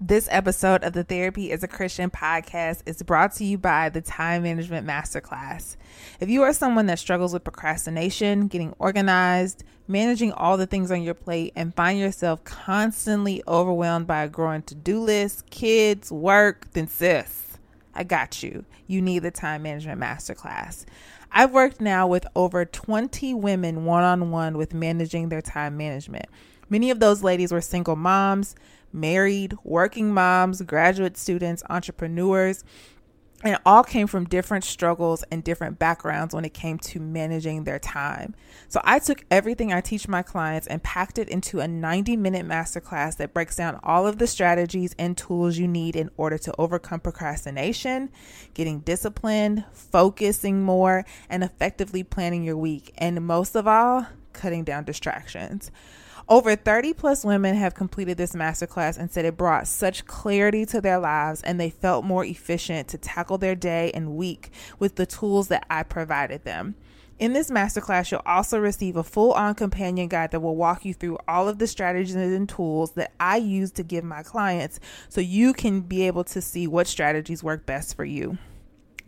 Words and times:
This 0.00 0.28
episode 0.30 0.84
of 0.84 0.92
the 0.92 1.02
Therapy 1.02 1.50
is 1.50 1.64
a 1.64 1.68
Christian 1.68 2.08
podcast 2.08 2.82
is 2.86 3.02
brought 3.02 3.32
to 3.32 3.44
you 3.44 3.58
by 3.58 3.88
the 3.88 4.00
Time 4.00 4.44
Management 4.44 4.86
Masterclass. 4.86 5.74
If 6.20 6.28
you 6.28 6.44
are 6.44 6.52
someone 6.52 6.86
that 6.86 7.00
struggles 7.00 7.32
with 7.32 7.42
procrastination, 7.42 8.46
getting 8.46 8.76
organized, 8.78 9.64
managing 9.88 10.30
all 10.30 10.56
the 10.56 10.68
things 10.68 10.92
on 10.92 11.02
your 11.02 11.14
plate, 11.14 11.52
and 11.56 11.74
find 11.74 11.98
yourself 11.98 12.44
constantly 12.44 13.42
overwhelmed 13.48 14.06
by 14.06 14.22
a 14.22 14.28
growing 14.28 14.62
to 14.62 14.76
do 14.76 15.00
list, 15.00 15.50
kids, 15.50 16.12
work, 16.12 16.72
then 16.74 16.86
sis, 16.86 17.58
I 17.92 18.04
got 18.04 18.40
you. 18.40 18.64
You 18.86 19.02
need 19.02 19.24
the 19.24 19.32
Time 19.32 19.64
Management 19.64 20.00
Masterclass. 20.00 20.84
I've 21.32 21.50
worked 21.50 21.80
now 21.80 22.06
with 22.06 22.24
over 22.36 22.64
20 22.64 23.34
women 23.34 23.84
one 23.84 24.04
on 24.04 24.30
one 24.30 24.56
with 24.56 24.72
managing 24.72 25.28
their 25.28 25.42
time 25.42 25.76
management. 25.76 26.26
Many 26.70 26.90
of 26.90 27.00
those 27.00 27.24
ladies 27.24 27.50
were 27.50 27.60
single 27.60 27.96
moms 27.96 28.54
married, 28.92 29.54
working 29.64 30.12
moms, 30.12 30.62
graduate 30.62 31.16
students, 31.16 31.62
entrepreneurs, 31.68 32.64
and 33.44 33.56
all 33.64 33.84
came 33.84 34.08
from 34.08 34.24
different 34.24 34.64
struggles 34.64 35.22
and 35.30 35.44
different 35.44 35.78
backgrounds 35.78 36.34
when 36.34 36.44
it 36.44 36.52
came 36.52 36.76
to 36.78 36.98
managing 36.98 37.62
their 37.62 37.78
time. 37.78 38.34
So 38.68 38.80
I 38.82 38.98
took 38.98 39.24
everything 39.30 39.72
I 39.72 39.80
teach 39.80 40.08
my 40.08 40.22
clients 40.22 40.66
and 40.66 40.82
packed 40.82 41.18
it 41.18 41.28
into 41.28 41.60
a 41.60 41.68
90 41.68 42.16
minute 42.16 42.44
masterclass 42.44 43.16
that 43.18 43.32
breaks 43.32 43.54
down 43.54 43.78
all 43.84 44.08
of 44.08 44.18
the 44.18 44.26
strategies 44.26 44.94
and 44.98 45.16
tools 45.16 45.56
you 45.56 45.68
need 45.68 45.94
in 45.94 46.10
order 46.16 46.36
to 46.38 46.54
overcome 46.58 46.98
procrastination, 46.98 48.10
getting 48.54 48.80
disciplined, 48.80 49.64
focusing 49.72 50.62
more, 50.62 51.04
and 51.30 51.44
effectively 51.44 52.02
planning 52.02 52.42
your 52.42 52.56
week. 52.56 52.92
And 52.98 53.24
most 53.24 53.54
of 53.54 53.68
all, 53.68 54.06
cutting 54.32 54.64
down 54.64 54.84
distractions. 54.84 55.70
Over 56.30 56.56
30 56.56 56.92
plus 56.92 57.24
women 57.24 57.54
have 57.54 57.74
completed 57.74 58.18
this 58.18 58.34
masterclass 58.34 58.98
and 58.98 59.10
said 59.10 59.24
it 59.24 59.38
brought 59.38 59.66
such 59.66 60.04
clarity 60.04 60.66
to 60.66 60.78
their 60.78 60.98
lives 60.98 61.40
and 61.42 61.58
they 61.58 61.70
felt 61.70 62.04
more 62.04 62.22
efficient 62.22 62.86
to 62.88 62.98
tackle 62.98 63.38
their 63.38 63.54
day 63.54 63.90
and 63.94 64.14
week 64.14 64.50
with 64.78 64.96
the 64.96 65.06
tools 65.06 65.48
that 65.48 65.64
I 65.70 65.84
provided 65.84 66.44
them. 66.44 66.74
In 67.18 67.32
this 67.32 67.50
masterclass, 67.50 68.10
you'll 68.10 68.20
also 68.26 68.58
receive 68.58 68.94
a 68.94 69.02
full 69.02 69.32
on 69.32 69.54
companion 69.54 70.08
guide 70.08 70.32
that 70.32 70.40
will 70.40 70.54
walk 70.54 70.84
you 70.84 70.92
through 70.92 71.16
all 71.26 71.48
of 71.48 71.58
the 71.58 71.66
strategies 71.66 72.14
and 72.14 72.46
tools 72.46 72.92
that 72.92 73.12
I 73.18 73.38
use 73.38 73.70
to 73.72 73.82
give 73.82 74.04
my 74.04 74.22
clients 74.22 74.80
so 75.08 75.22
you 75.22 75.54
can 75.54 75.80
be 75.80 76.06
able 76.06 76.24
to 76.24 76.42
see 76.42 76.66
what 76.66 76.86
strategies 76.86 77.42
work 77.42 77.64
best 77.64 77.96
for 77.96 78.04
you. 78.04 78.36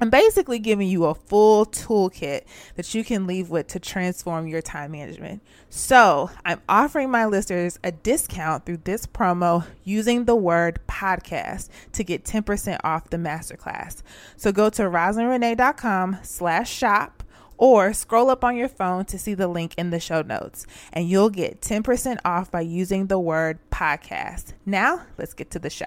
I'm 0.00 0.08
basically 0.10 0.58
giving 0.58 0.88
you 0.88 1.04
a 1.04 1.14
full 1.14 1.66
toolkit 1.66 2.42
that 2.76 2.94
you 2.94 3.04
can 3.04 3.26
leave 3.26 3.50
with 3.50 3.66
to 3.68 3.78
transform 3.78 4.46
your 4.46 4.62
time 4.62 4.92
management. 4.92 5.42
So, 5.68 6.30
I'm 6.44 6.60
offering 6.68 7.10
my 7.10 7.26
listeners 7.26 7.78
a 7.84 7.92
discount 7.92 8.64
through 8.64 8.78
this 8.78 9.06
promo 9.06 9.66
using 9.84 10.24
the 10.24 10.34
word 10.34 10.80
podcast 10.88 11.68
to 11.92 12.02
get 12.02 12.24
10% 12.24 12.78
off 12.82 13.10
the 13.10 13.18
masterclass. 13.18 14.02
So, 14.36 14.52
go 14.52 14.70
to 14.70 14.82
rosalindrenee.com 14.82 16.18
slash 16.22 16.72
shop 16.72 17.22
or 17.60 17.92
scroll 17.92 18.30
up 18.30 18.42
on 18.42 18.56
your 18.56 18.68
phone 18.68 19.04
to 19.04 19.18
see 19.18 19.34
the 19.34 19.46
link 19.46 19.74
in 19.76 19.90
the 19.90 20.00
show 20.00 20.22
notes, 20.22 20.66
and 20.94 21.08
you'll 21.08 21.28
get 21.28 21.60
10% 21.60 22.16
off 22.24 22.50
by 22.50 22.62
using 22.62 23.08
the 23.08 23.18
word 23.18 23.58
podcast. 23.70 24.54
Now, 24.64 25.02
let's 25.18 25.34
get 25.34 25.50
to 25.50 25.58
the 25.58 25.68
show. 25.68 25.86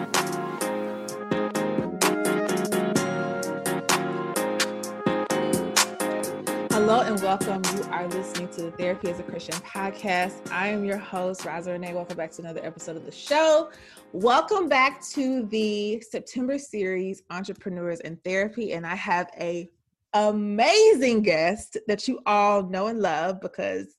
Therapy 8.91 9.09
as 9.09 9.19
a 9.21 9.23
Christian 9.23 9.55
podcast. 9.61 10.51
I 10.51 10.67
am 10.67 10.83
your 10.83 10.97
host, 10.97 11.45
Rosalind 11.45 11.81
Renee. 11.81 11.93
Welcome 11.93 12.17
back 12.17 12.29
to 12.31 12.41
another 12.41 12.59
episode 12.61 12.97
of 12.97 13.05
the 13.05 13.11
show. 13.11 13.69
Welcome 14.11 14.67
back 14.67 15.01
to 15.11 15.45
the 15.45 16.01
September 16.01 16.59
series, 16.59 17.23
Entrepreneurs 17.29 18.01
in 18.01 18.17
Therapy. 18.17 18.73
And 18.73 18.85
I 18.85 18.95
have 18.95 19.29
a 19.39 19.69
amazing 20.13 21.21
guest 21.21 21.77
that 21.87 22.05
you 22.09 22.19
all 22.25 22.63
know 22.63 22.87
and 22.87 22.99
love 22.99 23.39
because 23.39 23.95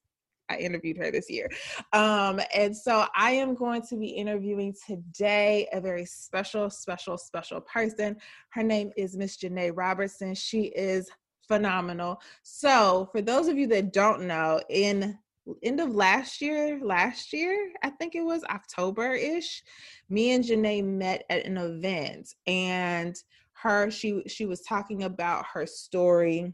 I 0.51 0.59
interviewed 0.59 0.99
her 0.99 1.11
this 1.11 1.31
year. 1.31 1.49
Um, 1.95 2.39
and 2.55 2.77
so 2.77 3.07
I 3.17 3.31
am 3.31 3.55
going 3.55 3.81
to 3.89 3.97
be 3.97 4.09
interviewing 4.09 4.75
today 4.87 5.69
a 5.73 5.81
very 5.81 6.05
special, 6.05 6.69
special, 6.69 7.17
special 7.17 7.63
person. 7.63 8.19
Her 8.51 8.63
name 8.63 8.91
is 8.99 9.17
Miss 9.17 9.39
Janae 9.39 9.73
Robertson. 9.75 10.35
She 10.35 10.65
is 10.65 11.09
phenomenal. 11.49 12.21
So, 12.43 13.09
for 13.13 13.23
those 13.23 13.49
of 13.49 13.57
you 13.57 13.67
that 13.69 13.93
don't 13.93 14.23
know, 14.23 14.61
in 14.69 15.19
end 15.63 15.81
of 15.81 15.95
last 15.95 16.41
year, 16.41 16.79
last 16.83 17.33
year, 17.33 17.73
I 17.83 17.91
think 17.91 18.15
it 18.15 18.25
was 18.25 18.45
October 18.45 19.13
ish, 19.13 19.63
me 20.09 20.33
and 20.33 20.45
Janae 20.45 20.85
met 20.85 21.25
at 21.31 21.45
an 21.45 21.59
event 21.59 22.35
and 22.47 23.17
her 23.63 23.91
she 23.91 24.23
she 24.27 24.45
was 24.45 24.61
talking 24.63 25.05
about 25.05 25.47
her 25.53 25.67
story 25.67 26.53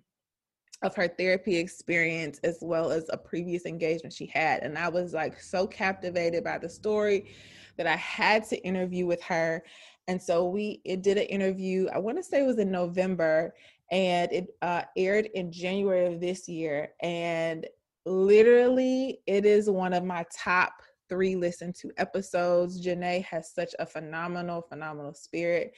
of 0.83 0.95
her 0.95 1.09
therapy 1.09 1.57
experience 1.57 2.39
as 2.45 2.59
well 2.61 2.91
as 2.91 3.07
a 3.09 3.17
previous 3.17 3.65
engagement 3.65 4.13
she 4.13 4.27
had 4.27 4.63
and 4.63 4.77
I 4.77 4.89
was 4.89 5.15
like 5.15 5.41
so 5.41 5.67
captivated 5.67 6.45
by 6.45 6.59
the 6.59 6.69
story 6.69 7.35
that 7.79 7.87
I 7.87 7.97
had 7.97 8.45
to 8.49 8.59
interview 8.59 9.07
with 9.07 9.23
her 9.23 9.65
and 10.07 10.21
so 10.21 10.49
we 10.49 10.83
it 10.85 11.03
did 11.03 11.17
an 11.17 11.25
interview 11.25 11.89
I 11.95 11.99
want 11.99 12.19
to 12.19 12.23
say 12.23 12.41
it 12.41 12.47
was 12.47 12.59
in 12.59 12.71
November 12.71 13.55
and 13.91 14.33
it 14.33 14.49
uh, 14.63 14.83
aired 14.97 15.27
in 15.35 15.51
January 15.51 16.07
of 16.07 16.21
this 16.21 16.49
year. 16.49 16.91
And 17.01 17.67
literally, 18.07 19.21
it 19.27 19.47
is 19.47 19.71
one 19.71 19.93
of 19.93 20.05
my 20.05 20.25
top 20.37 20.73
three 21.09 21.37
listen 21.37 21.73
to 21.73 21.91
episodes. 21.97 22.85
Janae 22.85 23.25
has 23.25 23.53
such 23.53 23.75
a 23.79 23.87
phenomenal, 23.87 24.63
phenomenal 24.63 25.15
spirit, 25.15 25.73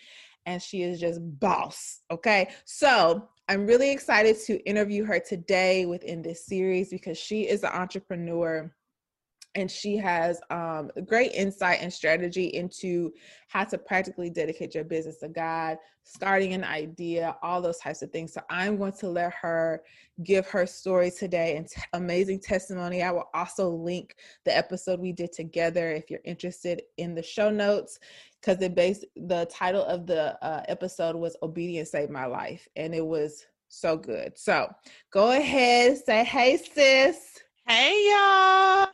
and 0.46 0.60
she 0.60 0.82
is 0.82 1.00
just 1.00 1.20
boss. 1.38 2.00
Okay, 2.10 2.50
so 2.64 3.28
I'm 3.48 3.66
really 3.66 3.90
excited 3.90 4.36
to 4.46 4.58
interview 4.68 5.04
her 5.04 5.20
today 5.20 5.86
within 5.86 6.22
this 6.22 6.46
series 6.46 6.90
because 6.90 7.18
she 7.18 7.48
is 7.48 7.62
an 7.62 7.70
entrepreneur 7.72 8.72
and 9.54 9.70
she 9.70 9.96
has 9.96 10.40
um, 10.50 10.90
great 11.06 11.32
insight 11.32 11.78
and 11.80 11.92
strategy 11.92 12.46
into 12.46 13.12
how 13.48 13.64
to 13.64 13.78
practically 13.78 14.30
dedicate 14.30 14.74
your 14.74 14.84
business 14.84 15.18
to 15.18 15.28
God, 15.28 15.76
starting 16.04 16.52
an 16.52 16.62
idea, 16.62 17.36
all 17.42 17.60
those 17.60 17.78
types 17.78 18.02
of 18.02 18.10
things. 18.10 18.32
So 18.32 18.40
I'm 18.48 18.76
going 18.76 18.92
to 18.92 19.08
let 19.08 19.32
her 19.34 19.82
give 20.22 20.46
her 20.48 20.66
story 20.66 21.10
today 21.10 21.56
and 21.56 21.68
t- 21.68 21.82
amazing 21.94 22.40
testimony. 22.40 23.02
I 23.02 23.10
will 23.10 23.28
also 23.34 23.68
link 23.68 24.14
the 24.44 24.56
episode 24.56 25.00
we 25.00 25.12
did 25.12 25.32
together 25.32 25.90
if 25.90 26.10
you're 26.10 26.20
interested 26.24 26.82
in 26.98 27.14
the 27.14 27.22
show 27.22 27.50
notes 27.50 27.98
because 28.40 28.62
it 28.62 28.74
based 28.74 29.04
the 29.16 29.48
title 29.50 29.84
of 29.84 30.06
the 30.06 30.42
uh, 30.44 30.62
episode 30.68 31.16
was 31.16 31.36
"Obedience 31.42 31.90
Saved 31.90 32.10
My 32.10 32.26
Life," 32.26 32.68
and 32.76 32.94
it 32.94 33.04
was 33.04 33.44
so 33.68 33.96
good. 33.96 34.38
So 34.38 34.68
go 35.12 35.32
ahead, 35.32 35.98
say 35.98 36.24
hey, 36.24 36.56
sis. 36.56 37.40
Hey, 37.66 38.10
y'all. 38.10 38.88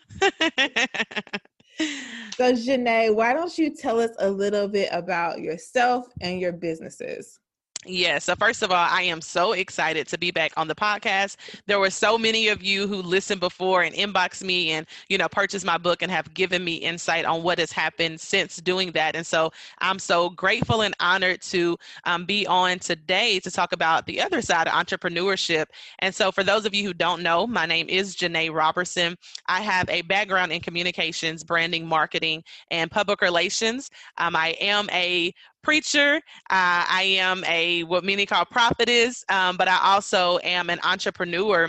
so, 2.37 2.53
Janae, 2.53 3.15
why 3.15 3.33
don't 3.33 3.57
you 3.59 3.75
tell 3.75 4.01
us 4.01 4.11
a 4.19 4.31
little 4.31 4.69
bit 4.69 4.89
about 4.93 5.41
yourself 5.41 6.07
and 6.21 6.41
your 6.41 6.53
businesses? 6.53 7.39
Yeah, 7.89 8.19
so 8.19 8.35
first 8.35 8.63
of 8.65 8.73
all, 8.73 8.89
I 8.91 9.03
am 9.03 9.21
so 9.21 9.53
excited 9.53 10.09
to 10.09 10.19
be 10.19 10.33
back 10.33 10.53
on 10.57 10.67
the 10.67 10.75
podcast. 10.75 11.37
There 11.67 11.79
were 11.79 11.91
so 11.91 12.19
many 12.19 12.49
of 12.49 12.61
you 12.61 12.89
who 12.89 12.97
listened 13.01 13.39
before 13.39 13.83
and 13.83 13.95
inboxed 13.95 14.43
me 14.43 14.73
and, 14.73 14.87
you 15.09 15.19
know, 15.19 15.29
purchased 15.29 15.65
my 15.65 15.79
book 15.79 16.03
and 16.03 16.11
have 16.11 16.35
given 16.35 16.65
me 16.65 16.75
insight 16.75 17.25
on 17.25 17.45
what 17.45 17.61
has 17.61 17.71
happened 17.71 18.21
since 18.21 18.57
doing 18.57 18.91
that. 18.93 19.15
And 19.15 19.25
so 19.25 19.53
I'm 19.79 20.01
so 20.01 20.31
grateful 20.31 20.83
and 20.83 20.97
honored 20.99 21.43
to 21.43 21.77
um, 22.05 22.25
be 22.25 22.45
on 22.49 22.81
today 22.81 23.39
to 23.41 23.53
talk 23.53 23.73
about 23.73 24.05
the 24.07 24.21
other 24.21 24.43
side 24.43 24.67
of 24.67 24.73
entrepreneurship. 24.75 25.67
And 26.01 26.13
so 26.13 26.33
for 26.33 26.43
those 26.43 26.67
of 26.67 26.75
you 26.75 26.85
who 26.85 26.93
don't 26.95 27.23
know, 27.23 27.47
my 27.47 27.67
name 27.67 27.89
is 27.89 28.17
Janae 28.17 28.53
Robertson. 28.53 29.17
I 29.47 29.61
have 29.61 29.89
a 29.91 30.03
background 30.03 30.51
in 30.51 30.61
communications, 30.61 31.45
branding, 31.45 31.87
marketing, 31.87 32.43
and 32.73 32.91
public 32.91 33.21
relations. 33.21 33.91
Um, 34.19 34.35
I 34.35 34.57
am 34.61 34.89
a 34.91 35.33
preacher. 35.67 36.17
Uh, 36.49 36.87
I 36.89 37.17
am 37.19 37.43
a 37.45 37.83
what 37.83 38.05
many 38.05 38.25
call 38.25 38.45
prophetess, 38.45 39.25
um, 39.29 39.57
but 39.57 39.67
I 39.67 39.81
also 39.83 40.39
am 40.45 40.71
an 40.71 40.79
entrepreneur 40.85 41.69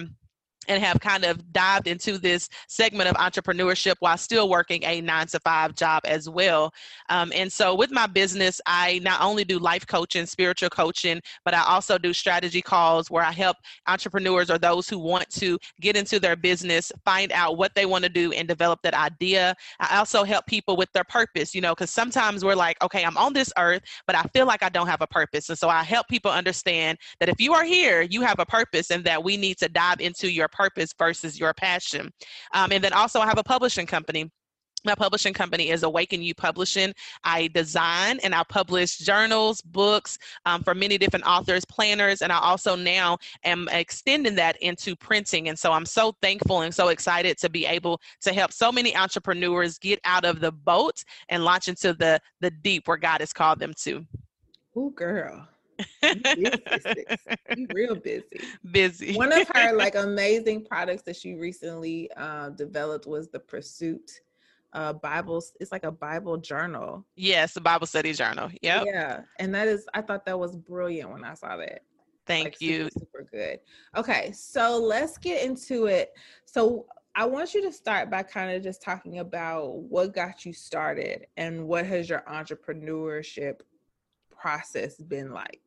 and 0.68 0.84
have 0.84 1.00
kind 1.00 1.24
of 1.24 1.52
dived 1.54 1.88
into 1.88 2.18
this 2.18 2.50
segment 2.68 3.10
of 3.10 3.16
entrepreneurship 3.16 3.96
while 4.00 4.18
still 4.18 4.50
working 4.50 4.84
a 4.84 5.02
nine 5.02 5.28
to 5.28 5.40
five 5.40 5.75
job 5.75 6.02
as 6.06 6.30
well. 6.30 6.74
Um, 7.10 7.31
and 7.34 7.52
so, 7.52 7.75
with 7.75 7.92
my 7.92 8.08
business, 8.08 8.60
I 8.66 9.00
not 9.04 9.22
only 9.22 9.44
do 9.44 9.60
life 9.60 9.86
coaching, 9.88 10.25
spiritual 10.25 10.69
coaching, 10.69 11.22
but 11.46 11.54
I 11.54 11.62
also 11.64 11.98
do 11.98 12.14
strategy 12.14 12.62
calls 12.62 13.10
where 13.10 13.24
I 13.24 13.31
help 13.31 13.58
entrepreneurs 13.88 14.50
or 14.50 14.58
those 14.58 14.90
who 14.90 15.00
want 15.00 15.30
to 15.31 15.58
get 15.81 15.96
into 15.96 16.19
their 16.19 16.36
business 16.36 16.92
find 17.06 17.31
out 17.31 17.58
what 17.58 17.74
they 17.75 17.86
want 17.86 18.04
to 18.04 18.10
do 18.10 18.31
and 18.34 18.48
develop 18.48 18.81
that 18.84 18.94
idea. 18.94 19.56
I 19.80 19.98
also 19.98 20.24
help 20.24 20.46
people 20.46 20.75
with 20.75 20.92
their 20.94 21.04
purpose, 21.04 21.56
you 21.56 21.62
know, 21.62 21.74
because 21.74 21.92
sometimes 21.92 22.44
we're 22.44 22.56
like, 22.56 22.81
okay, 22.84 23.04
I'm 23.04 23.18
on 23.18 23.34
this 23.34 23.52
earth, 23.58 23.84
but 24.06 24.16
I 24.16 24.24
feel 24.34 24.46
like 24.46 24.63
I 24.63 24.70
don't 24.70 24.88
have 24.88 25.02
a 25.02 25.08
purpose. 25.08 25.50
And 25.50 25.58
so, 25.58 25.70
I 25.70 25.84
help 25.84 26.08
people 26.08 26.31
understand 26.31 26.98
that 27.20 27.30
if 27.30 27.40
you 27.40 27.54
are 27.54 27.63
here, 27.63 28.02
you 28.02 28.22
have 28.22 28.40
a 28.40 28.46
purpose 28.46 28.92
and 28.92 29.04
that 29.04 29.24
we 29.24 29.38
need 29.38 29.58
to 29.58 29.70
dive 29.70 30.00
into 30.00 30.31
your 30.31 30.48
purpose 30.57 30.94
versus 30.98 31.39
your 31.39 31.54
passion. 31.54 32.12
Um, 32.54 32.71
and 32.71 32.83
then 32.83 32.94
also, 32.94 33.19
I 33.19 33.25
have 33.25 33.38
a 33.38 33.44
publishing 33.44 33.86
company 33.86 34.31
my 34.86 34.95
publishing 34.95 35.33
company 35.33 35.69
is 35.69 35.83
Awaken 35.83 36.21
You 36.21 36.33
Publishing. 36.33 36.94
I 37.24 37.48
design 37.48 38.19
and 38.24 38.33
I 38.33 38.44
publish 38.44 38.98
journals, 38.98 39.59
books 39.62 40.18
um, 40.45 40.63
for 40.63 40.74
many 40.74 40.98
different 40.98 41.25
authors, 41.25 41.65
planners, 41.65 42.21
and 42.21 42.31
I 42.31 42.38
also 42.38 42.75
now 42.75 43.18
am 43.44 43.68
extending 43.71 44.36
that 44.36 44.56
into 44.62 44.95
printing. 44.95 45.50
And 45.50 45.57
so 45.57 45.71
I'm 45.71 45.86
so 45.86 46.13
thankful 46.21 46.62
and 46.62 46.74
so 46.74 46.89
excited 46.89 47.38
to 47.39 47.50
be 47.50 47.65
able 47.65 48.00
to 48.21 48.33
help 48.33 48.53
so 48.53 48.71
many 48.71 48.95
entrepreneurs 48.95 49.77
get 49.77 50.00
out 50.06 50.25
of 50.25 50.39
the 50.39 50.51
boat 50.51 51.03
and 51.30 51.44
launch 51.44 51.68
into 51.68 51.94
the 51.94 52.19
the 52.39 52.51
deep 52.51 52.88
where 52.88 52.98
God 52.98 53.19
has 53.21 53.33
called 53.33 53.60
them 53.60 53.74
to. 53.83 54.06
Oh, 54.75 54.92
girl 54.92 55.48
you 56.03 56.51
real 57.74 57.95
busy. 57.95 58.24
Busy. 58.71 59.15
One 59.15 59.31
of 59.31 59.47
her 59.53 59.74
like 59.74 59.95
amazing 59.95 60.65
products 60.65 61.03
that 61.03 61.15
she 61.15 61.35
recently 61.35 62.09
uh, 62.18 62.50
developed 62.50 63.06
was 63.06 63.29
the 63.29 63.39
Pursuit 63.39 64.21
uh 64.74 64.94
Bibles. 64.94 65.53
It's 65.59 65.71
like 65.71 65.83
a 65.83 65.91
Bible 65.91 66.38
journal. 66.38 67.06
Yes, 67.15 67.56
a 67.56 67.62
Bible 67.62 67.88
study 67.88 68.13
journal. 68.13 68.50
Yeah. 68.62 68.83
Yeah. 68.85 69.21
And 69.39 69.53
that 69.56 69.68
is 69.68 69.85
I 69.94 70.01
thought 70.01 70.25
that 70.25 70.38
was 70.38 70.56
brilliant 70.56 71.09
when 71.09 71.24
I 71.24 71.33
saw 71.33 71.57
that. 71.57 71.81
Thank 72.25 72.45
like, 72.45 72.62
you. 72.62 72.83
Super, 72.85 73.00
super 73.00 73.27
good. 73.31 73.59
Okay, 73.95 74.31
so 74.33 74.77
let's 74.77 75.18
get 75.18 75.45
into 75.45 75.85
it. 75.85 76.12
So 76.45 76.85
I 77.15 77.25
want 77.25 77.56
you 77.56 77.63
to 77.63 77.71
start 77.71 78.12
by 78.12 78.21
kind 78.21 78.56
of 78.56 78.62
just 78.62 78.81
talking 78.81 79.19
about 79.19 79.77
what 79.77 80.13
got 80.13 80.45
you 80.45 80.53
started 80.53 81.25
and 81.38 81.68
what 81.68 81.85
has 81.85 82.07
your 82.09 82.24
entrepreneurship 82.29 83.62
process 84.29 84.97
been 84.97 85.31
like? 85.31 85.67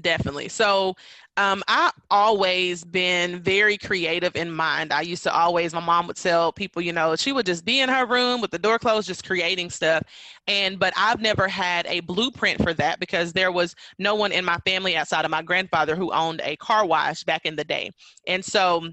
Definitely. 0.00 0.48
So, 0.48 0.94
um, 1.36 1.62
I've 1.68 1.92
always 2.10 2.82
been 2.82 3.40
very 3.40 3.76
creative 3.76 4.34
in 4.36 4.50
mind. 4.50 4.90
I 4.92 5.02
used 5.02 5.22
to 5.24 5.34
always, 5.34 5.74
my 5.74 5.80
mom 5.80 6.06
would 6.06 6.16
tell 6.16 6.50
people, 6.50 6.80
you 6.80 6.92
know, 6.94 7.14
she 7.14 7.32
would 7.32 7.44
just 7.46 7.64
be 7.64 7.80
in 7.80 7.88
her 7.90 8.06
room 8.06 8.40
with 8.40 8.50
the 8.50 8.58
door 8.58 8.78
closed, 8.78 9.06
just 9.06 9.26
creating 9.26 9.68
stuff. 9.70 10.02
And, 10.46 10.78
but 10.78 10.94
I've 10.96 11.20
never 11.20 11.46
had 11.46 11.86
a 11.86 12.00
blueprint 12.00 12.62
for 12.62 12.72
that 12.74 13.00
because 13.00 13.32
there 13.34 13.52
was 13.52 13.74
no 13.98 14.14
one 14.14 14.32
in 14.32 14.44
my 14.46 14.56
family 14.66 14.96
outside 14.96 15.24
of 15.26 15.30
my 15.30 15.42
grandfather 15.42 15.94
who 15.94 16.10
owned 16.12 16.40
a 16.42 16.56
car 16.56 16.86
wash 16.86 17.22
back 17.24 17.44
in 17.44 17.54
the 17.56 17.64
day. 17.64 17.90
And 18.26 18.42
so, 18.42 18.88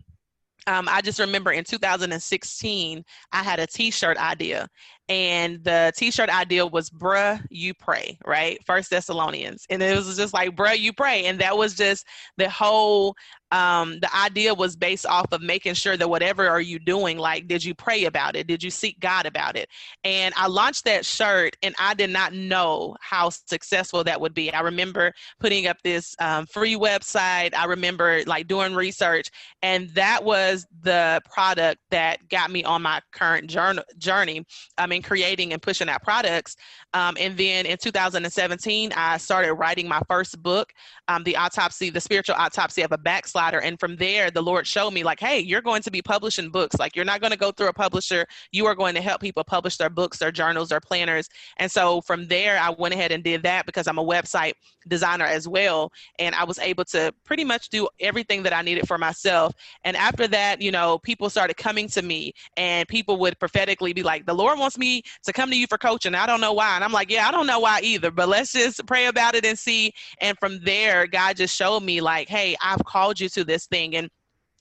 um, 0.68 0.88
I 0.90 1.02
just 1.02 1.20
remember 1.20 1.52
in 1.52 1.64
2016, 1.64 3.04
I 3.32 3.44
had 3.44 3.60
a 3.60 3.68
t 3.68 3.92
shirt 3.92 4.18
idea 4.18 4.68
and 5.10 5.64
the 5.64 5.92
t-shirt 5.98 6.30
idea 6.30 6.66
was 6.66 6.90
bruh 6.90 7.44
you 7.50 7.74
pray 7.74 8.18
right? 8.26 8.60
First 8.66 8.92
thessalonians. 8.92 9.66
And 9.70 9.82
it 9.82 9.96
was 9.96 10.16
just 10.16 10.34
like 10.34 10.56
bruh 10.56 10.78
you 10.78 10.94
pray. 10.94 11.26
And 11.26 11.40
that 11.40 11.58
was 11.58 11.76
just 11.76 12.06
the 12.38 12.50
whole 12.50 13.16
um, 13.52 14.00
the 14.00 14.16
idea 14.16 14.54
was 14.54 14.76
based 14.76 15.08
off 15.08 15.26
of 15.32 15.42
making 15.42 15.74
sure 15.74 15.98
that 15.98 16.08
whatever 16.08 16.48
are 16.48 16.62
you 16.62 16.78
doing 16.78 17.18
like 17.18 17.48
did 17.48 17.64
you 17.64 17.74
pray 17.74 18.06
about 18.06 18.36
it? 18.36 18.46
Did 18.46 18.62
you 18.62 18.70
seek 18.70 19.00
god 19.00 19.26
about 19.26 19.56
it? 19.56 19.68
And 20.04 20.34
i 20.38 20.48
launched 20.48 20.86
that 20.86 21.06
shirt 21.06 21.58
and 21.64 21.74
i 21.80 21.94
did 21.96 22.12
not 22.12 22.34
know 22.34 22.96
how 23.02 23.30
successful 23.30 24.04
that 24.04 24.22
would 24.22 24.36
be. 24.36 24.54
I 24.54 24.62
remember 24.62 25.12
putting 25.40 25.66
up 25.66 25.78
this 25.84 26.16
um, 26.20 26.46
free 26.46 26.76
website. 26.76 27.56
I 27.56 27.66
remember 27.66 28.22
like 28.28 28.48
doing 28.48 28.76
research. 28.76 29.30
And 29.64 29.90
that 29.90 30.24
was 30.24 30.68
the 30.84 31.22
product 31.32 31.80
that 31.90 32.30
got 32.30 32.52
me 32.52 32.64
on 32.64 32.84
my 32.84 33.02
current 33.12 33.50
journey. 33.98 34.46
I 34.78 34.86
mean 34.86 34.99
creating 35.02 35.54
and 35.54 35.62
pushing 35.62 35.90
out 35.90 36.04
products 36.04 36.56
um, 36.94 37.16
and 37.20 37.38
then 37.38 37.66
in 37.66 37.78
2017 37.78 38.92
i 38.96 39.18
started 39.18 39.54
writing 39.54 39.88
my 39.88 40.02
first 40.08 40.42
book 40.42 40.74
um, 41.08 41.24
the 41.24 41.36
autopsy 41.36 41.90
the 41.90 42.02
spiritual 42.02 42.36
autopsy 42.36 42.82
of 42.82 42.92
a 42.92 42.98
Backslider. 42.98 43.60
and 43.60 43.80
from 43.80 43.96
there, 43.98 44.32
the 44.32 44.42
Lord 44.42 44.66
showed 44.68 44.92
me, 44.92 45.04
like, 45.04 45.20
hey, 45.20 45.40
you're 45.40 45.62
going 45.62 45.82
to 45.84 45.92
be 45.92 46.02
publishing 46.02 46.50
books. 46.50 46.78
Like, 46.80 46.96
you're 46.96 47.06
not 47.06 47.22
going 47.22 47.32
to 47.32 47.38
go 47.38 47.52
through 47.52 47.68
a 47.68 47.74
publisher. 47.74 48.26
You 48.52 48.66
are 48.66 48.76
going 48.76 48.96
to 48.96 49.02
help 49.02 49.22
people 49.22 49.44
publish 49.44 49.78
their 49.78 49.90
books, 49.90 50.18
their 50.18 50.32
journals, 50.32 50.70
their 50.70 50.80
planners. 50.80 51.30
And 51.58 51.72
so 51.72 52.02
from 52.02 52.28
there, 52.28 52.58
I 52.60 52.70
went 52.72 52.94
ahead 52.94 53.12
and 53.12 53.24
did 53.24 53.44
that 53.44 53.66
because 53.66 53.88
I'm 53.88 53.98
a 53.98 54.06
website 54.06 54.54
designer 54.88 55.26
as 55.26 55.48
well. 55.48 55.92
And 56.18 56.36
I 56.36 56.44
was 56.44 56.60
able 56.60 56.86
to 56.86 57.14
pretty 57.24 57.44
much 57.44 57.70
do 57.70 57.88
everything 58.00 58.44
that 58.44 58.54
I 58.54 58.62
needed 58.62 58.88
for 58.88 58.98
myself. 58.98 59.54
And 59.84 59.96
after 59.96 60.28
that, 60.28 60.62
you 60.62 60.72
know, 60.72 61.00
people 61.00 61.30
started 61.30 61.58
coming 61.58 61.88
to 61.90 62.02
me 62.02 62.34
and 62.58 62.88
people 62.88 63.18
would 63.18 63.40
prophetically 63.40 63.94
be 63.94 64.04
like, 64.04 64.26
the 64.26 64.34
Lord 64.34 64.60
wants 64.60 64.78
me 64.78 64.89
to 65.24 65.34
come 65.34 65.50
to 65.50 65.58
you 65.58 65.68
for 65.68 65.78
coaching. 65.78 66.16
I 66.16 66.26
don't 66.26 66.42
know 66.42 66.54
why. 66.54 66.76
And 66.76 66.84
I'm 66.84 66.92
like, 66.92 67.12
yeah, 67.12 67.28
I 67.28 67.32
don't 67.32 67.48
know 67.48 67.60
why 67.60 67.80
either, 67.82 68.12
but 68.12 68.30
let's 68.30 68.54
just 68.54 68.86
pray 68.86 69.08
about 69.08 69.36
it 69.36 69.46
and 69.46 69.58
see. 69.58 69.94
And 70.22 70.38
from 70.40 70.60
there, 70.64 71.08
God 71.08 71.38
just 71.38 71.56
showed 71.56 71.82
me, 71.82 72.02
like, 72.02 72.28
hey, 72.30 72.56
I've 72.64 72.84
called 72.86 73.20
you 73.20 73.30
to 73.30 73.44
this 73.44 73.68
thing 73.68 73.96
and 73.96 74.10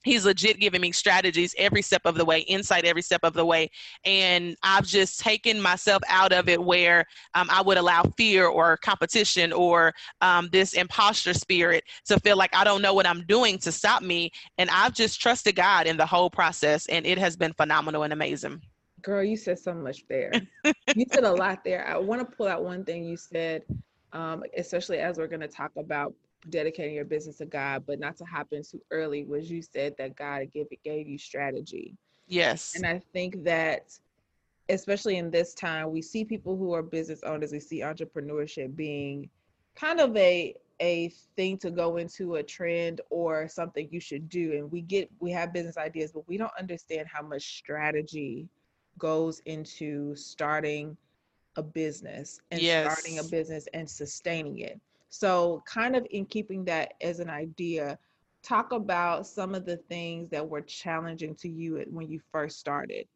he's 0.03 0.25
legit 0.25 0.59
giving 0.59 0.81
me 0.81 0.91
strategies 0.91 1.53
every 1.57 1.81
step 1.81 2.01
of 2.05 2.15
the 2.15 2.23
way 2.23 2.39
insight 2.41 2.85
every 2.85 3.01
step 3.01 3.19
of 3.23 3.33
the 3.33 3.45
way 3.45 3.69
and 4.05 4.55
i've 4.63 4.85
just 4.85 5.19
taken 5.19 5.59
myself 5.61 6.01
out 6.07 6.31
of 6.31 6.47
it 6.47 6.61
where 6.61 7.05
um, 7.33 7.47
i 7.51 7.61
would 7.61 7.77
allow 7.77 8.03
fear 8.17 8.47
or 8.47 8.77
competition 8.77 9.51
or 9.51 9.93
um, 10.21 10.47
this 10.51 10.73
imposter 10.73 11.33
spirit 11.33 11.83
to 12.05 12.19
feel 12.21 12.37
like 12.37 12.55
i 12.55 12.63
don't 12.63 12.81
know 12.81 12.93
what 12.93 13.07
i'm 13.07 13.25
doing 13.25 13.57
to 13.57 13.71
stop 13.71 14.01
me 14.01 14.31
and 14.57 14.69
i've 14.69 14.93
just 14.93 15.19
trusted 15.19 15.55
god 15.55 15.85
in 15.85 15.97
the 15.97 16.05
whole 16.05 16.29
process 16.29 16.85
and 16.87 17.05
it 17.05 17.17
has 17.17 17.35
been 17.35 17.53
phenomenal 17.53 18.03
and 18.03 18.13
amazing 18.13 18.61
girl 19.01 19.23
you 19.23 19.37
said 19.37 19.57
so 19.57 19.73
much 19.73 20.05
there 20.07 20.31
you 20.95 21.05
said 21.11 21.23
a 21.23 21.31
lot 21.31 21.63
there 21.63 21.87
i 21.87 21.97
want 21.97 22.19
to 22.19 22.35
pull 22.35 22.47
out 22.47 22.63
one 22.63 22.83
thing 22.83 23.03
you 23.03 23.17
said 23.17 23.63
um, 24.11 24.43
especially 24.57 24.97
as 24.97 25.17
we're 25.17 25.27
going 25.27 25.39
to 25.39 25.47
talk 25.47 25.71
about 25.77 26.13
dedicating 26.49 26.95
your 26.95 27.05
business 27.05 27.37
to 27.37 27.45
God, 27.45 27.83
but 27.85 27.99
not 27.99 28.15
to 28.17 28.25
happen 28.25 28.63
too 28.63 28.81
early, 28.91 29.25
was 29.25 29.51
you 29.51 29.61
said 29.61 29.95
that 29.97 30.15
God 30.15 30.47
gave 30.53 30.67
gave 30.83 31.07
you 31.07 31.17
strategy. 31.17 31.95
Yes. 32.27 32.75
And 32.75 32.85
I 32.85 33.01
think 33.13 33.43
that 33.43 33.91
especially 34.69 35.17
in 35.17 35.31
this 35.31 35.53
time, 35.53 35.91
we 35.91 36.01
see 36.01 36.23
people 36.23 36.55
who 36.55 36.73
are 36.73 36.83
business 36.83 37.23
owners, 37.23 37.51
we 37.51 37.59
see 37.59 37.81
entrepreneurship 37.81 38.75
being 38.75 39.29
kind 39.75 39.99
of 39.99 40.15
a 40.15 40.55
a 40.81 41.11
thing 41.35 41.57
to 41.57 41.69
go 41.69 41.97
into 41.97 42.35
a 42.35 42.43
trend 42.43 43.01
or 43.09 43.49
something 43.49 43.89
you 43.91 43.99
should 43.99 44.29
do. 44.29 44.53
And 44.53 44.71
we 44.71 44.81
get 44.81 45.09
we 45.19 45.31
have 45.31 45.51
business 45.51 45.77
ideas, 45.77 46.11
but 46.13 46.27
we 46.27 46.37
don't 46.37 46.51
understand 46.57 47.07
how 47.11 47.21
much 47.21 47.57
strategy 47.57 48.47
goes 48.99 49.41
into 49.45 50.15
starting 50.15 50.95
a 51.55 51.63
business 51.63 52.41
and 52.51 52.61
yes. 52.61 52.85
starting 52.85 53.19
a 53.19 53.23
business 53.23 53.67
and 53.73 53.89
sustaining 53.89 54.59
it. 54.59 54.79
So, 55.09 55.63
kind 55.65 55.95
of 55.95 56.05
in 56.11 56.25
keeping 56.25 56.63
that 56.65 56.93
as 57.01 57.19
an 57.19 57.29
idea, 57.29 57.97
talk 58.43 58.71
about 58.71 59.25
some 59.25 59.55
of 59.55 59.65
the 59.65 59.77
things 59.77 60.29
that 60.29 60.47
were 60.47 60.61
challenging 60.61 61.33
to 61.35 61.49
you 61.49 61.83
when 61.89 62.09
you 62.09 62.19
first 62.31 62.59
started. 62.59 63.07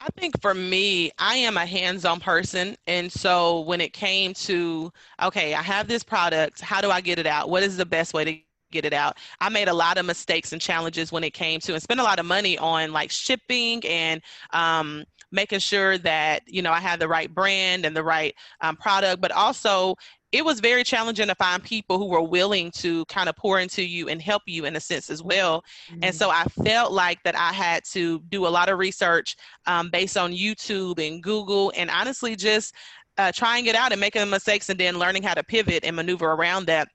I 0.00 0.08
think 0.18 0.40
for 0.40 0.54
me, 0.54 1.10
I 1.18 1.36
am 1.36 1.56
a 1.56 1.66
hands 1.66 2.04
on 2.04 2.20
person. 2.20 2.76
And 2.86 3.12
so 3.12 3.60
when 3.60 3.80
it 3.80 3.92
came 3.92 4.32
to, 4.34 4.90
okay, 5.22 5.54
I 5.54 5.62
have 5.62 5.88
this 5.88 6.02
product, 6.02 6.60
how 6.60 6.80
do 6.80 6.90
I 6.90 7.00
get 7.00 7.18
it 7.18 7.26
out? 7.26 7.50
What 7.50 7.62
is 7.62 7.76
the 7.76 7.84
best 7.84 8.14
way 8.14 8.24
to 8.24 8.38
get 8.70 8.84
it 8.84 8.92
out. 8.92 9.16
I 9.40 9.48
made 9.48 9.68
a 9.68 9.74
lot 9.74 9.98
of 9.98 10.06
mistakes 10.06 10.52
and 10.52 10.60
challenges 10.60 11.12
when 11.12 11.24
it 11.24 11.32
came 11.32 11.60
to 11.60 11.72
and 11.72 11.82
spent 11.82 12.00
a 12.00 12.04
lot 12.04 12.18
of 12.18 12.26
money 12.26 12.58
on 12.58 12.92
like 12.92 13.10
shipping 13.10 13.84
and 13.86 14.22
um, 14.52 15.04
making 15.32 15.60
sure 15.60 15.98
that 15.98 16.42
you 16.46 16.62
know 16.62 16.72
I 16.72 16.80
had 16.80 17.00
the 17.00 17.08
right 17.08 17.32
brand 17.32 17.84
and 17.84 17.96
the 17.96 18.04
right 18.04 18.34
um, 18.60 18.76
product, 18.76 19.20
but 19.20 19.32
also 19.32 19.96
it 20.32 20.44
was 20.44 20.60
very 20.60 20.84
challenging 20.84 21.26
to 21.26 21.34
find 21.34 21.62
people 21.62 21.98
who 21.98 22.06
were 22.06 22.22
willing 22.22 22.70
to 22.70 23.04
kind 23.06 23.28
of 23.28 23.36
pour 23.36 23.58
into 23.58 23.82
you 23.82 24.08
and 24.08 24.22
help 24.22 24.42
you 24.46 24.64
in 24.64 24.76
a 24.76 24.80
sense 24.80 25.10
as 25.10 25.22
well. 25.22 25.64
Mm-hmm. 25.90 26.04
And 26.04 26.14
so 26.14 26.30
I 26.30 26.44
felt 26.64 26.92
like 26.92 27.18
that 27.24 27.34
I 27.34 27.52
had 27.52 27.82
to 27.92 28.20
do 28.28 28.46
a 28.46 28.48
lot 28.48 28.68
of 28.68 28.78
research 28.78 29.34
um, 29.66 29.90
based 29.90 30.16
on 30.16 30.32
YouTube 30.32 31.04
and 31.04 31.22
Google, 31.22 31.72
and 31.76 31.90
honestly 31.90 32.36
just 32.36 32.74
uh, 33.18 33.32
trying 33.32 33.66
it 33.66 33.74
out 33.74 33.92
and 33.92 34.00
making 34.00 34.28
mistakes, 34.30 34.68
and 34.68 34.78
then 34.78 34.98
learning 34.98 35.22
how 35.22 35.34
to 35.34 35.42
pivot 35.42 35.84
and 35.84 35.96
maneuver 35.96 36.32
around 36.32 36.66
that 36.66 36.88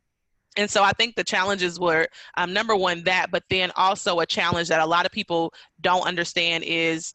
and 0.58 0.70
so 0.70 0.84
I 0.84 0.92
think 0.94 1.16
the 1.16 1.24
challenges 1.24 1.80
were 1.80 2.08
um, 2.38 2.54
number 2.54 2.76
one 2.76 3.04
that, 3.04 3.32
but 3.32 3.44
then 3.50 3.72
also 3.76 4.20
a 4.20 4.26
challenge 4.26 4.70
that 4.70 4.80
a 4.80 4.86
lot 4.86 5.06
of 5.06 5.12
people 5.12 5.54
don't 5.82 6.06
understand 6.06 6.64
is 6.66 7.14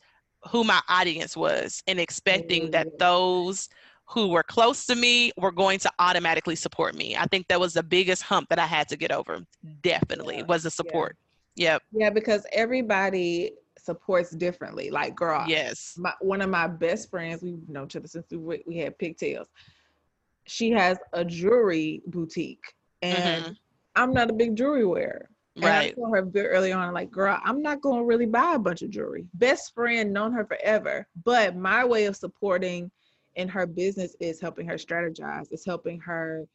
who 0.48 0.64
my 0.64 0.80
audience 0.88 1.36
was 1.36 1.82
and 1.86 1.98
expecting 2.00 2.70
that 2.70 2.86
mm. 2.86 2.98
those 2.98 3.68
who 4.06 4.28
were 4.28 4.42
close 4.42 4.86
to 4.86 4.96
me 4.96 5.30
were 5.36 5.52
going 5.52 5.78
to 5.78 5.90
automatically 5.98 6.56
support 6.56 6.94
me. 6.94 7.16
I 7.16 7.26
think 7.26 7.46
that 7.48 7.60
was 7.60 7.74
the 7.74 7.82
biggest 7.82 8.22
hump 8.22 8.48
that 8.48 8.58
I 8.58 8.66
had 8.66 8.88
to 8.88 8.96
get 8.96 9.12
over. 9.12 9.44
Definitely 9.82 10.38
yeah. 10.38 10.44
was 10.44 10.64
the 10.64 10.70
support. 10.70 11.16
Yeah. 11.54 11.72
Yep. 11.72 11.82
Yeah, 11.92 12.10
because 12.10 12.46
everybody 12.52 13.52
supports 13.78 14.30
differently. 14.30 14.90
Like, 14.90 15.14
girl, 15.14 15.44
yes, 15.46 15.94
my, 15.98 16.12
one 16.20 16.40
of 16.40 16.50
my 16.50 16.66
best 16.66 17.10
friends, 17.10 17.42
we've 17.42 17.68
known 17.68 17.86
each 17.86 17.96
other 17.96 18.08
since 18.08 18.26
we, 18.30 18.62
we 18.66 18.78
had 18.78 18.98
pigtails. 18.98 19.48
She 20.46 20.70
has 20.70 20.98
a 21.12 21.24
jewelry 21.24 22.02
boutique 22.06 22.64
and 23.02 23.44
mm-hmm. 23.44 23.52
I'm 23.96 24.12
not 24.12 24.30
a 24.30 24.32
big 24.32 24.56
jewelry 24.56 24.86
wearer. 24.86 25.28
And 25.56 25.64
right. 25.64 25.90
I 25.90 25.90
told 25.90 26.14
her 26.14 26.22
very 26.22 26.48
early 26.48 26.72
on, 26.72 26.94
like, 26.94 27.10
girl, 27.10 27.38
I'm 27.44 27.60
not 27.60 27.80
going 27.80 27.98
to 27.98 28.04
really 28.04 28.26
buy 28.26 28.54
a 28.54 28.58
bunch 28.58 28.82
of 28.82 28.90
jewelry. 28.90 29.26
Best 29.34 29.74
friend, 29.74 30.12
known 30.12 30.32
her 30.32 30.44
forever. 30.44 31.06
But 31.24 31.56
my 31.56 31.84
way 31.84 32.06
of 32.06 32.16
supporting 32.16 32.90
in 33.34 33.48
her 33.48 33.66
business 33.66 34.16
is 34.20 34.40
helping 34.40 34.66
her 34.68 34.74
strategize. 34.74 35.48
It's 35.50 35.64
helping 35.64 35.98
her 36.00 36.46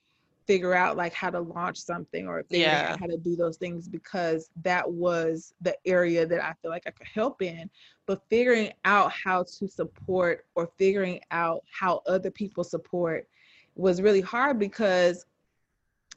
figure 0.48 0.74
out 0.74 0.96
like 0.96 1.14
how 1.14 1.30
to 1.30 1.40
launch 1.40 1.78
something 1.78 2.28
or 2.28 2.44
figure 2.44 2.68
yeah. 2.68 2.92
out 2.92 3.00
how 3.00 3.08
to 3.08 3.18
do 3.18 3.36
those 3.36 3.58
things 3.58 3.88
because 3.88 4.50
that 4.62 4.90
was 4.90 5.54
the 5.62 5.76
area 5.86 6.26
that 6.26 6.44
I 6.44 6.54
feel 6.62 6.70
like 6.70 6.84
I 6.86 6.92
could 6.92 7.08
help 7.08 7.42
in. 7.42 7.70
But 8.06 8.22
figuring 8.30 8.72
out 8.86 9.12
how 9.12 9.44
to 9.58 9.68
support 9.68 10.46
or 10.56 10.70
figuring 10.78 11.20
out 11.32 11.64
how 11.72 12.02
other 12.08 12.30
people 12.30 12.64
support 12.64 13.28
was 13.76 14.02
really 14.02 14.22
hard 14.22 14.60
because 14.60 15.26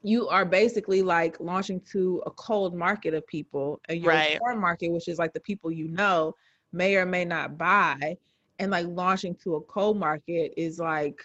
you 0.03 0.29
are 0.29 0.45
basically 0.45 1.03
like 1.03 1.39
launching 1.41 1.81
to 1.81 2.23
a 2.27 2.31
cold 2.31 2.75
market 2.75 3.15
of 3.15 3.27
people 3.27 3.81
and 3.89 4.03
your 4.03 4.13
right. 4.13 4.39
warm 4.41 4.61
market 4.61 4.91
which 4.91 5.09
is 5.09 5.19
like 5.19 5.33
the 5.33 5.41
people 5.41 5.71
you 5.71 5.89
know 5.89 6.35
may 6.73 6.97
or 6.97 7.07
may 7.07 7.25
not 7.25 7.59
buy 7.59 8.17
and 8.59 8.71
like 8.71 8.87
launching 8.89 9.35
to 9.35 9.57
a 9.57 9.61
cold 9.63 9.99
market 9.99 10.53
is 10.57 10.79
like 10.79 11.21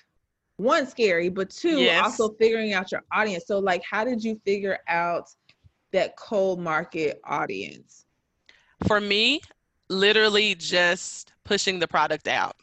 one 0.58 0.88
scary 0.88 1.30
but 1.30 1.50
two 1.50 1.82
yes. 1.82 2.04
also 2.04 2.34
figuring 2.40 2.74
out 2.74 2.92
your 2.92 3.04
audience 3.12 3.46
so 3.48 3.60
like 3.60 3.84
how 3.90 4.04
did 4.04 4.24
you 4.24 4.40
figure 4.46 4.80
out 4.88 5.30
that 5.92 6.16
cold 6.16 6.60
market 6.60 7.20
audience 7.26 8.06
for 8.88 9.00
me 9.00 9.42
literally 9.90 10.56
just 10.56 11.34
pushing 11.44 11.80
the 11.80 11.88
product 11.88 12.28
out 12.28 12.56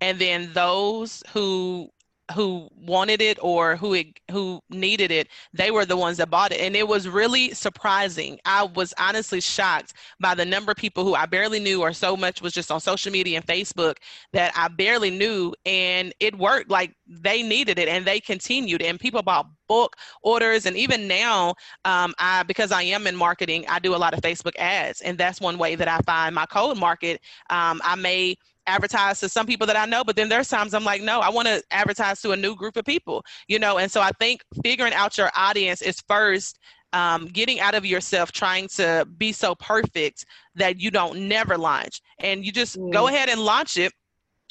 and 0.00 0.18
then 0.18 0.50
those 0.52 1.22
who 1.32 1.88
who 2.34 2.68
wanted 2.76 3.20
it 3.20 3.38
or 3.40 3.76
who 3.76 3.94
it, 3.94 4.20
who 4.30 4.60
needed 4.70 5.10
it 5.10 5.28
they 5.52 5.70
were 5.70 5.84
the 5.84 5.96
ones 5.96 6.18
that 6.18 6.30
bought 6.30 6.52
it. 6.52 6.60
And 6.60 6.76
it 6.76 6.86
was 6.86 7.08
really 7.08 7.52
surprising. 7.52 8.38
I 8.44 8.64
was 8.64 8.94
honestly 8.98 9.40
shocked 9.40 9.94
by 10.20 10.34
the 10.34 10.44
number 10.44 10.72
of 10.72 10.76
people 10.76 11.04
who 11.04 11.14
i 11.14 11.26
barely 11.26 11.60
knew 11.60 11.80
or 11.82 11.92
so 11.92 12.16
much 12.16 12.40
was 12.40 12.52
just 12.52 12.70
on 12.70 12.80
social 12.80 13.10
media 13.12 13.38
and 13.38 13.46
facebook 13.46 13.96
that 14.32 14.52
i 14.56 14.68
barely 14.68 15.10
knew. 15.10 15.54
And 15.66 16.12
it 16.20 16.36
worked 16.38 16.70
like 16.70 16.94
they 17.06 17.42
needed 17.42 17.78
it 17.78 17.88
and 17.88 18.04
they 18.04 18.20
continued. 18.20 18.82
And 18.82 18.98
people 18.98 19.22
bought 19.22 19.46
book 19.68 19.96
orders. 20.22 20.66
And 20.66 20.76
even 20.76 21.08
now 21.08 21.54
um, 21.84 22.14
i 22.18 22.42
because 22.44 22.72
i 22.72 22.82
am 22.82 23.06
in 23.06 23.16
marketing 23.16 23.64
i 23.68 23.78
do 23.78 23.94
a 23.94 23.98
lot 23.98 24.14
of 24.14 24.20
facebook 24.20 24.56
ads. 24.56 25.00
And 25.00 25.18
that's 25.18 25.40
one 25.40 25.58
way 25.58 25.74
that 25.74 25.88
i 25.88 25.98
find 26.00 26.34
my 26.34 26.46
cold 26.46 26.78
market. 26.78 27.20
Um, 27.50 27.80
i 27.84 27.96
may 27.96 28.36
advertise 28.70 29.20
to 29.20 29.28
some 29.28 29.46
people 29.46 29.66
that 29.66 29.76
I 29.76 29.86
know, 29.86 30.04
but 30.04 30.16
then 30.16 30.28
there's 30.28 30.48
times 30.48 30.74
I'm 30.74 30.84
like, 30.84 31.02
no, 31.02 31.20
I 31.20 31.28
want 31.28 31.48
to 31.48 31.62
advertise 31.70 32.20
to 32.22 32.32
a 32.32 32.36
new 32.36 32.54
group 32.54 32.76
of 32.76 32.84
people, 32.84 33.24
you 33.48 33.58
know. 33.58 33.78
And 33.78 33.90
so 33.90 34.00
I 34.00 34.10
think 34.20 34.42
figuring 34.64 34.94
out 34.94 35.18
your 35.18 35.30
audience 35.36 35.82
is 35.82 36.00
first 36.08 36.58
um, 36.92 37.26
getting 37.26 37.60
out 37.60 37.74
of 37.74 37.86
yourself 37.86 38.32
trying 38.32 38.68
to 38.68 39.06
be 39.16 39.32
so 39.32 39.54
perfect 39.54 40.24
that 40.56 40.80
you 40.80 40.90
don't 40.90 41.28
never 41.28 41.56
launch 41.56 42.00
and 42.18 42.44
you 42.44 42.50
just 42.52 42.78
mm. 42.78 42.92
go 42.92 43.06
ahead 43.06 43.28
and 43.28 43.40
launch 43.40 43.76
it 43.76 43.92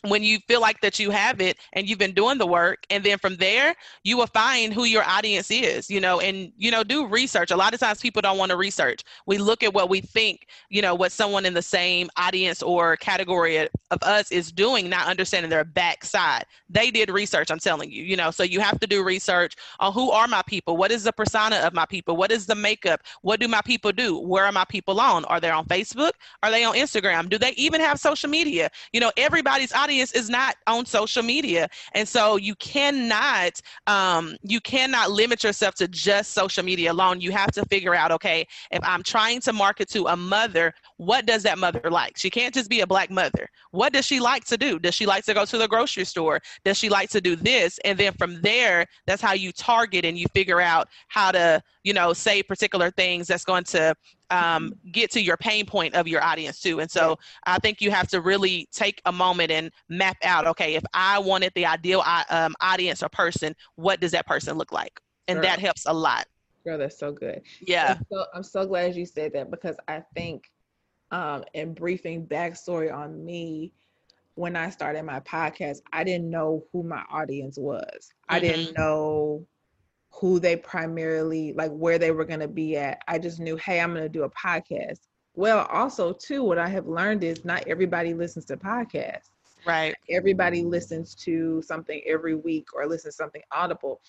when 0.04 0.24
you 0.24 0.40
feel 0.48 0.62
like 0.62 0.80
that 0.82 0.98
you 1.00 1.12
have 1.12 1.42
it 1.42 1.58
and 1.74 1.88
you've 1.88 2.00
been 2.00 2.14
doing 2.14 2.38
the 2.38 2.48
work 2.48 2.86
and 2.90 3.04
then 3.04 3.18
from 3.18 3.36
there 3.36 3.76
you 4.04 4.16
will 4.16 4.28
find 4.28 4.74
who 4.74 4.86
your 4.86 5.04
audience 5.04 5.52
is 5.52 5.90
you 5.90 6.00
know 6.00 6.20
and 6.22 6.52
you 6.58 6.72
know 6.72 6.84
do 6.84 7.06
research. 7.06 7.52
A 7.52 7.58
lot 7.58 7.74
of 7.74 7.80
times 7.80 8.00
people 8.00 8.22
don't 8.22 8.38
want 8.38 8.52
to 8.52 8.58
research. 8.58 9.04
We 9.26 9.38
look 9.38 9.62
at 9.62 9.74
what 9.74 9.90
we 9.90 10.00
think 10.00 10.48
you 10.70 10.82
know 10.82 10.96
what 10.96 11.12
someone 11.12 11.46
in 11.46 11.54
the 11.54 11.62
same 11.62 12.10
audience 12.16 12.62
or 12.62 12.96
category 12.98 13.58
of 13.58 13.70
us 14.04 14.32
is 14.32 14.52
doing 14.52 14.90
not 14.90 15.08
understanding 15.08 15.50
their 15.50 15.66
backside. 15.66 16.46
They 16.70 16.92
did 16.92 17.10
research 17.10 17.52
i'm 17.52 17.60
telling 17.60 17.92
you 17.92 18.04
you 18.04 18.16
know 18.16 18.32
so 18.32 18.44
you 18.44 18.60
have 18.60 18.80
to 18.80 18.88
do 18.88 19.04
research 19.04 19.56
on 19.80 19.92
who 19.94 20.12
are 20.12 20.28
my 20.28 20.42
people? 20.44 20.78
What 20.78 20.92
is 20.92 21.04
the 21.04 21.12
persona 21.12 21.58
of 21.58 21.74
my 21.74 21.86
people? 21.86 22.16
What 22.16 22.32
is 22.32 22.46
the 22.46 22.56
makeup? 22.56 23.02
What 23.22 23.40
do 23.40 23.48
my 23.48 23.62
people 23.62 23.92
do? 23.92 24.18
Where 24.18 24.46
are 24.46 24.52
my 24.52 24.66
people 24.66 25.00
on? 25.00 25.26
Are 25.26 25.40
they 25.40 25.50
on 25.50 25.66
facebook? 25.66 26.12
Are 26.44 26.52
they 26.52 26.64
on 26.64 26.76
instagram? 26.76 27.30
Do 27.30 27.38
they 27.38 27.52
even 27.52 27.82
have 27.82 28.00
social 28.00 28.30
media? 28.30 28.70
You 28.94 29.02
know 29.02 29.12
everybody's 29.18 29.74
audience 29.74 29.89
audience 29.90 30.12
is 30.12 30.30
not 30.30 30.56
on 30.68 30.86
social 30.86 31.24
media. 31.24 31.68
And 31.96 32.08
so 32.08 32.36
you 32.36 32.54
cannot 32.56 33.60
um, 33.88 34.36
you 34.44 34.62
cannot 34.62 35.10
limit 35.10 35.44
yourself 35.44 35.74
to 35.76 35.88
just 35.88 36.32
social 36.34 36.64
media 36.64 36.92
alone. 36.92 37.22
You 37.22 37.32
have 37.32 37.52
to 37.54 37.66
figure 37.66 37.96
out 37.96 38.12
okay 38.12 38.48
if 38.72 38.80
i'm 38.84 39.04
trying 39.04 39.40
to 39.42 39.54
market 39.54 39.90
to 39.90 40.06
a 40.08 40.16
mother 40.16 40.74
what 41.00 41.26
does 41.26 41.44
that 41.44 41.58
mother 41.58 41.90
like? 41.90 42.18
She 42.18 42.30
can't 42.30 42.54
just 42.54 42.70
be 42.70 42.82
a 42.82 42.88
black 42.88 43.10
mother. 43.10 43.50
What 43.72 43.94
does 43.94 44.06
she 44.06 44.20
like 44.20 44.44
to 44.46 44.58
do? 44.58 44.80
Does 44.80 44.94
she 44.94 45.06
like 45.06 45.24
to 45.26 45.34
go 45.34 45.46
to 45.46 45.58
the 45.58 45.68
grocery 45.68 46.04
store? 46.04 46.42
Does 46.66 46.78
she 46.78 46.90
like 46.90 47.10
to 47.12 47.22
do 47.22 47.38
this? 47.38 47.80
And 47.86 47.98
then 47.98 48.12
from 48.14 48.42
there 48.42 48.86
that's 49.06 49.22
how 49.22 49.32
you 49.32 49.54
target 49.54 50.04
and 50.04 50.18
you 50.18 50.28
figure 50.34 50.60
out 50.60 50.90
how 51.08 51.32
to 51.32 51.64
you 51.84 51.94
know 51.94 52.14
say 52.14 52.44
particular 52.44 52.92
things 52.92 53.28
that's 53.28 53.46
going 53.46 53.64
to 53.64 53.96
um, 54.30 54.74
get 54.92 55.12
to 55.12 55.22
your 55.22 55.38
pain 55.38 55.66
point 55.66 55.96
of 55.96 56.08
your 56.08 56.24
audience 56.24 56.60
too. 56.60 56.80
And 56.80 56.90
so 56.90 57.18
I 57.46 57.60
think 57.60 57.82
you 57.82 57.92
have 57.92 58.08
to 58.10 58.22
really 58.22 58.68
take 58.72 59.02
a 59.06 59.12
moment 59.12 59.52
and 59.52 59.72
map 59.90 60.18
out, 60.24 60.46
okay, 60.48 60.76
if 60.76 60.84
I 60.94 61.20
wanted 61.20 61.52
the 61.56 61.66
ideal 61.66 62.04
um, 62.30 62.56
audience 62.62 63.02
or 63.02 63.10
person, 63.10 63.56
what 63.76 64.00
does 64.00 64.12
that 64.12 64.28
person 64.28 64.58
look 64.58 64.72
like? 64.72 65.00
And 65.28 65.38
Girl. 65.38 65.44
that 65.44 65.60
helps 65.60 65.86
a 65.86 65.94
lot. 65.94 66.28
Girl, 66.66 66.78
that's 66.78 67.00
so 67.00 67.12
good. 67.12 67.42
Yeah. 67.62 67.96
I'm 67.98 68.06
so, 68.12 68.26
I'm 68.36 68.44
so 68.44 68.66
glad 68.66 68.96
you 68.96 69.06
said 69.06 69.34
that 69.34 69.50
because 69.50 69.78
I 69.88 70.04
think 70.16 70.52
um, 71.12 71.44
in 71.54 71.74
briefing 71.74 72.28
backstory 72.28 72.94
on 72.94 73.24
me, 73.26 73.74
when 74.36 74.56
I 74.56 74.70
started 74.70 75.04
my 75.04 75.20
podcast, 75.22 75.80
I 75.92 76.04
didn't 76.04 76.30
know 76.30 76.64
who 76.72 76.84
my 76.84 77.04
audience 77.12 77.58
was. 77.58 77.84
Mm-hmm. 77.84 78.36
I 78.36 78.40
didn't 78.40 78.66
mm-hmm. 78.68 78.82
know 78.82 79.48
who 80.12 80.40
they 80.40 80.56
primarily 80.56 81.54
like 81.54 81.72
where 81.72 81.98
they 81.98 82.12
were 82.12 82.26
going 82.26 82.40
to 82.40 82.48
be 82.48 82.78
at. 82.78 83.02
I 83.08 83.20
just 83.20 83.40
knew, 83.40 83.56
hey, 83.58 83.80
I'm 83.80 83.94
going 83.94 84.04
to 84.04 84.10
do 84.10 84.24
a 84.24 84.30
podcast. 84.30 85.00
Well, 85.36 85.66
also 85.72 86.14
too, 86.14 86.44
what 86.44 86.58
I 86.58 86.68
have 86.68 86.88
learned 86.88 87.24
is 87.24 87.46
not 87.46 87.68
everybody 87.68 88.14
listens 88.14 88.46
to 88.46 88.58
podcasts. 88.58 89.30
Right. 89.66 89.96
Everybody 90.10 90.64
listens 90.64 91.16
to 91.16 91.62
something 91.62 92.02
every 92.06 92.36
week 92.36 92.68
or 92.74 92.88
listens 92.88 93.16
to 93.16 93.24
something 93.24 93.42
audible. 93.52 94.02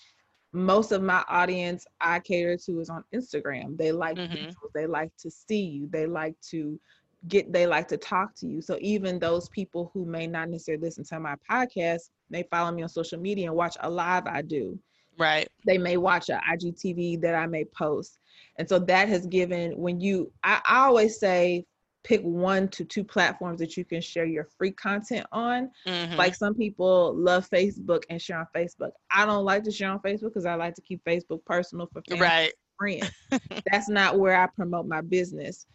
Most 0.52 0.90
of 0.90 1.02
my 1.02 1.24
audience 1.28 1.86
I 2.00 2.18
cater 2.18 2.56
to 2.56 2.80
is 2.80 2.90
on 2.90 3.04
Instagram. 3.14 3.76
They 3.76 3.92
like 3.92 4.16
mm-hmm. 4.16 4.50
they 4.74 4.86
like 4.86 5.16
to 5.18 5.30
see 5.30 5.62
you. 5.62 5.88
They 5.92 6.06
like 6.06 6.34
to 6.50 6.80
get 7.28 7.52
they 7.52 7.66
like 7.66 7.86
to 7.88 7.96
talk 7.96 8.34
to 8.36 8.48
you. 8.48 8.60
So 8.60 8.78
even 8.80 9.18
those 9.18 9.48
people 9.50 9.90
who 9.94 10.04
may 10.04 10.26
not 10.26 10.48
necessarily 10.48 10.82
listen 10.82 11.04
to 11.04 11.20
my 11.20 11.36
podcast, 11.48 12.10
they 12.30 12.44
follow 12.50 12.72
me 12.72 12.82
on 12.82 12.88
social 12.88 13.20
media 13.20 13.46
and 13.46 13.54
watch 13.54 13.76
a 13.80 13.90
live 13.90 14.26
I 14.26 14.42
do 14.42 14.78
Right. 15.20 15.46
They 15.66 15.76
may 15.76 15.98
watch 15.98 16.30
a 16.30 16.40
IGTV 16.50 17.20
that 17.20 17.34
I 17.34 17.46
may 17.46 17.66
post. 17.66 18.18
And 18.56 18.66
so 18.66 18.78
that 18.78 19.08
has 19.08 19.26
given 19.26 19.72
when 19.76 20.00
you 20.00 20.32
I, 20.42 20.60
I 20.64 20.86
always 20.86 21.20
say 21.20 21.66
pick 22.02 22.22
one 22.22 22.68
to 22.68 22.84
two 22.84 23.04
platforms 23.04 23.60
that 23.60 23.76
you 23.76 23.84
can 23.84 24.00
share 24.00 24.24
your 24.24 24.48
free 24.56 24.72
content 24.72 25.26
on. 25.30 25.70
Mm-hmm. 25.86 26.16
Like 26.16 26.34
some 26.34 26.54
people 26.54 27.14
love 27.14 27.48
Facebook 27.50 28.04
and 28.08 28.20
share 28.20 28.38
on 28.38 28.46
Facebook. 28.56 28.92
I 29.10 29.26
don't 29.26 29.44
like 29.44 29.64
to 29.64 29.70
share 29.70 29.90
on 29.90 29.98
Facebook 29.98 30.30
because 30.30 30.46
I 30.46 30.54
like 30.54 30.74
to 30.76 30.82
keep 30.82 31.04
Facebook 31.04 31.44
personal 31.44 31.86
for 31.92 32.02
right. 32.16 32.52
friends. 32.78 33.10
That's 33.70 33.90
not 33.90 34.18
where 34.18 34.40
I 34.40 34.46
promote 34.46 34.86
my 34.86 35.02
business 35.02 35.66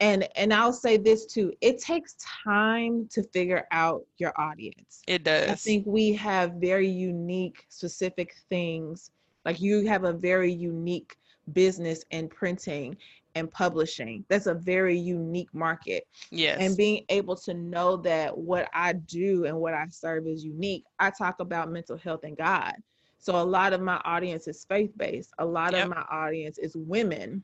and 0.00 0.26
and 0.36 0.52
i'll 0.52 0.72
say 0.72 0.96
this 0.96 1.26
too 1.26 1.52
it 1.60 1.78
takes 1.80 2.16
time 2.44 3.06
to 3.10 3.22
figure 3.22 3.66
out 3.70 4.02
your 4.18 4.32
audience 4.40 5.02
it 5.06 5.22
does 5.24 5.48
i 5.50 5.54
think 5.54 5.84
we 5.86 6.12
have 6.12 6.52
very 6.54 6.88
unique 6.88 7.64
specific 7.68 8.34
things 8.48 9.10
like 9.44 9.60
you 9.60 9.86
have 9.86 10.04
a 10.04 10.12
very 10.12 10.52
unique 10.52 11.16
business 11.52 12.04
in 12.10 12.28
printing 12.28 12.96
and 13.36 13.50
publishing 13.50 14.24
that's 14.28 14.46
a 14.46 14.54
very 14.54 14.96
unique 14.98 15.52
market 15.52 16.04
yes 16.30 16.60
and 16.60 16.76
being 16.76 17.04
able 17.08 17.36
to 17.36 17.52
know 17.54 17.96
that 17.96 18.36
what 18.36 18.68
i 18.74 18.92
do 18.92 19.44
and 19.44 19.56
what 19.56 19.74
i 19.74 19.86
serve 19.88 20.26
is 20.26 20.44
unique 20.44 20.84
i 20.98 21.10
talk 21.10 21.40
about 21.40 21.70
mental 21.70 21.96
health 21.96 22.20
and 22.24 22.36
god 22.36 22.74
So 23.18 23.40
a 23.40 23.42
lot 23.42 23.72
of 23.72 23.80
my 23.80 24.00
audience 24.04 24.46
is 24.48 24.66
faith 24.68 24.92
based. 24.98 25.32
A 25.38 25.44
lot 25.46 25.72
Yep. 25.72 25.84
of 25.84 25.90
my 25.90 26.04
audience 26.10 26.58
is 26.58 26.76
women. 26.76 27.42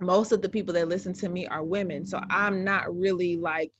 Most 0.00 0.32
of 0.32 0.42
the 0.42 0.48
people 0.48 0.74
that 0.74 0.88
listen 0.88 1.12
to 1.14 1.28
me 1.28 1.46
are 1.46 1.64
women. 1.64 2.06
So 2.06 2.20
I'm 2.30 2.64
not 2.64 2.94
really 2.96 3.36
like 3.36 3.72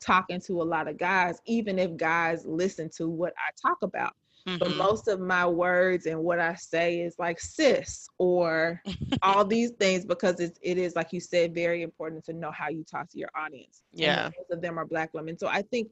talking 0.00 0.40
to 0.42 0.62
a 0.62 0.64
lot 0.64 0.88
of 0.88 0.98
guys, 0.98 1.40
even 1.46 1.78
if 1.78 1.96
guys 1.96 2.44
listen 2.46 2.90
to 2.96 3.08
what 3.08 3.32
I 3.36 3.50
talk 3.60 3.78
about. 3.82 4.12
But 4.58 4.70
Mhm. 4.70 4.76
most 4.76 5.08
of 5.08 5.20
my 5.20 5.46
words 5.46 6.06
and 6.06 6.22
what 6.22 6.38
I 6.40 6.54
say 6.54 7.00
is 7.00 7.16
like 7.18 7.40
sis 7.40 8.08
or 8.18 8.82
all 9.22 9.44
these 9.44 9.70
things 9.72 10.04
because 10.04 10.40
it's, 10.40 10.58
it 10.62 10.78
is, 10.78 10.94
like 10.96 11.12
you 11.12 11.20
said, 11.20 11.54
very 11.54 11.82
important 11.82 12.24
to 12.26 12.32
know 12.32 12.50
how 12.50 12.68
you 12.68 12.84
talk 12.84 13.08
to 13.10 13.18
your 13.18 13.30
audience. 13.36 13.82
And 14.00 14.16
Yeah. 14.16 14.26
most 14.36 14.50
of 14.50 14.60
them 14.60 14.78
are 14.78 14.84
Black 14.86 15.12
women. 15.14 15.38
So 15.38 15.48
I 15.48 15.62
think 15.62 15.90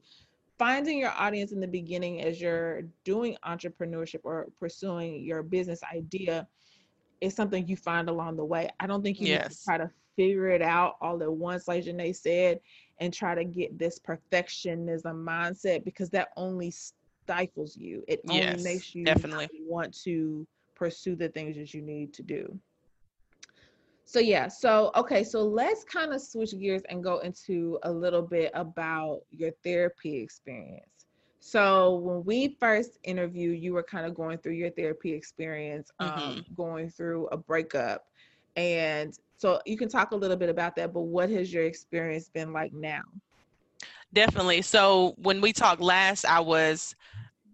finding 0.57 0.97
your 0.99 1.11
audience 1.11 1.51
in 1.51 1.59
the 1.59 1.67
beginning 1.67 2.21
as 2.21 2.39
you're 2.41 2.83
doing 3.03 3.37
entrepreneurship 3.45 4.21
or 4.23 4.47
pursuing 4.59 5.23
your 5.23 5.43
business 5.43 5.81
idea 5.93 6.47
is 7.21 7.33
something 7.35 7.67
you 7.67 7.75
find 7.75 8.09
along 8.09 8.37
the 8.37 8.45
way. 8.45 8.69
I 8.79 8.87
don't 8.87 9.01
think 9.03 9.19
you 9.19 9.27
need 9.27 9.43
to 9.43 9.55
try 9.63 9.77
to 9.77 9.89
figure 10.15 10.47
it 10.49 10.61
out 10.61 10.95
all 11.01 11.21
at 11.21 11.31
once, 11.31 11.67
like 11.67 11.83
Janae 11.83 12.15
said, 12.15 12.59
and 12.99 13.13
try 13.13 13.35
to 13.35 13.43
get 13.43 13.77
this 13.77 13.99
perfectionism 13.99 15.25
mindset 15.25 15.83
because 15.83 16.09
that 16.11 16.29
only 16.37 16.71
stifles 16.71 17.77
you. 17.77 18.03
It 18.07 18.21
only 18.29 18.57
Yes, 18.57 18.63
makes 18.63 18.93
you 18.93 19.05
definitely. 19.05 19.49
want 19.59 19.93
to 20.03 20.45
pursue 20.75 21.15
the 21.15 21.29
things 21.29 21.55
that 21.57 21.73
you 21.73 21.81
need 21.81 22.13
to 22.13 22.23
do. 22.23 22.59
So 24.05 24.19
yeah, 24.19 24.47
so 24.47 24.91
okay, 24.95 25.23
so 25.23 25.43
let's 25.43 25.83
kind 25.83 26.13
of 26.13 26.21
switch 26.21 26.57
gears 26.59 26.83
and 26.89 27.03
go 27.03 27.19
into 27.19 27.77
a 27.83 27.91
little 27.91 28.21
bit 28.21 28.51
about 28.53 29.21
your 29.31 29.51
therapy 29.63 30.17
experience. 30.17 30.94
So 31.45 31.97
when 31.97 32.25
we 32.25 32.57
first 32.59 32.99
interviewed, 33.03 33.61
you 33.61 33.73
were 33.73 33.83
kind 33.83 34.05
of 34.05 34.15
going 34.15 34.39
through 34.39 34.53
your 34.53 34.71
therapy 34.71 35.13
experience, 35.13 35.91
um, 35.99 36.41
Mhm. 36.41 36.55
going 36.55 36.89
through 36.89 37.27
a 37.27 37.37
breakup, 37.37 38.05
and 38.55 39.13
so 39.37 39.59
you 39.65 39.77
can 39.77 39.89
talk 39.89 40.11
a 40.11 40.15
little 40.15 40.37
bit 40.37 40.49
about 40.49 40.75
that. 40.77 40.93
But 40.93 41.01
what 41.03 41.29
has 41.29 41.53
your 41.53 41.63
experience 41.65 42.29
been 42.29 42.53
like 42.53 42.73
now? 42.73 43.01
Definitely. 44.13 44.61
So 44.61 45.13
when 45.17 45.41
we 45.41 45.53
talked 45.53 45.81
last, 45.81 46.25
I 46.25 46.39
was, 46.39 46.95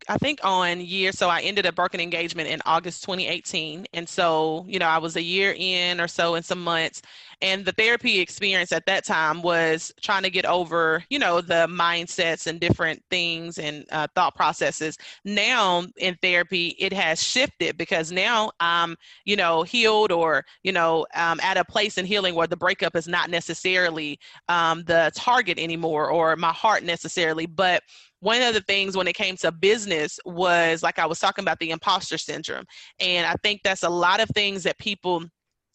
I 0.10 0.18
think, 0.18 0.40
on 0.44 0.82
year. 0.82 1.12
So 1.12 1.30
I 1.30 1.42
ended 1.42 1.66
a 1.66 1.72
broken 1.72 2.00
engagement 2.00 2.50
in 2.50 2.62
August 2.66 3.04
2018, 3.04 3.86
and 3.94 4.08
so 4.08 4.66
you 4.68 4.80
know 4.80 4.88
I 4.88 4.98
was 4.98 5.16
a 5.16 5.22
year 5.22 5.56
in 5.58 6.00
or 6.02 6.08
so 6.08 6.36
in 6.36 6.44
some 6.44 6.64
months, 6.64 7.02
and 7.42 7.66
the 7.66 7.72
therapy 7.72 8.20
experience 8.20 8.72
at 8.72 8.86
that 8.86 9.06
time 9.06 9.42
was 9.42 9.92
trying 10.02 10.24
to 10.24 10.30
get 10.30 10.46
over, 10.46 11.04
you 11.10 11.20
know, 11.20 11.42
the 11.42 11.68
mindsets 11.68 12.48
and 12.48 12.60
different 12.60 13.04
things 13.10 13.58
and 13.58 13.86
uh, 13.92 14.08
thought 14.16 14.36
processes. 14.36 14.98
Now 15.26 15.86
in 15.98 16.16
therapy, 16.22 16.76
it 16.80 16.94
has 16.94 17.22
shifted 17.22 17.78
because 17.78 18.12
now 18.12 18.52
I'm, 18.60 18.96
you 19.26 19.36
know, 19.36 19.64
healed 19.64 20.12
or 20.12 20.46
you 20.64 20.72
know 20.72 21.06
um, 21.16 21.40
at 21.42 21.58
a 21.58 21.66
place 21.66 21.98
in 21.98 22.06
healing 22.06 22.36
where 22.36 22.48
the 22.48 22.58
breakup 22.58 22.96
is 22.96 23.08
not 23.08 23.30
necessarily 23.30 24.20
um, 24.50 24.84
the 24.84 25.12
target 25.16 25.58
anymore 25.60 26.10
or 26.10 26.36
my 26.36 26.54
heart 26.54 26.84
necessarily. 26.84 27.46
But 27.46 27.84
one 28.22 28.42
of 28.42 28.54
the 28.54 28.62
things 28.62 28.96
when 28.96 29.08
it 29.08 29.16
came 29.16 29.36
to 29.38 29.52
business 29.52 30.20
was 30.26 30.82
like 30.84 31.00
I 31.00 31.06
was 31.06 31.20
talking 31.20 31.44
about 31.44 31.60
the 31.60 31.72
imposter 31.72 32.18
syndrome. 32.18 32.66
And 33.00 33.26
I 33.28 33.34
think 33.44 33.62
that's 33.64 33.84
a 33.84 33.90
lot 33.90 34.22
of 34.22 34.30
things 34.30 34.64
that 34.64 34.78
people 34.78 35.26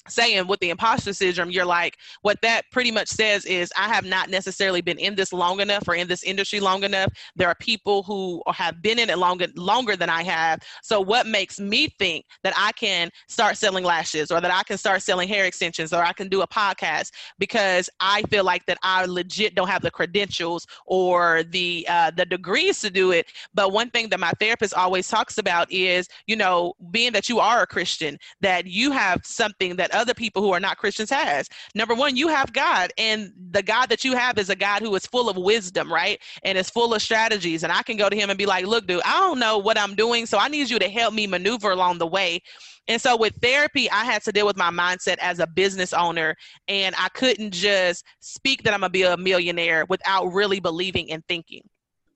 saying 0.09 0.47
with 0.47 0.61
the 0.61 0.71
imposter 0.71 1.13
syndrome 1.13 1.51
you're 1.51 1.65
like 1.65 1.97
what 2.23 2.41
that 2.43 2.63
pretty 2.71 2.91
much 2.91 3.09
says 3.09 3.45
is 3.45 3.73
i 3.77 3.89
have 3.89 4.05
not 4.05 4.31
necessarily 4.31 4.81
been 4.81 4.99
in 4.99 5.15
this 5.15 5.33
long 5.33 5.61
enough 5.61 5.87
or 5.89 5.95
in 5.95 6.09
this 6.09 6.23
industry 6.23 6.61
long 6.61 6.85
enough. 6.85 7.13
There 7.35 7.49
are 7.49 7.55
people 7.57 8.03
who 8.03 8.43
have 8.53 8.83
been 8.83 8.99
in 8.99 9.11
it 9.11 9.19
longer 9.19 9.47
longer 9.55 9.97
than 9.97 10.09
i 10.09 10.23
have. 10.23 10.61
So 10.83 11.01
what 11.01 11.27
makes 11.27 11.59
me 11.61 11.89
think 11.99 12.25
that 12.43 12.55
i 12.57 12.73
can 12.73 13.11
start 13.29 13.57
selling 13.57 13.85
lashes 13.85 14.31
or 14.31 14.41
that 14.41 14.51
i 14.51 14.63
can 14.63 14.79
start 14.79 15.03
selling 15.03 15.29
hair 15.29 15.45
extensions 15.45 15.93
or 15.93 16.03
i 16.03 16.13
can 16.13 16.29
do 16.29 16.43
a 16.43 16.49
podcast 16.49 17.11
because 17.39 17.89
i 18.01 18.23
feel 18.31 18.45
like 18.45 18.65
that 18.67 18.79
i 18.83 19.05
legit 19.05 19.55
don't 19.55 19.69
have 19.69 19.83
the 19.83 19.91
credentials 19.91 20.67
or 20.87 21.43
the 21.45 21.87
uh, 21.89 22.11
the 22.11 22.25
degrees 22.25 22.81
to 22.81 22.91
do 22.91 23.13
it. 23.13 23.27
But 23.55 23.73
one 23.73 23.91
thing 23.91 24.09
that 24.11 24.21
my 24.21 24.33
therapist 24.41 24.75
always 24.75 25.09
talks 25.09 25.39
about 25.39 25.71
is 25.71 26.09
you 26.27 26.37
know 26.37 26.75
being 26.91 27.13
that 27.13 27.29
you 27.29 27.39
are 27.39 27.63
a 27.63 27.67
christian 27.67 28.19
that 28.41 28.67
you 28.67 28.91
have 28.91 29.21
something 29.25 29.77
that 29.77 29.95
other 29.97 30.15
people 30.15 30.43
who 30.43 30.53
are 30.53 30.61
not 30.61 30.77
Christians 30.77 31.11
has. 31.11 31.49
Number 31.75 31.95
one, 31.95 32.17
you 32.17 32.29
have 32.29 32.53
God, 32.53 32.93
and 32.99 33.33
the 33.51 33.63
God 33.63 33.87
that 33.87 34.05
you 34.05 34.15
have 34.15 34.39
is 34.39 34.51
a 34.51 34.57
God 34.57 34.83
who 34.83 34.95
is 34.95 35.07
full 35.07 35.29
of 35.29 35.37
wisdom, 35.37 35.93
right? 35.93 36.21
And 36.43 36.57
is 36.57 36.71
full 36.71 36.95
of 36.95 37.03
strategies. 37.03 37.63
And 37.63 37.73
I 37.73 37.83
can 37.83 37.97
go 37.97 38.09
to 38.09 38.17
him 38.17 38.31
and 38.31 38.39
be 38.39 38.47
like, 38.47 38.67
look, 38.67 38.87
dude, 38.87 39.03
I 39.05 39.21
don't 39.21 39.39
know 39.39 39.59
what 39.59 39.79
I'm 39.79 39.95
doing, 39.95 40.27
so 40.27 40.39
I 40.39 40.49
need 40.49 40.71
you 40.71 40.79
to 40.79 40.89
help 40.89 41.15
me 41.15 41.27
maneuver 41.27 41.71
along 41.71 41.99
the 41.99 42.07
way. 42.07 42.43
And 42.89 43.01
so 43.01 43.17
with 43.17 43.35
therapy, 43.43 43.91
I 43.91 44.05
had 44.05 44.23
to 44.25 44.33
deal 44.33 44.47
with 44.47 44.57
my 44.57 44.71
mindset 44.71 45.17
as 45.19 45.41
a 45.41 45.47
business 45.47 45.93
owner, 45.93 46.37
and 46.69 46.95
I 46.99 47.09
couldn't 47.09 47.53
just 47.53 48.05
speak 48.21 48.63
that 48.63 48.75
I'm 48.75 48.81
gonna 48.81 48.91
be 48.91 49.03
a 49.03 49.17
millionaire 49.17 49.85
without 49.89 50.27
really 50.27 50.61
believing 50.61 51.11
and 51.11 51.25
thinking. 51.27 51.63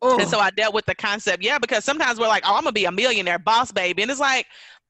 And 0.03 0.23
oh. 0.23 0.25
so 0.25 0.39
I 0.39 0.51
dealt 0.51 0.73
with 0.73 0.87
the 0.87 0.95
concept, 0.95 1.43
yeah, 1.43 1.59
because 1.59 1.85
sometimes 1.85 2.19
we're 2.19 2.29
like, 2.29 2.45
oh, 2.47 2.55
I'm 2.55 2.63
gonna 2.63 2.73
be 2.73 2.87
a 2.87 2.93
millionaire 2.93 3.39
boss 3.39 3.71
baby. 3.71 4.03
And 4.03 4.11
it's 4.11 4.21
like, 4.21 4.47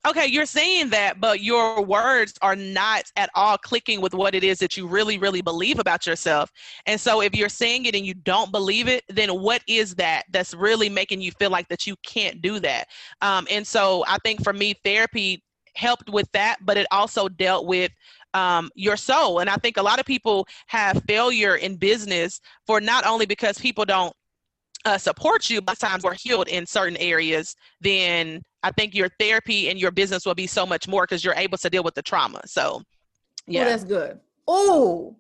okay, 0.06 0.26
you're 0.26 0.46
saying 0.46 0.90
that, 0.90 1.20
but 1.20 1.42
your 1.42 1.82
words 1.82 2.34
are 2.40 2.56
not 2.56 3.04
at 3.16 3.28
all 3.34 3.58
clicking 3.58 4.00
with 4.00 4.14
what 4.14 4.34
it 4.34 4.42
is 4.42 4.58
that 4.58 4.76
you 4.76 4.86
really, 4.86 5.18
really 5.18 5.42
believe 5.42 5.78
about 5.78 6.06
yourself. 6.06 6.50
And 6.86 6.98
so 6.98 7.20
if 7.20 7.34
you're 7.34 7.50
saying 7.50 7.84
it 7.84 7.94
and 7.94 8.06
you 8.06 8.14
don't 8.14 8.50
believe 8.50 8.88
it, 8.88 9.04
then 9.08 9.28
what 9.40 9.62
is 9.66 9.94
that 9.96 10.24
that's 10.30 10.54
really 10.54 10.88
making 10.88 11.20
you 11.20 11.32
feel 11.32 11.50
like 11.50 11.68
that 11.68 11.86
you 11.86 11.96
can't 12.06 12.40
do 12.40 12.58
that? 12.60 12.88
Um, 13.20 13.46
and 13.50 13.66
so 13.66 14.04
I 14.08 14.16
think 14.24 14.42
for 14.42 14.52
me, 14.52 14.74
therapy 14.84 15.42
helped 15.76 16.08
with 16.08 16.30
that, 16.32 16.56
but 16.62 16.76
it 16.76 16.86
also 16.90 17.28
dealt 17.28 17.66
with 17.66 17.92
um, 18.32 18.70
your 18.74 18.96
soul. 18.96 19.40
And 19.40 19.50
I 19.50 19.56
think 19.56 19.76
a 19.76 19.82
lot 19.82 20.00
of 20.00 20.06
people 20.06 20.46
have 20.68 21.02
failure 21.06 21.56
in 21.56 21.76
business 21.76 22.40
for 22.66 22.80
not 22.80 23.06
only 23.06 23.26
because 23.26 23.58
people 23.58 23.84
don't 23.84 24.14
uh, 24.84 24.98
support 24.98 25.50
you, 25.50 25.60
but 25.60 25.78
times 25.78 26.04
we're 26.04 26.14
healed 26.14 26.48
in 26.48 26.64
certain 26.66 26.96
areas, 26.96 27.54
then 27.80 28.40
I 28.62 28.70
think 28.72 28.94
your 28.94 29.08
therapy 29.18 29.70
and 29.70 29.78
your 29.78 29.90
business 29.90 30.26
will 30.26 30.34
be 30.34 30.46
so 30.46 30.66
much 30.66 30.86
more 30.86 31.04
because 31.04 31.24
you're 31.24 31.34
able 31.34 31.58
to 31.58 31.70
deal 31.70 31.82
with 31.82 31.94
the 31.94 32.02
trauma. 32.02 32.40
So, 32.46 32.82
Yeah, 33.46 33.60
yeah, 33.62 33.64
that's 33.70 33.84
good. 33.84 34.20
Oh, 34.46 35.16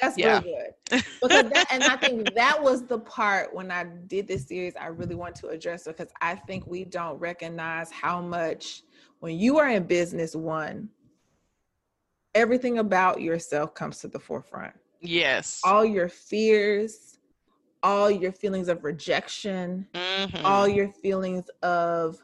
that's 0.00 0.16
Yeah. 0.18 0.40
real 0.40 0.54
good. 0.90 1.02
Because 1.22 1.48
that, 1.50 1.66
and 1.72 1.86
I 1.86 1.96
think 1.96 2.34
that 2.34 2.62
was 2.62 2.84
the 2.84 2.98
part 2.98 3.54
when 3.54 3.70
I 3.70 3.84
did 3.84 4.28
this 4.28 4.46
series 4.46 4.74
I 4.78 4.88
really 4.88 5.14
want 5.14 5.34
to 5.36 5.48
address 5.48 5.84
because 5.84 6.08
I 6.20 6.34
think 6.34 6.66
we 6.66 6.84
don't 6.84 7.18
recognize 7.18 7.90
how 7.90 8.20
much 8.20 8.82
when 9.20 9.38
you 9.38 9.56
are 9.56 9.70
in 9.70 9.84
business 9.84 10.36
one, 10.36 10.90
everything 12.34 12.78
about 12.78 13.22
yourself 13.22 13.74
comes 13.74 14.00
to 14.00 14.08
the 14.08 14.18
forefront. 14.18 14.74
yes, 15.00 15.60
All 15.64 15.82
your 15.84 16.10
fears, 16.10 17.18
all 17.82 18.10
your 18.10 18.32
feelings 18.32 18.68
of 18.68 18.84
rejection, 18.84 19.86
Mhm. 19.94 20.44
all 20.44 20.68
your 20.68 20.92
feelings 20.92 21.48
of 21.62 22.22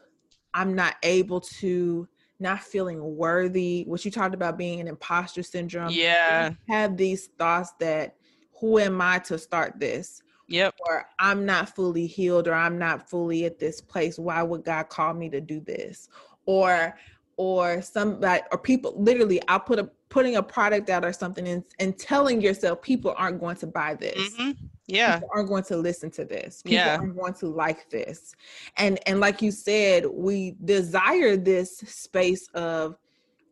I'm 0.53 0.75
not 0.75 0.95
able 1.03 1.41
to, 1.41 2.07
not 2.39 2.61
feeling 2.63 3.15
worthy, 3.17 3.83
what 3.87 4.03
you 4.03 4.11
talked 4.11 4.33
about 4.33 4.57
being 4.57 4.79
an 4.79 4.87
imposter 4.87 5.43
syndrome. 5.43 5.93
yeah, 5.93 6.51
have 6.67 6.97
these 6.97 7.27
thoughts 7.37 7.71
that 7.79 8.17
who 8.59 8.79
am 8.79 9.01
I 9.01 9.19
to 9.19 9.37
start 9.37 9.79
this? 9.79 10.23
yep, 10.47 10.75
Or 10.87 11.05
I'm 11.19 11.45
not 11.45 11.75
fully 11.75 12.07
healed 12.07 12.47
or 12.47 12.53
I'm 12.53 12.77
not 12.77 13.09
fully 13.09 13.45
at 13.45 13.59
this 13.59 13.81
place. 13.81 14.17
Why 14.17 14.41
would 14.43 14.63
God 14.65 14.89
call 14.89 15.13
me 15.13 15.29
to 15.29 15.41
do 15.41 15.59
this? 15.59 16.09
Or 16.45 16.95
or 17.37 17.81
somebody 17.81 18.43
or 18.51 18.57
people 18.57 18.93
literally 19.01 19.41
I'll 19.47 19.59
put 19.59 19.79
a 19.79 19.89
putting 20.09 20.35
a 20.35 20.43
product 20.43 20.89
out 20.89 21.05
or 21.05 21.13
something 21.13 21.47
and, 21.47 21.63
and 21.79 21.97
telling 21.97 22.41
yourself 22.41 22.81
people 22.81 23.13
aren't 23.17 23.39
going 23.39 23.55
to 23.57 23.67
buy 23.67 23.95
this 23.95 24.35
Mhm. 24.37 24.57
Yeah, 24.91 25.13
people 25.15 25.29
aren't 25.33 25.49
going 25.49 25.63
to 25.63 25.77
listen 25.77 26.11
to 26.11 26.25
this. 26.25 26.61
People 26.61 26.75
Yeah. 26.75 26.97
aren't 26.97 27.15
going 27.17 27.33
to 27.35 27.47
like 27.47 27.89
this. 27.89 28.33
And 28.77 28.99
and 29.07 29.19
like 29.19 29.41
you 29.41 29.51
said 29.51 30.05
we 30.05 30.55
desire 30.65 31.37
this 31.37 31.77
space 31.77 32.47
of 32.53 32.97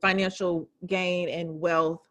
financial 0.02 0.70
gain 0.86 1.30
and 1.30 1.60
wealth 1.60 2.02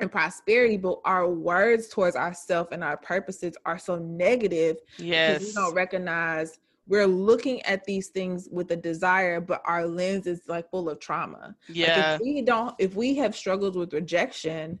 and 0.00 0.10
prosperity 0.12 0.76
but 0.76 1.00
our 1.04 1.28
words 1.28 1.88
towards 1.88 2.16
ourselves 2.16 2.68
and 2.72 2.84
our 2.84 2.96
purposes 2.98 3.54
are 3.64 3.78
so 3.78 3.96
negative 3.96 4.76
because 4.98 5.40
we 5.40 5.52
don't 5.52 5.74
recognize 5.74 6.58
we're 6.88 7.06
looking 7.06 7.62
at 7.62 7.84
these 7.84 8.08
things 8.08 8.48
with 8.52 8.70
a 8.72 8.76
desire 8.76 9.40
but 9.40 9.62
our 9.64 9.86
lens 9.86 10.26
is 10.26 10.42
like 10.48 10.70
full 10.70 10.88
of 10.90 11.00
trauma. 11.00 11.54
Like, 11.68 11.76
yeah, 11.76 12.14
if 12.14 12.20
we 12.20 12.42
don't 12.42 12.74
if 12.78 12.94
we 12.94 13.14
have 13.16 13.34
struggled 13.34 13.76
with 13.76 13.92
rejection 13.92 14.78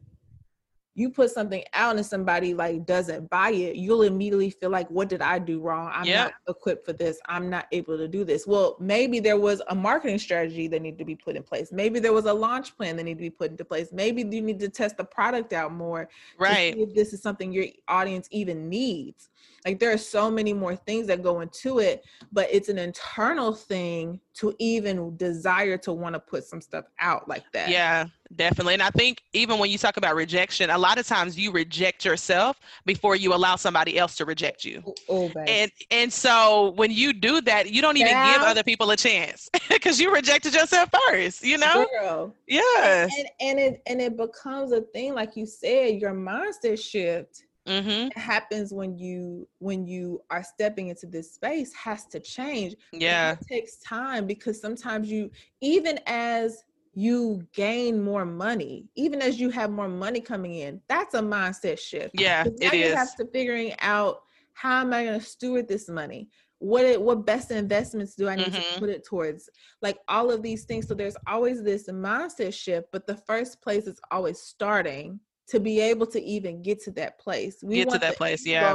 you 0.96 1.10
put 1.10 1.30
something 1.30 1.62
out 1.74 1.96
and 1.96 2.04
somebody 2.04 2.54
like 2.54 2.86
doesn't 2.86 3.28
buy 3.30 3.50
it 3.50 3.76
you'll 3.76 4.02
immediately 4.02 4.50
feel 4.50 4.70
like 4.70 4.90
what 4.90 5.08
did 5.08 5.20
i 5.20 5.38
do 5.38 5.60
wrong? 5.60 5.90
I'm 5.94 6.06
Yep. 6.06 6.24
not 6.24 6.32
equipped 6.48 6.86
for 6.86 6.92
this. 6.94 7.20
I'm 7.26 7.48
not 7.50 7.66
able 7.70 7.96
to 7.98 8.08
do 8.08 8.24
this. 8.24 8.46
Well 8.46 8.76
maybe 8.80 9.20
there 9.20 9.38
was 9.38 9.60
a 9.68 9.74
marketing 9.74 10.18
strategy 10.18 10.66
that 10.68 10.80
needed 10.82 10.98
to 10.98 11.04
be 11.04 11.14
put 11.14 11.36
in 11.36 11.42
place. 11.42 11.70
Maybe 11.70 12.00
there 12.00 12.12
was 12.12 12.24
a 12.24 12.32
launch 12.32 12.76
plan 12.76 12.96
that 12.96 13.04
needed 13.04 13.18
to 13.18 13.30
be 13.30 13.30
put 13.30 13.50
into 13.50 13.64
place. 13.64 13.92
Maybe 13.92 14.22
you 14.22 14.42
need 14.42 14.58
to 14.60 14.68
test 14.68 14.96
the 14.96 15.04
product 15.04 15.52
out 15.52 15.72
more 15.72 16.06
to 16.06 16.10
right, 16.38 16.74
see 16.74 16.80
if 16.82 16.94
this 16.94 17.12
is 17.12 17.22
something 17.22 17.52
your 17.52 17.66
audience 17.88 18.26
even 18.30 18.68
needs. 18.68 19.28
Like 19.64 19.80
there 19.80 19.92
are 19.92 19.98
so 19.98 20.30
many 20.30 20.52
more 20.52 20.76
things 20.76 21.06
that 21.08 21.22
go 21.22 21.40
into 21.40 21.80
it, 21.80 22.04
but 22.32 22.48
it's 22.52 22.68
an 22.68 22.78
internal 22.78 23.52
thing 23.52 24.20
to 24.34 24.54
even 24.58 25.16
desire 25.16 25.78
to 25.78 25.92
want 25.92 26.14
to 26.14 26.20
put 26.20 26.44
some 26.44 26.60
stuff 26.60 26.84
out 27.00 27.26
like 27.26 27.44
that. 27.52 27.68
Yeah, 27.68 28.06
definitely. 28.36 28.74
And 28.74 28.82
I 28.82 28.90
think 28.90 29.22
even 29.32 29.58
when 29.58 29.70
you 29.70 29.78
talk 29.78 29.96
about 29.96 30.14
rejection, 30.14 30.70
a 30.70 30.78
lot 30.78 30.98
of 30.98 31.06
times 31.06 31.38
you 31.38 31.50
reject 31.50 32.04
yourself 32.04 32.60
before 32.84 33.16
you 33.16 33.34
allow 33.34 33.56
somebody 33.56 33.98
else 33.98 34.14
to 34.16 34.24
reject 34.24 34.64
you. 34.64 34.82
Oh, 35.08 35.32
and 35.46 35.70
and 35.90 36.12
so 36.12 36.72
when 36.76 36.90
you 36.90 37.12
do 37.12 37.40
that, 37.40 37.70
you 37.70 37.80
don't 37.82 37.96
even 37.96 38.12
yeah. 38.12 38.34
give 38.34 38.42
other 38.42 38.62
people 38.62 38.90
a 38.90 38.96
chance 38.96 39.48
because 39.68 39.98
you 39.98 40.12
rejected 40.14 40.54
yourself 40.54 40.90
first. 41.08 41.42
You 41.42 41.58
know, 41.58 41.86
Girl. 42.00 42.34
yeah. 42.46 43.08
And, 43.18 43.28
and 43.40 43.58
it 43.58 43.82
and 43.86 44.00
it 44.00 44.16
becomes 44.16 44.72
a 44.72 44.82
thing, 44.82 45.14
like 45.14 45.36
you 45.36 45.46
said, 45.46 46.00
your 46.00 46.12
mindset 46.12 46.78
shift 46.78 47.42
mm-hmm. 47.66 48.08
happens 48.18 48.72
when 48.72 48.96
you 48.96 49.48
when 49.58 49.86
you 49.86 50.20
are 50.30 50.42
stepping 50.42 50.88
into 50.88 51.06
this 51.06 51.32
space 51.34 51.72
has 51.74 52.06
to 52.06 52.20
change 52.20 52.74
yeah 52.92 53.32
it 53.32 53.38
takes 53.48 53.76
time 53.78 54.26
because 54.26 54.60
sometimes 54.60 55.10
you 55.10 55.30
even 55.60 55.98
as 56.06 56.64
you 56.94 57.46
gain 57.52 58.02
more 58.02 58.24
money 58.24 58.86
even 58.94 59.20
as 59.20 59.38
you 59.38 59.50
have 59.50 59.70
more 59.70 59.88
money 59.88 60.20
coming 60.20 60.54
in 60.54 60.80
that's 60.88 61.14
a 61.14 61.20
mindset 61.20 61.78
shift 61.78 62.10
yeah 62.14 62.44
now 62.44 62.68
it 62.72 62.74
you 62.74 62.84
is. 62.86 62.94
have 62.94 63.14
to 63.16 63.26
figuring 63.26 63.74
out 63.80 64.22
how 64.54 64.80
am 64.80 64.92
i 64.92 65.04
going 65.04 65.18
to 65.18 65.24
steward 65.24 65.68
this 65.68 65.88
money 65.88 66.28
what 66.58 66.86
it, 66.86 67.00
what 67.00 67.26
best 67.26 67.50
investments 67.50 68.14
do 68.14 68.28
i 68.28 68.34
need 68.34 68.46
mm-hmm. 68.46 68.74
to 68.74 68.80
put 68.80 68.88
it 68.88 69.04
towards 69.04 69.50
like 69.82 69.98
all 70.08 70.30
of 70.30 70.42
these 70.42 70.64
things 70.64 70.88
so 70.88 70.94
there's 70.94 71.16
always 71.26 71.62
this 71.62 71.86
mindset 71.88 72.54
shift 72.54 72.86
but 72.92 73.06
the 73.06 73.16
first 73.16 73.60
place 73.60 73.86
is 73.86 74.00
always 74.10 74.40
starting 74.40 75.20
to 75.48 75.60
be 75.60 75.80
able 75.80 76.06
to 76.08 76.22
even 76.22 76.62
get 76.62 76.82
to 76.84 76.90
that 76.92 77.18
place. 77.18 77.58
We 77.62 77.76
get 77.76 77.90
to 77.90 77.98
that 77.98 78.16
place, 78.16 78.44
yeah. 78.46 78.74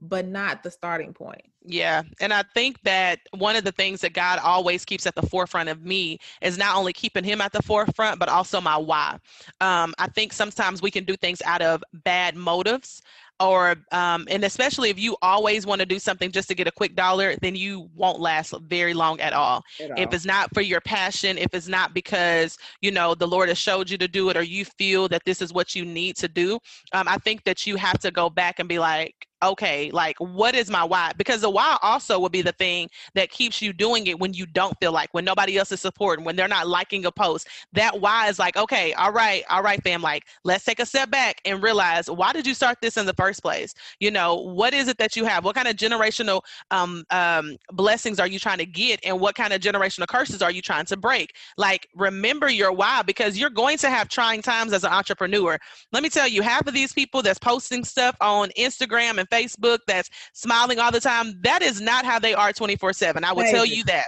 but 0.00 0.26
not 0.26 0.62
the 0.62 0.70
starting 0.70 1.12
point. 1.12 1.42
Yeah. 1.64 2.02
And 2.20 2.32
I 2.32 2.42
think 2.54 2.82
that 2.82 3.20
one 3.36 3.56
of 3.56 3.64
the 3.64 3.72
things 3.72 4.00
that 4.00 4.14
God 4.14 4.40
always 4.40 4.84
keeps 4.84 5.06
at 5.06 5.14
the 5.14 5.22
forefront 5.22 5.68
of 5.68 5.84
me 5.84 6.18
is 6.40 6.58
not 6.58 6.76
only 6.76 6.92
keeping 6.92 7.22
him 7.22 7.40
at 7.40 7.52
the 7.52 7.62
forefront, 7.62 8.18
but 8.18 8.28
also 8.28 8.60
my 8.60 8.76
why. 8.76 9.18
Um, 9.60 9.94
I 9.98 10.08
think 10.08 10.32
sometimes 10.32 10.82
we 10.82 10.90
can 10.90 11.04
do 11.04 11.16
things 11.16 11.40
out 11.44 11.62
of 11.62 11.84
bad 11.92 12.36
motives 12.36 13.02
or 13.42 13.76
um, 13.92 14.26
and 14.30 14.44
especially 14.44 14.90
if 14.90 14.98
you 14.98 15.16
always 15.22 15.66
want 15.66 15.80
to 15.80 15.86
do 15.86 15.98
something 15.98 16.30
just 16.30 16.48
to 16.48 16.54
get 16.54 16.66
a 16.66 16.72
quick 16.72 16.94
dollar 16.94 17.34
then 17.42 17.54
you 17.56 17.90
won't 17.94 18.20
last 18.20 18.54
very 18.62 18.94
long 18.94 19.20
at 19.20 19.32
all. 19.32 19.62
at 19.80 19.90
all 19.90 19.98
if 19.98 20.12
it's 20.12 20.24
not 20.24 20.52
for 20.54 20.60
your 20.60 20.80
passion 20.80 21.36
if 21.36 21.52
it's 21.54 21.68
not 21.68 21.92
because 21.94 22.56
you 22.80 22.90
know 22.90 23.14
the 23.14 23.26
lord 23.26 23.48
has 23.48 23.58
showed 23.58 23.90
you 23.90 23.98
to 23.98 24.08
do 24.08 24.28
it 24.30 24.36
or 24.36 24.42
you 24.42 24.64
feel 24.64 25.08
that 25.08 25.22
this 25.26 25.42
is 25.42 25.52
what 25.52 25.74
you 25.74 25.84
need 25.84 26.16
to 26.16 26.28
do 26.28 26.54
um, 26.92 27.08
i 27.08 27.18
think 27.18 27.42
that 27.44 27.66
you 27.66 27.76
have 27.76 27.98
to 27.98 28.10
go 28.10 28.30
back 28.30 28.60
and 28.60 28.68
be 28.68 28.78
like 28.78 29.26
okay, 29.42 29.90
like 29.92 30.16
what 30.18 30.54
is 30.54 30.70
my 30.70 30.84
why? 30.84 31.12
Because 31.16 31.40
the 31.40 31.50
why 31.50 31.78
also 31.82 32.18
will 32.18 32.28
be 32.28 32.42
the 32.42 32.52
thing 32.52 32.88
that 33.14 33.30
keeps 33.30 33.60
you 33.60 33.72
doing 33.72 34.06
it 34.06 34.18
when 34.18 34.32
you 34.34 34.46
don't 34.46 34.78
feel 34.80 34.92
like, 34.92 35.12
when 35.12 35.24
nobody 35.24 35.58
else 35.58 35.72
is 35.72 35.80
supporting, 35.80 36.24
when 36.24 36.36
they're 36.36 36.48
not 36.48 36.68
liking 36.68 37.04
a 37.06 37.12
post. 37.12 37.48
That 37.72 38.00
why 38.00 38.28
is 38.28 38.38
like, 38.38 38.56
okay, 38.56 38.92
all 38.94 39.12
right, 39.12 39.44
all 39.50 39.62
right, 39.62 39.82
fam, 39.82 40.02
like 40.02 40.24
let's 40.44 40.64
take 40.64 40.80
a 40.80 40.86
step 40.86 41.10
back 41.10 41.40
and 41.44 41.62
realize 41.62 42.10
why 42.10 42.32
did 42.32 42.46
you 42.46 42.54
start 42.54 42.78
this 42.80 42.96
in 42.96 43.06
the 43.06 43.14
first 43.14 43.42
place? 43.42 43.74
You 44.00 44.10
know, 44.10 44.36
what 44.36 44.74
is 44.74 44.88
it 44.88 44.98
that 44.98 45.16
you 45.16 45.24
have? 45.24 45.44
What 45.44 45.54
kind 45.54 45.68
of 45.68 45.76
generational 45.76 46.42
um, 46.70 47.04
um, 47.10 47.56
blessings 47.72 48.20
are 48.20 48.26
you 48.26 48.38
trying 48.38 48.58
to 48.58 48.66
get? 48.66 49.00
And 49.04 49.20
what 49.20 49.34
kind 49.34 49.52
of 49.52 49.60
generational 49.60 50.06
curses 50.06 50.42
are 50.42 50.50
you 50.50 50.62
trying 50.62 50.86
to 50.86 50.96
break? 50.96 51.34
Like, 51.56 51.88
remember 51.94 52.48
your 52.48 52.72
why 52.72 53.02
because 53.02 53.38
you're 53.38 53.50
going 53.50 53.78
to 53.78 53.90
have 53.90 54.08
trying 54.08 54.42
times 54.42 54.72
as 54.72 54.84
an 54.84 54.92
entrepreneur. 54.92 55.58
Let 55.92 56.02
me 56.02 56.08
tell 56.08 56.28
you, 56.28 56.42
half 56.42 56.66
of 56.66 56.74
these 56.74 56.92
people 56.92 57.22
that's 57.22 57.38
posting 57.38 57.84
stuff 57.84 58.16
on 58.20 58.50
Instagram 58.58 59.18
and 59.18 59.28
Facebook 59.32 59.78
that's 59.86 60.10
smiling 60.34 60.78
all 60.78 60.90
the 60.90 61.00
time, 61.00 61.40
that 61.42 61.62
is 61.62 61.80
not 61.80 62.04
how 62.04 62.18
they 62.18 62.34
are 62.34 62.52
24 62.52 62.92
7. 62.92 63.24
I 63.24 63.32
will 63.32 63.44
tell 63.50 63.66
you 63.66 63.84
that. 63.84 64.06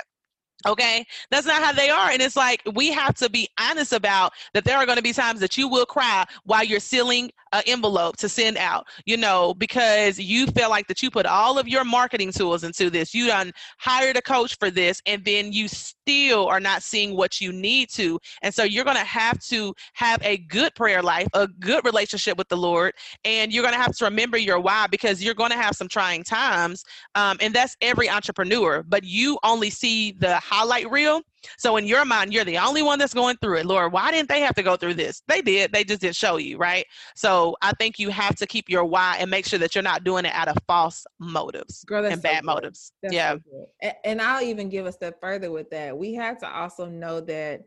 Okay, 0.66 1.04
that's 1.30 1.46
not 1.46 1.62
how 1.62 1.72
they 1.72 1.90
are. 1.90 2.10
And 2.10 2.22
it's 2.22 2.36
like 2.36 2.62
we 2.74 2.90
have 2.90 3.14
to 3.16 3.28
be 3.28 3.48
honest 3.60 3.92
about 3.92 4.32
that 4.54 4.64
there 4.64 4.78
are 4.78 4.86
going 4.86 4.96
to 4.96 5.02
be 5.02 5.12
times 5.12 5.40
that 5.40 5.58
you 5.58 5.68
will 5.68 5.86
cry 5.86 6.24
while 6.44 6.64
you're 6.64 6.80
sealing 6.80 7.30
an 7.52 7.62
envelope 7.66 8.16
to 8.16 8.28
send 8.28 8.56
out, 8.56 8.86
you 9.06 9.16
know, 9.16 9.54
because 9.54 10.18
you 10.18 10.46
feel 10.48 10.70
like 10.70 10.86
that 10.88 11.02
you 11.02 11.10
put 11.10 11.26
all 11.26 11.58
of 11.58 11.68
your 11.68 11.84
marketing 11.84 12.32
tools 12.32 12.64
into 12.64 12.90
this. 12.90 13.14
You 13.14 13.26
done 13.26 13.52
hired 13.78 14.16
a 14.16 14.22
coach 14.22 14.58
for 14.58 14.70
this, 14.70 15.00
and 15.06 15.24
then 15.24 15.52
you 15.52 15.68
still 15.68 16.46
are 16.46 16.60
not 16.60 16.82
seeing 16.82 17.16
what 17.16 17.40
you 17.40 17.52
need 17.52 17.90
to. 17.90 18.18
And 18.42 18.52
so 18.52 18.64
you're 18.64 18.84
going 18.84 18.96
to 18.96 19.04
have 19.04 19.38
to 19.44 19.74
have 19.92 20.20
a 20.22 20.38
good 20.38 20.74
prayer 20.74 21.02
life, 21.02 21.28
a 21.34 21.46
good 21.46 21.84
relationship 21.84 22.36
with 22.36 22.48
the 22.48 22.56
Lord, 22.56 22.92
and 23.24 23.52
you're 23.52 23.62
going 23.62 23.74
to 23.74 23.80
have 23.80 23.96
to 23.96 24.04
remember 24.04 24.36
your 24.36 24.60
why 24.60 24.86
because 24.88 25.22
you're 25.22 25.34
going 25.34 25.50
to 25.50 25.56
have 25.56 25.76
some 25.76 25.88
trying 25.88 26.24
times. 26.24 26.84
Um, 27.14 27.36
and 27.40 27.54
that's 27.54 27.76
every 27.80 28.08
entrepreneur, 28.08 28.82
but 28.82 29.04
you 29.04 29.38
only 29.44 29.70
see 29.70 30.12
the 30.12 30.36
highlight 30.54 30.90
reel. 30.90 31.22
So 31.58 31.76
in 31.76 31.86
your 31.86 32.04
mind, 32.04 32.32
you're 32.32 32.44
the 32.44 32.58
only 32.58 32.82
one 32.82 32.98
that's 32.98 33.12
going 33.12 33.36
through 33.36 33.58
it. 33.58 33.66
Lord, 33.66 33.92
why 33.92 34.10
didn't 34.10 34.28
they 34.28 34.40
have 34.40 34.54
to 34.54 34.62
go 34.62 34.76
through 34.76 34.94
this? 34.94 35.22
They 35.28 35.42
did. 35.42 35.72
They 35.72 35.84
just 35.84 36.00
didn't 36.00 36.16
show 36.16 36.36
you, 36.36 36.56
right? 36.56 36.86
So 37.14 37.56
I 37.60 37.72
think 37.78 37.98
you 37.98 38.08
have 38.10 38.36
to 38.36 38.46
keep 38.46 38.68
your 38.68 38.84
why 38.84 39.16
and 39.18 39.30
make 39.30 39.46
sure 39.46 39.58
that 39.58 39.74
you're 39.74 39.82
not 39.82 40.04
doing 40.04 40.24
it 40.24 40.32
out 40.32 40.48
of 40.48 40.56
false 40.66 41.04
motives 41.18 41.84
Girl, 41.84 42.04
and 42.04 42.16
so 42.16 42.22
bad 42.22 42.40
good. 42.40 42.46
motives. 42.46 42.92
That's 43.02 43.14
yeah. 43.14 43.36
So 43.50 43.92
and 44.04 44.22
I'll 44.22 44.42
even 44.42 44.68
give 44.68 44.86
a 44.86 44.92
step 44.92 45.20
further 45.20 45.50
with 45.50 45.70
that. 45.70 45.96
We 45.96 46.14
have 46.14 46.38
to 46.38 46.48
also 46.50 46.86
know 46.86 47.20
that 47.22 47.62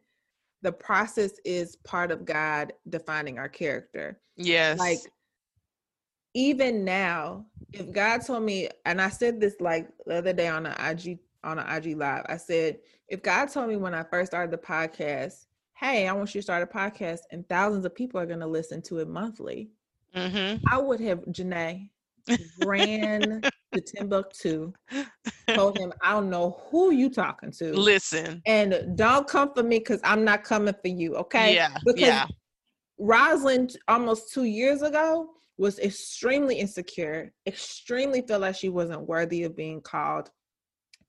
the 0.63 0.71
process 0.71 1.31
is 1.45 1.75
part 1.85 2.11
of 2.11 2.25
God 2.25 2.73
defining 2.89 3.37
our 3.37 3.49
character. 3.49 4.19
Yes. 4.37 4.79
Like 4.79 4.99
even 6.33 6.83
now, 6.83 7.45
if 7.73 7.91
God 7.91 8.19
told 8.19 8.43
me, 8.43 8.69
and 8.85 9.01
I 9.01 9.09
said 9.09 9.39
this 9.39 9.55
like 9.59 9.87
the 10.05 10.17
other 10.17 10.33
day 10.33 10.47
on 10.47 10.65
an 10.65 10.75
IG 10.79 11.19
on 11.47 11.59
an 11.59 11.75
IG 11.75 11.97
live, 11.97 12.25
I 12.27 12.37
said, 12.37 12.79
if 13.07 13.23
God 13.23 13.45
told 13.45 13.69
me 13.69 13.77
when 13.77 13.93
I 13.93 14.03
first 14.03 14.31
started 14.31 14.51
the 14.51 14.57
podcast, 14.57 15.45
hey, 15.73 16.07
I 16.07 16.13
want 16.13 16.35
you 16.35 16.41
to 16.41 16.43
start 16.43 16.61
a 16.61 16.65
podcast 16.65 17.19
and 17.31 17.47
thousands 17.47 17.85
of 17.85 17.95
people 17.95 18.19
are 18.19 18.25
going 18.25 18.41
to 18.41 18.47
listen 18.47 18.81
to 18.83 18.99
it 18.99 19.07
monthly, 19.07 19.69
mm-hmm. 20.15 20.63
I 20.69 20.77
would 20.77 20.99
have, 20.99 21.19
Janae, 21.25 21.89
ran 22.65 23.41
to 23.73 23.81
Timbuktu, 23.81 24.73
told 25.49 25.77
him, 25.77 25.93
I 26.03 26.11
don't 26.11 26.29
know 26.29 26.61
who 26.69 26.91
you 26.91 27.09
talking 27.09 27.51
to. 27.51 27.73
Listen. 27.73 28.41
And 28.45 28.97
don't 28.97 29.27
come 29.27 29.53
for 29.55 29.63
me 29.63 29.79
because 29.79 30.01
I'm 30.03 30.25
not 30.25 30.43
coming 30.43 30.73
for 30.73 30.89
you, 30.89 31.15
okay? 31.15 31.55
Yeah. 31.55 31.77
Because 31.85 32.01
yeah. 32.01 32.25
Rosalind 32.99 33.77
almost 33.87 34.33
two 34.33 34.43
years 34.43 34.81
ago 34.81 35.29
was 35.57 35.79
extremely 35.79 36.55
insecure, 36.55 37.31
extremely 37.45 38.21
felt 38.21 38.41
like 38.41 38.55
she 38.55 38.69
wasn't 38.69 39.07
worthy 39.07 39.43
of 39.43 39.55
being 39.55 39.81
called 39.81 40.29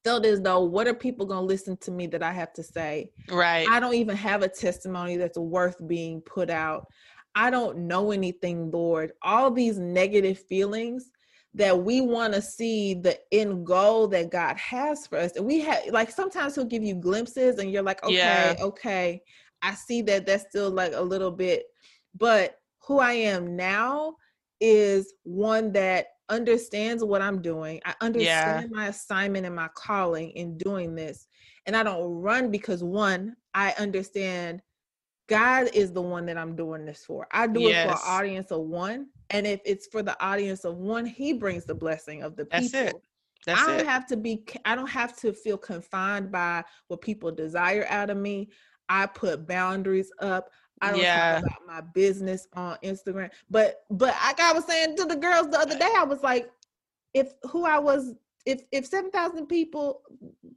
felt 0.04 0.24
as 0.24 0.40
though 0.40 0.60
what 0.60 0.86
are 0.86 0.94
people 0.94 1.26
going 1.26 1.40
to 1.40 1.46
listen 1.46 1.76
to 1.78 1.90
me 1.90 2.06
that 2.08 2.22
I 2.22 2.32
have 2.32 2.52
to 2.54 2.62
say? 2.62 3.10
Right. 3.30 3.68
I 3.68 3.80
don't 3.80 3.94
even 3.94 4.16
have 4.16 4.42
a 4.42 4.48
testimony 4.48 5.16
that's 5.16 5.38
worth 5.38 5.76
being 5.86 6.20
put 6.20 6.50
out. 6.50 6.86
I 7.34 7.50
don't 7.50 7.78
know 7.86 8.10
anything, 8.10 8.70
Lord. 8.70 9.12
All 9.22 9.50
these 9.50 9.78
negative 9.78 10.38
feelings 10.48 11.10
that 11.54 11.76
we 11.82 12.00
want 12.00 12.34
to 12.34 12.42
see 12.42 12.94
the 12.94 13.18
end 13.32 13.66
goal 13.66 14.06
that 14.08 14.30
God 14.30 14.56
has 14.56 15.06
for 15.06 15.18
us. 15.18 15.32
And 15.36 15.46
we 15.46 15.60
have 15.60 15.86
like 15.90 16.10
sometimes 16.10 16.54
he'll 16.54 16.64
give 16.64 16.84
you 16.84 16.94
glimpses 16.94 17.58
and 17.58 17.70
you're 17.70 17.82
like, 17.82 18.02
okay, 18.04 18.14
yeah. 18.14 18.56
okay. 18.60 19.22
I 19.62 19.74
see 19.74 20.02
that 20.02 20.26
that's 20.26 20.44
still 20.48 20.70
like 20.70 20.92
a 20.94 21.00
little 21.00 21.32
bit, 21.32 21.64
but 22.16 22.56
who 22.86 23.00
I 23.00 23.12
am 23.12 23.56
now 23.56 24.16
is 24.60 25.12
one 25.24 25.72
that 25.72 26.06
understands 26.28 27.04
what 27.04 27.22
I'm 27.22 27.40
doing. 27.40 27.80
I 27.84 27.94
understand 28.00 28.70
yeah. 28.70 28.76
my 28.76 28.88
assignment 28.88 29.46
and 29.46 29.54
my 29.54 29.68
calling 29.74 30.30
in 30.30 30.58
doing 30.58 30.94
this. 30.94 31.26
And 31.66 31.76
I 31.76 31.82
don't 31.82 32.10
run 32.10 32.50
because 32.50 32.82
one, 32.82 33.36
I 33.54 33.74
understand 33.78 34.62
God 35.28 35.68
is 35.74 35.92
the 35.92 36.02
one 36.02 36.26
that 36.26 36.38
I'm 36.38 36.56
doing 36.56 36.86
this 36.86 37.04
for. 37.04 37.28
I 37.30 37.46
do 37.46 37.60
yes. 37.60 37.84
it 37.84 37.88
for 37.88 37.94
an 37.94 38.00
audience 38.06 38.50
of 38.50 38.62
one. 38.62 39.08
And 39.30 39.46
if 39.46 39.60
it's 39.64 39.86
for 39.86 40.02
the 40.02 40.20
audience 40.24 40.64
of 40.64 40.76
one, 40.76 41.04
he 41.04 41.34
brings 41.34 41.64
the 41.66 41.74
blessing 41.74 42.22
of 42.22 42.34
the 42.36 42.46
people. 42.46 42.68
That's 42.72 42.74
it. 42.74 43.02
That's 43.46 43.60
I 43.60 43.66
don't 43.66 43.80
it. 43.80 43.86
have 43.86 44.06
to 44.08 44.16
be 44.16 44.44
I 44.64 44.74
don't 44.74 44.88
have 44.88 45.16
to 45.18 45.32
feel 45.32 45.58
confined 45.58 46.32
by 46.32 46.64
what 46.88 47.02
people 47.02 47.30
desire 47.30 47.86
out 47.88 48.10
of 48.10 48.16
me. 48.16 48.50
I 48.88 49.06
put 49.06 49.46
boundaries 49.46 50.10
up. 50.20 50.50
I 50.80 50.90
don't 50.90 51.00
yeah. 51.00 51.40
talk 51.40 51.50
about 51.50 51.66
my 51.66 51.80
business 51.80 52.46
on 52.54 52.76
Instagram. 52.82 53.30
But 53.50 53.82
but 53.90 54.14
like 54.24 54.40
I 54.40 54.52
was 54.52 54.64
saying 54.64 54.96
to 54.96 55.04
the 55.04 55.16
girls 55.16 55.48
the 55.48 55.58
other 55.58 55.78
day, 55.78 55.90
I 55.96 56.04
was 56.04 56.22
like, 56.22 56.50
if 57.14 57.32
who 57.50 57.64
I 57.64 57.78
was, 57.78 58.14
if 58.46 58.62
if 58.72 58.86
seven 58.86 59.10
thousand 59.10 59.46
people 59.46 60.02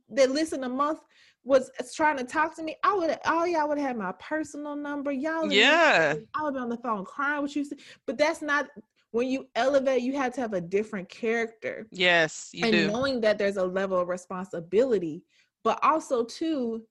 that 0.09 0.31
listen 0.31 0.63
a 0.63 0.69
month 0.69 0.99
was 1.43 1.71
trying 1.95 2.17
to 2.17 2.23
talk 2.23 2.55
to 2.55 2.63
me, 2.63 2.75
I 2.83 2.93
would 2.93 3.17
all 3.25 3.47
y'all 3.47 3.67
would 3.67 3.79
have 3.79 3.97
my 3.97 4.13
personal 4.13 4.75
number. 4.75 5.11
Y'all 5.11 5.51
yeah. 5.51 6.15
I 6.35 6.43
would 6.43 6.53
be 6.53 6.59
on 6.59 6.69
the 6.69 6.77
phone 6.77 7.05
crying 7.05 7.43
with 7.43 7.55
you. 7.55 7.65
But 8.05 8.17
that's 8.17 8.41
not 8.41 8.67
when 9.11 9.27
you 9.27 9.47
elevate, 9.55 10.01
you 10.01 10.13
have 10.17 10.33
to 10.35 10.41
have 10.41 10.53
a 10.53 10.61
different 10.61 11.09
character. 11.09 11.87
Yes, 11.91 12.49
you 12.53 12.65
and 12.65 12.71
do. 12.71 12.87
knowing 12.87 13.21
that 13.21 13.37
there's 13.37 13.57
a 13.57 13.65
level 13.65 13.99
of 13.99 14.07
responsibility, 14.07 15.23
but 15.63 15.79
also 15.83 16.23
too 16.23 16.83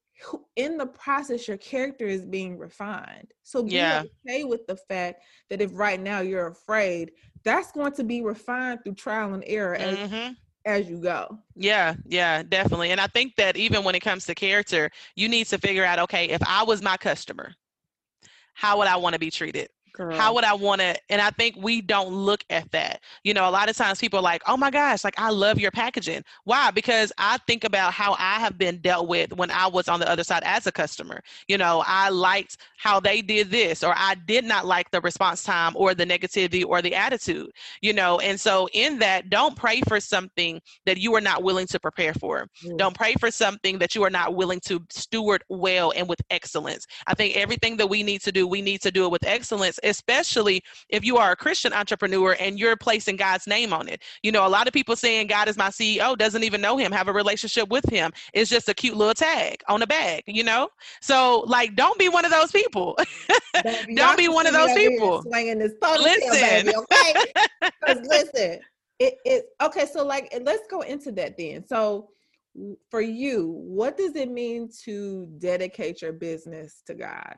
in 0.57 0.77
the 0.77 0.87
process 0.87 1.49
your 1.49 1.57
character 1.57 2.07
is 2.07 2.25
being 2.25 2.59
refined 2.59 3.33
so 3.43 3.63
be 3.63 3.73
yeah. 3.73 4.03
okay 4.29 4.45
with 4.45 4.67
the 4.67 4.77
fact 4.77 5.23
that 5.49 5.61
if 5.61 5.71
right 5.73 6.01
now 6.01 6.21
you're 6.21 6.49
afraid 6.49 7.11
that's 7.45 7.73
going 7.73 7.93
to 7.93 8.05
be 8.05 8.23
refined 8.23 8.81
through 8.85 8.95
trial 8.95 9.35
and 9.35 9.45
error 9.47 9.77
mm-hmm. 9.79 10.33
as 10.65 10.89
you 10.89 10.99
go. 10.99 11.39
Yeah, 11.55 11.95
yeah, 12.07 12.43
definitely. 12.43 12.91
And 12.91 13.01
I 13.01 13.07
think 13.07 13.37
that 13.37 13.57
even 13.57 13.85
when 13.85 13.95
it 13.95 14.01
comes 14.01 14.27
to 14.27 14.35
character, 14.35 14.91
you 15.17 15.29
need 15.29 15.47
to 15.47 15.59
figure 15.59 15.85
out 15.85 15.99
okay, 16.01 16.27
if 16.27 16.43
I 16.47 16.63
was 16.65 16.83
my 16.83 16.97
customer, 16.97 17.55
how 18.55 18.79
would 18.79 18.89
I 18.89 18.97
want 18.97 19.15
to 19.15 19.19
be 19.19 19.31
treated? 19.31 19.69
Girl. 19.93 20.17
How 20.17 20.35
would 20.35 20.45
I 20.45 20.55
want 20.55 20.81
to? 20.81 20.97
And 21.09 21.21
I 21.21 21.31
think 21.31 21.57
we 21.59 21.81
don't 21.81 22.11
look 22.11 22.45
at 22.51 22.71
that. 22.73 23.01
You 23.25 23.35
know, 23.35 23.49
a 23.49 23.51
lot 23.51 23.69
of 23.69 23.77
times 23.77 23.99
people 23.99 24.19
are 24.19 24.23
like, 24.23 24.43
oh 24.47 24.57
my 24.57 24.71
gosh, 24.71 25.05
like 25.05 25.19
I 25.19 25.31
love 25.31 25.59
your 25.59 25.71
packaging. 25.71 26.25
Why? 26.45 26.71
Because 26.71 27.13
I 27.19 27.39
think 27.47 27.65
about 27.65 27.93
how 27.93 28.15
I 28.19 28.41
have 28.41 28.59
been 28.59 28.79
dealt 28.79 29.09
with 29.09 29.33
when 29.33 29.51
I 29.51 29.67
was 29.67 29.89
on 29.89 30.01
the 30.01 30.11
other 30.11 30.25
side 30.25 30.43
as 30.45 30.67
a 30.67 30.73
customer. 30.73 31.21
You 31.49 31.59
know, 31.59 31.83
I 31.87 32.09
liked 32.11 32.59
how 32.77 33.01
they 33.01 33.21
did 33.21 33.51
this, 33.51 33.85
or 33.85 33.93
I 33.97 34.15
did 34.27 34.45
not 34.45 34.67
like 34.67 34.91
the 34.91 35.01
response 35.01 35.43
time 35.43 35.73
or 35.77 35.95
the 35.95 36.07
negativity 36.07 36.65
or 36.67 36.81
the 36.81 36.95
attitude, 36.95 37.51
you 37.83 37.93
know. 37.93 38.19
And 38.21 38.41
so, 38.41 38.69
in 38.73 38.99
that, 39.01 39.29
don't 39.29 39.57
pray 39.57 39.83
for 39.87 40.01
something 40.01 40.61
that 40.87 40.99
you 40.99 41.15
are 41.15 41.21
not 41.21 41.43
willing 41.43 41.67
to 41.69 41.81
prepare 41.81 42.15
for. 42.15 42.47
Mm. 42.65 42.79
Don't 42.79 42.95
pray 42.95 43.15
for 43.15 43.31
something 43.31 43.79
that 43.79 43.95
you 43.95 44.03
are 44.05 44.11
not 44.11 44.35
willing 44.35 44.61
to 44.61 44.81
steward 44.91 45.45
well 45.49 45.93
and 45.95 46.09
with 46.09 46.21
excellence. 46.31 46.87
I 47.07 47.15
think 47.15 47.37
everything 47.37 47.77
that 47.77 47.89
we 47.89 48.03
need 48.03 48.23
to 48.23 48.33
do, 48.33 48.47
we 48.47 48.63
need 48.63 48.81
to 48.83 48.91
do 48.91 49.05
it 49.05 49.11
with 49.11 49.27
excellence 49.27 49.79
especially 49.83 50.63
if 50.89 51.05
you 51.05 51.17
are 51.17 51.33
a 51.33 51.37
Christian 51.37 51.73
entrepreneur 51.73 52.37
and 52.39 52.59
you're 52.59 52.77
placing 52.77 53.17
God's 53.17 53.47
name 53.47 53.73
on 53.73 53.89
it. 53.89 54.03
You 54.23 54.33
know, 54.33 54.47
a 54.47 54.49
lot 54.49 54.67
of 54.67 54.73
people 54.73 54.97
saying 54.97 55.29
God 55.29 55.49
is 55.49 55.57
my 55.57 55.69
CEO 55.69 56.17
doesn't 56.17 56.43
even 56.43 56.61
know 56.61 56.77
him, 56.77 56.93
have 56.93 57.09
a 57.09 57.13
relationship 57.13 57.69
with 57.69 57.89
him. 57.91 58.11
It's 58.35 58.51
just 58.51 58.69
a 58.69 58.75
cute 58.75 58.97
little 58.97 59.15
tag 59.15 59.63
on 59.69 59.83
a 59.83 59.87
bag, 59.87 60.23
you 60.27 60.45
know? 60.45 60.69
So, 61.01 61.45
like, 61.47 61.77
don't 61.77 61.99
be 61.99 62.09
one 62.09 62.25
of 62.25 62.31
those 62.31 62.51
people. 62.51 62.99
don't, 63.65 63.97
don't 63.97 64.19
be 64.19 64.29
one 64.29 64.47
of 64.47 64.53
those 64.53 64.73
people. 64.73 65.23
Swinging 65.23 65.59
this 65.59 65.73
listen. 65.81 66.67
Baby, 66.67 66.73
okay? 66.77 67.15
listen, 68.03 68.61
it, 68.99 69.15
it, 69.25 69.45
okay, 69.63 69.87
so 69.87 70.05
like, 70.05 70.33
let's 70.43 70.67
go 70.71 70.83
into 70.83 71.13
that 71.13 71.37
then. 71.39 71.67
So, 71.67 72.11
for 72.91 73.01
you, 73.01 73.47
what 73.65 73.97
does 73.97 74.17
it 74.17 74.31
mean 74.31 74.69
to 74.85 75.27
dedicate 75.39 76.03
your 76.03 76.13
business 76.13 76.83
to 76.87 76.95
God? 76.95 77.37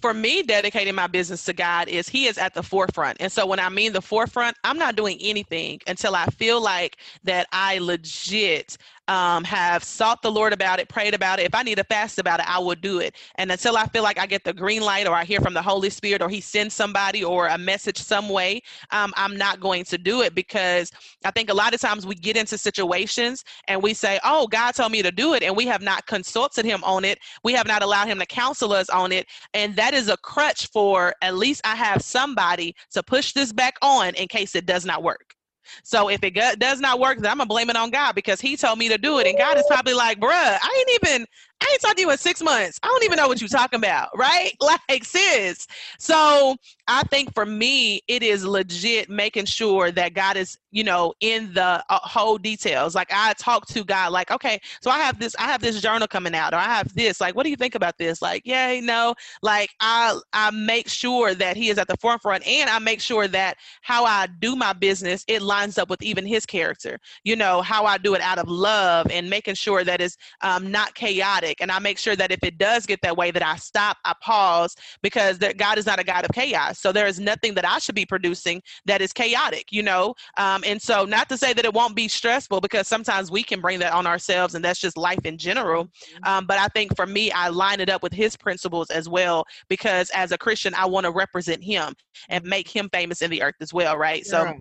For 0.00 0.14
me, 0.14 0.42
dedicating 0.42 0.94
my 0.94 1.06
business 1.06 1.44
to 1.46 1.52
God 1.52 1.88
is 1.88 2.08
He 2.08 2.26
is 2.26 2.38
at 2.38 2.54
the 2.54 2.62
forefront. 2.62 3.18
And 3.20 3.30
so 3.32 3.46
when 3.46 3.60
I 3.60 3.68
mean 3.68 3.92
the 3.92 4.02
forefront, 4.02 4.56
I'm 4.64 4.78
not 4.78 4.96
doing 4.96 5.18
anything 5.20 5.80
until 5.86 6.14
I 6.14 6.26
feel 6.26 6.62
like 6.62 6.98
that 7.24 7.46
I 7.52 7.78
legit 7.78 8.76
um, 9.08 9.42
have 9.44 9.82
sought 9.82 10.22
the 10.22 10.30
Lord 10.30 10.52
about 10.52 10.78
it, 10.78 10.88
prayed 10.88 11.14
about 11.14 11.40
it. 11.40 11.46
If 11.46 11.54
I 11.54 11.62
need 11.62 11.78
to 11.78 11.84
fast 11.84 12.18
about 12.18 12.40
it, 12.40 12.46
I 12.48 12.58
will 12.58 12.74
do 12.74 13.00
it. 13.00 13.16
And 13.36 13.50
until 13.50 13.76
I 13.76 13.86
feel 13.86 14.02
like 14.02 14.18
I 14.18 14.26
get 14.26 14.44
the 14.44 14.52
green 14.52 14.82
light 14.82 15.08
or 15.08 15.14
I 15.14 15.24
hear 15.24 15.40
from 15.40 15.54
the 15.54 15.62
Holy 15.62 15.90
Spirit 15.90 16.22
or 16.22 16.28
He 16.28 16.40
sends 16.40 16.74
somebody 16.74 17.24
or 17.24 17.48
a 17.48 17.58
message 17.58 17.98
some 17.98 18.28
way, 18.28 18.60
um, 18.90 19.12
I'm 19.16 19.36
not 19.36 19.60
going 19.60 19.84
to 19.84 19.98
do 19.98 20.22
it 20.22 20.34
because 20.34 20.92
I 21.24 21.30
think 21.30 21.50
a 21.50 21.54
lot 21.54 21.74
of 21.74 21.80
times 21.80 22.06
we 22.06 22.14
get 22.14 22.36
into 22.36 22.58
situations 22.58 23.44
and 23.66 23.82
we 23.82 23.94
say, 23.94 24.20
Oh, 24.24 24.46
God 24.46 24.72
told 24.72 24.92
me 24.92 25.02
to 25.02 25.10
do 25.10 25.34
it. 25.34 25.42
And 25.42 25.56
we 25.56 25.66
have 25.66 25.82
not 25.82 26.06
consulted 26.06 26.64
Him 26.64 26.84
on 26.84 27.04
it. 27.04 27.18
We 27.42 27.54
have 27.54 27.66
not 27.66 27.82
allowed 27.82 28.08
Him 28.08 28.18
to 28.18 28.26
counsel 28.26 28.72
us 28.72 28.90
on 28.90 29.12
it. 29.12 29.26
And 29.54 29.74
that 29.76 29.94
is 29.94 30.08
a 30.08 30.16
crutch 30.18 30.66
for 30.68 31.14
at 31.22 31.34
least 31.34 31.62
I 31.64 31.74
have 31.76 32.02
somebody 32.02 32.74
to 32.92 33.02
push 33.02 33.32
this 33.32 33.52
back 33.52 33.76
on 33.80 34.14
in 34.14 34.28
case 34.28 34.54
it 34.54 34.66
does 34.66 34.84
not 34.84 35.02
work. 35.02 35.37
So 35.82 36.08
if 36.08 36.22
it 36.22 36.34
does 36.58 36.80
not 36.80 37.00
work, 37.00 37.18
then 37.18 37.30
I'm 37.30 37.38
gonna 37.38 37.46
blame 37.48 37.70
it 37.70 37.76
on 37.76 37.90
God 37.90 38.14
because 38.14 38.40
He 38.40 38.56
told 38.56 38.78
me 38.78 38.88
to 38.88 38.98
do 38.98 39.18
it, 39.18 39.26
and 39.26 39.36
God 39.36 39.58
is 39.58 39.66
probably 39.66 39.94
like, 39.94 40.18
"Bruh, 40.20 40.30
I 40.30 40.84
ain't 40.88 41.04
even 41.04 41.26
I 41.60 41.68
ain't 41.72 41.80
talked 41.80 41.96
to 41.96 42.02
you 42.02 42.10
in 42.10 42.18
six 42.18 42.40
months. 42.42 42.78
I 42.82 42.86
don't 42.86 43.04
even 43.04 43.16
know 43.16 43.26
what 43.26 43.40
you're 43.40 43.48
talking 43.48 43.78
about, 43.78 44.10
right? 44.16 44.52
Like, 44.88 45.04
sis. 45.04 45.66
So 45.98 46.56
I 46.86 47.02
think 47.04 47.34
for 47.34 47.44
me, 47.44 48.02
it 48.06 48.22
is 48.22 48.44
legit 48.44 49.08
making 49.10 49.46
sure 49.46 49.90
that 49.90 50.14
God 50.14 50.36
is, 50.36 50.58
you 50.70 50.84
know, 50.84 51.14
in 51.20 51.52
the 51.52 51.82
uh, 51.88 51.98
whole 52.02 52.38
details. 52.38 52.94
Like 52.94 53.08
I 53.12 53.32
talk 53.34 53.66
to 53.68 53.82
God, 53.84 54.12
like, 54.12 54.30
okay, 54.30 54.60
so 54.80 54.90
I 54.90 54.98
have 54.98 55.18
this, 55.18 55.34
I 55.38 55.44
have 55.44 55.60
this 55.60 55.80
journal 55.80 56.06
coming 56.06 56.34
out, 56.34 56.52
or 56.54 56.58
I 56.58 56.64
have 56.64 56.94
this. 56.94 57.20
Like, 57.20 57.34
what 57.34 57.44
do 57.44 57.50
you 57.50 57.56
think 57.56 57.74
about 57.74 57.98
this? 57.98 58.22
Like, 58.22 58.42
yeah, 58.44 58.78
no. 58.80 59.14
Like 59.42 59.70
I, 59.80 60.18
I 60.32 60.50
make 60.50 60.88
sure 60.88 61.34
that 61.34 61.56
He 61.56 61.70
is 61.70 61.78
at 61.78 61.88
the 61.88 61.96
forefront, 61.96 62.46
and 62.46 62.68
I 62.70 62.78
make 62.78 63.00
sure 63.00 63.26
that 63.28 63.56
how 63.82 64.04
I 64.04 64.28
do 64.38 64.54
my 64.54 64.72
business 64.72 65.24
it 65.28 65.42
lines 65.42 65.78
up 65.78 65.90
with 65.90 66.02
even 66.02 66.26
His 66.26 66.46
character. 66.46 66.98
You 67.24 67.36
know, 67.36 67.62
how 67.62 67.84
I 67.84 67.98
do 67.98 68.14
it 68.14 68.20
out 68.20 68.38
of 68.38 68.48
love 68.48 69.10
and 69.10 69.28
making 69.28 69.54
sure 69.54 69.82
that 69.84 70.00
it's 70.00 70.16
um, 70.42 70.70
not 70.70 70.94
chaotic 70.94 71.47
chaotic. 71.48 71.60
And 71.60 71.70
I 71.70 71.78
make 71.78 71.98
sure 71.98 72.16
that 72.16 72.30
if 72.30 72.42
it 72.42 72.58
does 72.58 72.86
get 72.86 73.00
that 73.02 73.16
way, 73.16 73.30
that 73.30 73.44
I 73.44 73.56
stop, 73.56 73.96
I 74.04 74.14
pause, 74.22 74.74
because 75.02 75.38
that 75.38 75.56
God 75.56 75.78
is 75.78 75.86
not 75.86 75.98
a 75.98 76.04
God 76.04 76.24
of 76.24 76.30
chaos. 76.32 76.78
So 76.78 76.92
there 76.92 77.06
is 77.06 77.18
nothing 77.18 77.54
that 77.54 77.64
I 77.64 77.78
should 77.78 77.94
be 77.94 78.06
producing 78.06 78.62
that 78.86 79.00
is 79.00 79.12
chaotic, 79.12 79.66
you 79.70 79.82
know? 79.82 80.14
Um, 80.36 80.62
and 80.66 80.80
so 80.80 81.04
not 81.04 81.28
to 81.30 81.36
say 81.36 81.52
that 81.52 81.64
it 81.64 81.74
won't 81.74 81.96
be 81.96 82.08
stressful, 82.08 82.60
because 82.60 82.88
sometimes 82.88 83.30
we 83.30 83.42
can 83.42 83.60
bring 83.60 83.78
that 83.80 83.92
on 83.92 84.06
ourselves, 84.06 84.54
and 84.54 84.64
that's 84.64 84.80
just 84.80 84.96
life 84.96 85.24
in 85.24 85.38
general. 85.38 85.84
Mm-hmm. 85.84 86.28
Um, 86.28 86.46
but 86.46 86.58
I 86.58 86.68
think 86.68 86.94
for 86.96 87.06
me, 87.06 87.30
I 87.32 87.48
line 87.48 87.80
it 87.80 87.90
up 87.90 88.02
with 88.02 88.12
his 88.12 88.36
principles 88.36 88.90
as 88.90 89.08
well, 89.08 89.44
because 89.68 90.10
as 90.10 90.32
a 90.32 90.38
Christian, 90.38 90.74
I 90.74 90.86
want 90.86 91.04
to 91.04 91.10
represent 91.10 91.62
him 91.62 91.94
and 92.28 92.44
make 92.44 92.68
him 92.68 92.88
famous 92.92 93.22
in 93.22 93.30
the 93.30 93.42
earth 93.42 93.54
as 93.60 93.72
well, 93.72 93.96
right? 93.96 94.26
So 94.26 94.54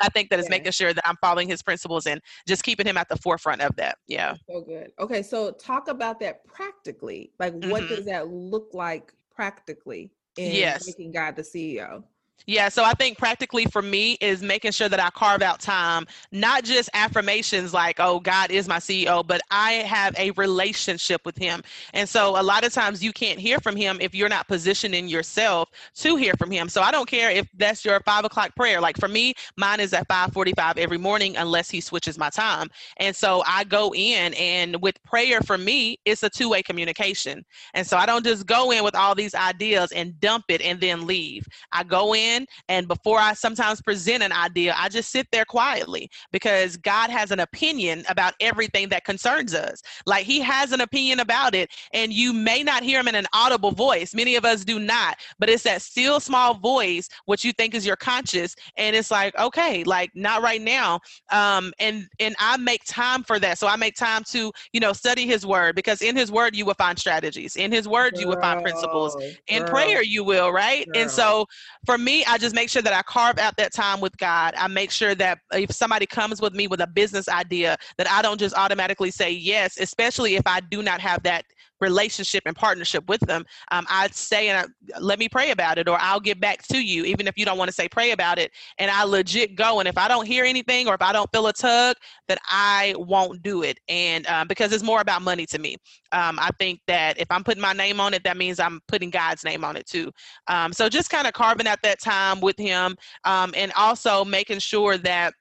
I 0.00 0.08
think 0.08 0.30
that 0.30 0.38
is 0.38 0.46
yeah. 0.46 0.50
making 0.50 0.72
sure 0.72 0.92
that 0.92 1.06
I'm 1.06 1.16
following 1.20 1.48
his 1.48 1.62
principles 1.62 2.06
and 2.06 2.20
just 2.46 2.62
keeping 2.62 2.86
him 2.86 2.96
at 2.96 3.08
the 3.08 3.16
forefront 3.16 3.60
of 3.62 3.74
that. 3.76 3.98
Yeah. 4.06 4.34
So 4.48 4.60
good. 4.62 4.92
Okay. 4.98 5.22
So 5.22 5.52
talk 5.52 5.88
about 5.88 6.20
that 6.20 6.44
practically. 6.46 7.32
Like, 7.38 7.54
mm-hmm. 7.54 7.70
what 7.70 7.88
does 7.88 8.04
that 8.06 8.28
look 8.28 8.70
like 8.72 9.12
practically 9.34 10.10
in 10.36 10.54
yes. 10.54 10.86
making 10.86 11.12
God 11.12 11.36
the 11.36 11.42
CEO? 11.42 12.02
Yeah, 12.46 12.70
so 12.70 12.82
I 12.82 12.92
think 12.94 13.18
practically 13.18 13.66
for 13.66 13.82
me 13.82 14.14
is 14.20 14.42
making 14.42 14.72
sure 14.72 14.88
that 14.88 14.98
I 15.00 15.10
carve 15.10 15.42
out 15.42 15.60
time, 15.60 16.06
not 16.32 16.64
just 16.64 16.88
affirmations 16.94 17.74
like, 17.74 17.96
oh, 17.98 18.20
God 18.20 18.50
is 18.50 18.66
my 18.66 18.78
CEO, 18.78 19.26
but 19.26 19.42
I 19.50 19.72
have 19.72 20.14
a 20.18 20.30
relationship 20.30 21.20
with 21.26 21.36
Him. 21.36 21.62
And 21.92 22.08
so 22.08 22.40
a 22.40 22.42
lot 22.42 22.64
of 22.64 22.72
times 22.72 23.04
you 23.04 23.12
can't 23.12 23.38
hear 23.38 23.60
from 23.60 23.76
Him 23.76 23.98
if 24.00 24.14
you're 24.14 24.30
not 24.30 24.48
positioning 24.48 25.08
yourself 25.08 25.68
to 25.96 26.16
hear 26.16 26.32
from 26.38 26.50
Him. 26.50 26.68
So 26.70 26.80
I 26.80 26.90
don't 26.90 27.08
care 27.08 27.30
if 27.30 27.46
that's 27.56 27.84
your 27.84 28.00
five 28.00 28.24
o'clock 28.24 28.54
prayer. 28.56 28.80
Like 28.80 28.96
for 28.98 29.08
me, 29.08 29.34
mine 29.58 29.80
is 29.80 29.92
at 29.92 30.08
545 30.08 30.78
every 30.78 30.98
morning 30.98 31.36
unless 31.36 31.68
He 31.70 31.80
switches 31.82 32.16
my 32.16 32.30
time. 32.30 32.68
And 32.96 33.14
so 33.14 33.42
I 33.46 33.64
go 33.64 33.92
in, 33.94 34.32
and 34.34 34.80
with 34.80 35.02
prayer 35.02 35.40
for 35.42 35.58
me, 35.58 35.98
it's 36.06 36.22
a 36.22 36.30
two 36.30 36.48
way 36.48 36.62
communication. 36.62 37.44
And 37.74 37.86
so 37.86 37.96
I 37.98 38.06
don't 38.06 38.24
just 38.24 38.46
go 38.46 38.70
in 38.70 38.84
with 38.84 38.94
all 38.94 39.14
these 39.14 39.34
ideas 39.34 39.92
and 39.92 40.18
dump 40.20 40.46
it 40.48 40.62
and 40.62 40.80
then 40.80 41.06
leave. 41.06 41.46
I 41.72 41.84
go 41.84 42.14
in 42.14 42.27
in. 42.28 42.46
And 42.68 42.88
before 42.88 43.18
I 43.18 43.34
sometimes 43.34 43.80
present 43.80 44.22
an 44.22 44.32
idea, 44.32 44.74
I 44.76 44.88
just 44.88 45.10
sit 45.10 45.26
there 45.32 45.44
quietly 45.44 46.10
because 46.32 46.76
God 46.76 47.10
has 47.10 47.30
an 47.30 47.40
opinion 47.40 48.04
about 48.08 48.34
everything 48.40 48.88
that 48.90 49.04
concerns 49.04 49.54
us. 49.54 49.82
Like 50.06 50.24
He 50.24 50.40
has 50.40 50.72
an 50.72 50.80
opinion 50.80 51.20
about 51.20 51.54
it, 51.54 51.70
and 51.92 52.12
you 52.12 52.32
may 52.32 52.62
not 52.62 52.82
hear 52.82 53.00
Him 53.00 53.08
in 53.08 53.14
an 53.14 53.26
audible 53.32 53.72
voice. 53.72 54.14
Many 54.14 54.36
of 54.36 54.44
us 54.44 54.64
do 54.64 54.78
not, 54.78 55.16
but 55.38 55.48
it's 55.48 55.62
that 55.64 55.82
still 55.82 56.20
small 56.20 56.54
voice, 56.54 57.08
what 57.24 57.44
you 57.44 57.52
think 57.52 57.74
is 57.74 57.86
your 57.86 57.96
conscious, 57.96 58.54
and 58.76 58.94
it's 58.94 59.10
like, 59.10 59.36
okay, 59.38 59.84
like 59.84 60.10
not 60.14 60.42
right 60.42 60.62
now. 60.62 61.00
Um, 61.30 61.72
and 61.78 62.06
and 62.20 62.34
I 62.38 62.56
make 62.56 62.84
time 62.84 63.22
for 63.22 63.38
that. 63.38 63.58
So 63.58 63.66
I 63.66 63.76
make 63.76 63.94
time 63.96 64.24
to, 64.30 64.52
you 64.72 64.80
know, 64.80 64.92
study 64.92 65.26
His 65.26 65.46
Word 65.46 65.74
because 65.74 66.02
in 66.02 66.16
His 66.16 66.30
Word 66.30 66.56
you 66.56 66.64
will 66.64 66.74
find 66.74 66.98
strategies. 66.98 67.56
In 67.56 67.72
His 67.72 67.88
Word 67.88 68.18
you 68.18 68.28
will 68.28 68.36
find 68.40 68.60
principles. 68.60 69.16
In 69.48 69.62
girl, 69.62 69.68
prayer 69.70 70.02
you 70.02 70.24
will, 70.24 70.52
right? 70.52 70.86
Girl. 70.92 71.02
And 71.02 71.10
so 71.10 71.46
for 71.86 71.98
me, 71.98 72.17
I 72.26 72.38
just 72.38 72.54
make 72.54 72.68
sure 72.68 72.82
that 72.82 72.92
I 72.92 73.02
carve 73.02 73.38
out 73.38 73.56
that 73.56 73.72
time 73.72 74.00
with 74.00 74.16
God. 74.18 74.54
I 74.56 74.68
make 74.68 74.90
sure 74.90 75.14
that 75.16 75.38
if 75.52 75.72
somebody 75.72 76.06
comes 76.06 76.40
with 76.40 76.54
me 76.54 76.66
with 76.66 76.80
a 76.80 76.86
business 76.86 77.28
idea, 77.28 77.76
that 77.96 78.10
I 78.10 78.22
don't 78.22 78.38
just 78.38 78.54
automatically 78.54 79.10
say 79.10 79.30
yes, 79.30 79.78
especially 79.78 80.36
if 80.36 80.42
I 80.46 80.60
do 80.60 80.82
not 80.82 81.00
have 81.00 81.22
that 81.24 81.44
relationship 81.80 82.42
and 82.46 82.54
partnership 82.56 83.08
with 83.08 83.20
them, 83.20 83.44
um, 83.70 83.86
I'd 83.88 84.14
say, 84.14 84.48
and 84.48 84.58
I, 84.58 84.98
let 85.00 85.18
me 85.18 85.28
pray 85.28 85.50
about 85.50 85.78
it, 85.78 85.88
or 85.88 85.98
I'll 86.00 86.20
get 86.20 86.40
back 86.40 86.66
to 86.68 86.80
you, 86.80 87.04
even 87.04 87.26
if 87.26 87.36
you 87.36 87.44
don't 87.44 87.58
want 87.58 87.68
to 87.68 87.74
say 87.74 87.88
pray 87.88 88.12
about 88.12 88.38
it. 88.38 88.52
And 88.78 88.90
I 88.90 89.04
legit 89.04 89.56
go. 89.56 89.80
And 89.80 89.88
if 89.88 89.98
I 89.98 90.08
don't 90.08 90.26
hear 90.26 90.44
anything, 90.44 90.88
or 90.88 90.94
if 90.94 91.02
I 91.02 91.12
don't 91.12 91.30
feel 91.32 91.46
a 91.46 91.52
tug, 91.52 91.96
that 92.28 92.38
I 92.48 92.94
won't 92.98 93.42
do 93.42 93.62
it. 93.62 93.78
And 93.88 94.26
um, 94.26 94.48
because 94.48 94.72
it's 94.72 94.84
more 94.84 95.00
about 95.00 95.22
money 95.22 95.46
to 95.46 95.58
me. 95.58 95.76
Um, 96.12 96.38
I 96.40 96.50
think 96.58 96.80
that 96.86 97.18
if 97.18 97.30
I'm 97.30 97.44
putting 97.44 97.62
my 97.62 97.72
name 97.72 98.00
on 98.00 98.14
it, 98.14 98.24
that 98.24 98.36
means 98.36 98.60
I'm 98.60 98.80
putting 98.88 99.10
God's 99.10 99.44
name 99.44 99.64
on 99.64 99.76
it 99.76 99.86
too. 99.86 100.10
Um, 100.46 100.72
so 100.72 100.88
just 100.88 101.10
kind 101.10 101.26
of 101.26 101.32
carving 101.32 101.66
out 101.66 101.78
that 101.82 102.00
time 102.00 102.40
with 102.40 102.58
Him, 102.58 102.96
um, 103.24 103.52
and 103.56 103.72
also 103.76 104.24
making 104.24 104.58
sure 104.58 104.98
that 104.98 105.34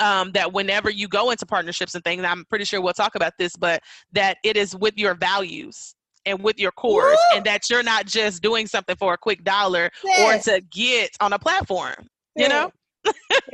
um, 0.00 0.32
that 0.32 0.52
whenever 0.52 0.90
you 0.90 1.06
go 1.06 1.30
into 1.30 1.46
partnerships 1.46 1.94
and 1.94 2.02
things, 2.02 2.24
I'm 2.24 2.44
pretty 2.46 2.64
sure 2.64 2.80
we'll 2.80 2.92
talk 2.92 3.14
about 3.14 3.34
this, 3.38 3.54
but 3.56 3.82
that 4.12 4.38
it 4.42 4.56
is 4.56 4.74
with 4.74 4.96
your 4.96 5.14
values 5.14 5.94
and 6.26 6.42
with 6.42 6.58
your 6.58 6.72
cores, 6.72 7.18
Woo! 7.30 7.36
and 7.36 7.46
that 7.46 7.70
you're 7.70 7.82
not 7.82 8.06
just 8.06 8.42
doing 8.42 8.66
something 8.66 8.96
for 8.96 9.14
a 9.14 9.18
quick 9.18 9.44
dollar 9.44 9.90
yes. 10.04 10.48
or 10.48 10.52
to 10.52 10.60
get 10.72 11.10
on 11.20 11.32
a 11.32 11.38
platform. 11.38 12.08
Yes. 12.36 12.42
You 12.42 12.48
know? 12.48 12.72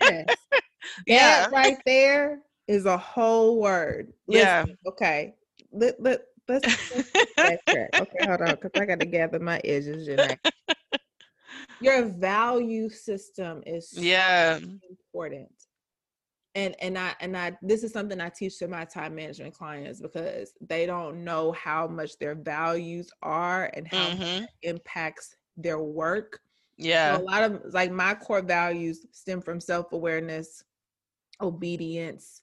yes. 0.00 0.36
yeah. 1.06 1.42
That 1.42 1.52
right 1.52 1.78
there 1.84 2.40
is 2.68 2.86
a 2.86 2.96
whole 2.96 3.60
word. 3.60 4.12
Listen, 4.26 4.68
yeah. 4.68 4.74
Okay. 4.86 5.34
Let, 5.72 6.00
let, 6.00 6.22
let's, 6.48 6.94
let's 7.36 7.62
Okay, 7.68 7.88
hold 8.22 8.40
on, 8.40 8.50
because 8.50 8.70
I 8.76 8.84
got 8.86 9.00
to 9.00 9.06
gather 9.06 9.38
my 9.38 9.60
edges. 9.64 10.06
Jeanette. 10.06 10.40
Your 11.80 12.04
value 12.04 12.88
system 12.88 13.62
is 13.66 13.90
so 13.90 14.00
yeah 14.00 14.58
important 14.88 15.50
and 16.56 16.76
and 16.82 16.98
I 16.98 17.16
and 17.20 17.36
I 17.38 17.58
this 17.62 17.84
is 17.84 17.92
something 17.92 18.20
I 18.20 18.30
teach 18.30 18.58
to 18.60 18.68
my 18.68 18.86
time 18.86 19.16
management 19.16 19.54
clients 19.54 20.02
because 20.02 20.54
they 20.62 20.86
don't 20.86 21.24
know 21.24 21.52
how 21.52 21.88
much 21.88 22.18
their 22.18 22.36
values 22.36 23.10
are 23.22 23.70
and 23.74 23.88
how 23.88 24.08
Mhm. 24.08 24.48
it 24.62 24.70
impacts 24.70 25.36
their 25.56 25.80
work. 25.80 26.40
So 26.98 27.10
Yeah. 27.10 27.18
a 27.18 27.22
lot 27.22 27.44
of 27.44 27.62
like 27.74 27.92
my 27.92 28.14
core 28.16 28.42
values 28.42 29.06
stem 29.12 29.42
from 29.42 29.60
self-awareness, 29.60 30.64
obedience, 31.40 32.42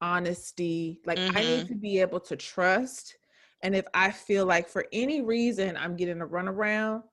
honesty. 0.00 1.00
Like 1.06 1.24
I 1.34 1.44
need 1.44 1.64
Mhm. 1.64 1.68
to 1.68 1.76
be 1.76 2.00
able 2.00 2.20
to 2.22 2.36
trust. 2.36 3.18
And 3.62 3.74
if 3.76 3.86
I 3.94 4.12
feel 4.12 4.46
like 4.46 4.68
for 4.68 4.86
any 4.92 5.22
reason 5.22 5.76
I'm 5.76 5.96
getting 5.96 6.20
a 6.22 6.26
runaround, 6.26 7.04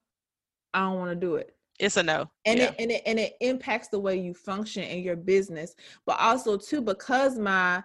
I 0.74 0.82
don't 0.82 1.00
want 1.00 1.12
to 1.12 1.16
do 1.28 1.36
it 1.36 1.53
It's 1.80 1.98
a 1.98 2.04
no. 2.04 2.30
and 2.46 2.60
yeah. 2.60 2.66
it 2.66 2.76
and 2.80 2.92
it 2.92 3.02
and 3.06 3.20
it 3.20 3.34
impacts 3.42 3.88
the 3.88 4.00
way 4.00 4.16
you 4.18 4.34
function 4.34 4.84
in 4.84 5.04
your 5.04 5.16
business 5.16 5.76
but 6.06 6.20
also 6.20 6.58
too 6.58 6.82
because 6.82 7.38
my 7.38 7.84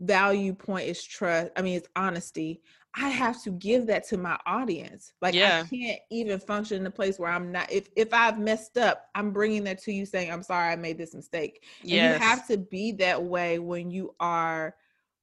value 0.00 0.52
point 0.54 0.86
is 0.86 1.02
trust 1.02 1.50
i 1.56 1.62
mean 1.62 1.76
it's 1.76 1.88
honesty 1.96 2.60
i 2.94 3.08
have 3.08 3.42
to 3.42 3.50
give 3.52 3.86
that 3.86 4.06
to 4.06 4.18
my 4.18 4.38
audience 4.46 5.12
like 5.22 5.34
Yeah. 5.34 5.62
i 5.64 5.68
can't 5.68 5.98
even 6.10 6.38
function 6.38 6.78
in 6.78 6.86
a 6.86 6.90
place 6.90 7.18
where 7.18 7.30
i'm 7.30 7.50
not 7.52 7.70
if 7.72 7.88
if 7.96 8.12
i've 8.12 8.38
messed 8.38 8.76
up 8.76 9.06
i'm 9.14 9.30
bringing 9.30 9.64
that 9.64 9.82
to 9.82 9.92
you 9.92 10.04
saying 10.04 10.30
i'm 10.30 10.42
sorry 10.42 10.72
i 10.72 10.76
made 10.76 10.98
this 10.98 11.14
mistake 11.14 11.64
and 11.82 11.90
you 11.90 12.00
have 12.00 12.46
to 12.48 12.58
be 12.58 12.92
that 12.92 13.22
way 13.22 13.58
when 13.58 13.90
you 13.90 14.14
are 14.20 14.74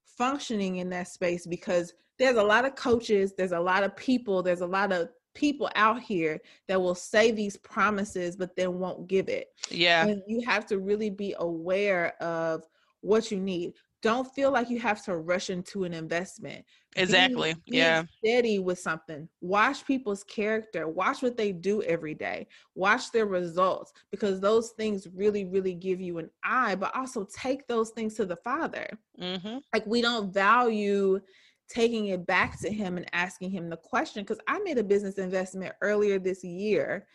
functioning 0.04 0.76
in 0.76 0.90
that 0.90 1.08
space 1.08 1.46
because 1.46 1.92
there's 2.18 2.36
a 2.36 2.42
lot 2.42 2.64
of 2.64 2.74
coaches, 2.74 3.34
there's 3.36 3.52
a 3.52 3.60
lot 3.60 3.84
of 3.84 3.96
people, 3.96 4.42
there's 4.42 4.62
a 4.62 4.66
lot 4.66 4.92
of 4.92 5.08
people 5.36 5.70
out 5.76 6.00
here 6.00 6.40
that 6.66 6.80
will 6.80 6.94
say 6.96 7.30
these 7.30 7.56
promises 7.58 8.34
but 8.34 8.56
then 8.56 8.78
won't 8.80 9.06
give 9.06 9.28
it. 9.28 9.48
yeah. 9.70 10.06
And 10.06 10.22
you 10.26 10.40
have 10.48 10.66
to 10.66 10.78
really 10.80 11.10
be 11.10 11.34
aware 11.38 12.14
of 12.22 12.64
what 13.02 13.30
you 13.30 13.38
need. 13.38 13.74
Don't 14.02 14.26
feel 14.34 14.50
like 14.52 14.70
you 14.70 14.78
have 14.80 15.02
to 15.04 15.16
rush 15.16 15.50
into 15.50 15.84
an 15.84 15.92
investment. 15.92 16.64
Be- 16.94 17.02
Exactly. 17.02 17.54
be 17.68 17.76
Yeah. 17.78 18.04
steady 18.18 18.58
with 18.58 18.78
something. 18.78 19.28
Watch 19.40 19.84
people's 19.86 20.22
character. 20.24 20.86
Watch 20.88 21.22
what 21.22 21.36
they 21.36 21.52
do 21.52 21.82
every 21.82 22.14
day. 22.14 22.46
Watch 22.74 23.10
their 23.12 23.26
results 23.26 23.92
because 24.10 24.40
those 24.40 24.70
things 24.70 25.06
really, 25.14 25.44
really 25.44 25.74
give 25.74 26.00
you 26.00 26.18
an 26.18 26.30
eye. 26.44 26.74
But 26.76 26.94
also 26.96 27.24
take 27.34 27.66
those 27.66 27.90
things 27.90 28.14
to 28.14 28.26
the 28.26 28.36
Father. 28.36 28.86
Mm-hmm. 29.20 29.58
Like 29.74 29.86
we 29.86 30.00
don't 30.02 30.32
value 30.32 31.20
taking 31.68 32.06
it 32.08 32.26
back 32.26 32.58
to 32.60 32.70
Him 32.70 32.96
and 32.96 33.06
asking 33.12 33.50
Him 33.50 33.68
the 33.68 33.76
question. 33.76 34.22
Because 34.22 34.40
I 34.48 34.58
made 34.60 34.78
a 34.78 34.84
business 34.84 35.18
investment 35.18 35.74
earlier 35.82 36.18
this 36.18 36.44
year, 36.44 37.06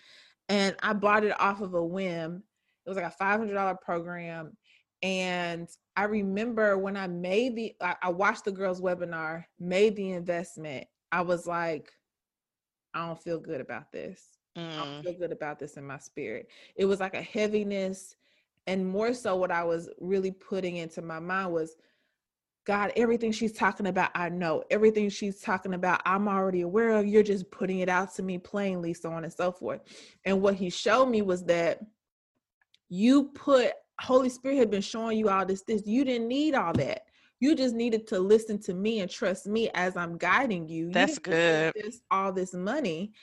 and 0.49 0.75
I 0.81 0.93
bought 0.93 1.23
it 1.23 1.39
off 1.39 1.61
of 1.61 1.73
a 1.73 1.83
whim. 1.83 2.43
It 2.85 2.89
was 2.89 2.97
like 2.97 3.05
a 3.05 3.11
five 3.11 3.39
hundred 3.39 3.53
dollar 3.53 3.75
program, 3.75 4.57
and 5.03 5.67
I 5.95 6.03
remember 6.03 6.77
when 6.77 6.97
I 6.97 7.07
made 7.07 7.55
the, 7.55 7.75
I, 7.81 7.95
I 8.03 8.09
watched 8.09 8.45
the 8.45 8.51
girls' 8.51 8.81
webinar, 8.81 9.45
made 9.59 9.95
the 9.95 10.11
investment. 10.11 10.87
I 11.11 11.21
was 11.21 11.45
like, 11.45 11.91
I 12.93 13.05
don't 13.07 13.21
feel 13.21 13.39
good 13.39 13.61
about 13.61 13.91
this. 13.91 14.37
I 14.55 14.61
Mm. 14.61 14.77
don't 14.77 15.03
feel 15.03 15.13
good 15.19 15.31
about 15.31 15.59
this 15.59 15.77
in 15.77 15.85
my 15.85 15.97
spirit. 15.97 16.47
It 16.75 16.85
was 16.85 16.99
like 16.99 17.13
a 17.13 17.21
heaviness, 17.21 18.15
and 18.67 18.87
more 18.87 19.13
so, 19.13 19.35
what 19.35 19.51
I 19.51 19.63
was 19.63 19.89
really 19.99 20.31
putting 20.31 20.77
into 20.77 21.01
my 21.01 21.19
mind 21.19 21.53
was, 21.53 21.75
God, 22.65 22.91
everything 22.95 23.31
she's 23.31 23.53
talking 23.53 23.87
about, 23.87 24.11
I 24.13 24.29
know. 24.29 24.63
Everything 24.69 25.09
she's 25.09 25.39
talking 25.39 25.73
about, 25.73 26.01
I'm 26.05 26.27
already 26.27 26.61
aware 26.61 26.91
of. 26.91 27.07
You're 27.07 27.23
just 27.23 27.49
putting 27.49 27.79
it 27.79 27.89
out 27.89 28.13
to 28.15 28.23
me 28.23 28.37
plainly, 28.37 28.93
so 28.93 29.11
on 29.11 29.23
and 29.23 29.33
so 29.33 29.51
forth. 29.51 29.81
And 30.25 30.41
what 30.41 30.55
he 30.55 30.69
showed 30.69 31.07
me 31.07 31.23
was 31.23 31.43
that 31.45 31.79
you 32.89 33.25
put 33.33 33.73
Holy 33.99 34.29
Spirit 34.29 34.57
had 34.57 34.71
been 34.71 34.81
showing 34.81 35.17
you 35.17 35.29
all 35.29 35.45
this, 35.45 35.63
this. 35.63 35.85
You 35.85 36.03
didn't 36.05 36.27
need 36.27 36.53
all 36.53 36.73
that. 36.73 37.05
You 37.39 37.55
just 37.55 37.73
needed 37.73 38.05
to 38.07 38.19
listen 38.19 38.59
to 38.63 38.73
me 38.73 38.99
and 38.99 39.09
trust 39.09 39.47
me 39.47 39.69
as 39.73 39.97
I'm 39.97 40.17
guiding 40.17 40.67
you. 40.67 40.87
You 40.87 40.91
That's 40.91 41.17
didn't 41.17 41.23
This, 41.75 42.01
all 42.11 42.31
this 42.31 42.53
money. 42.53 43.13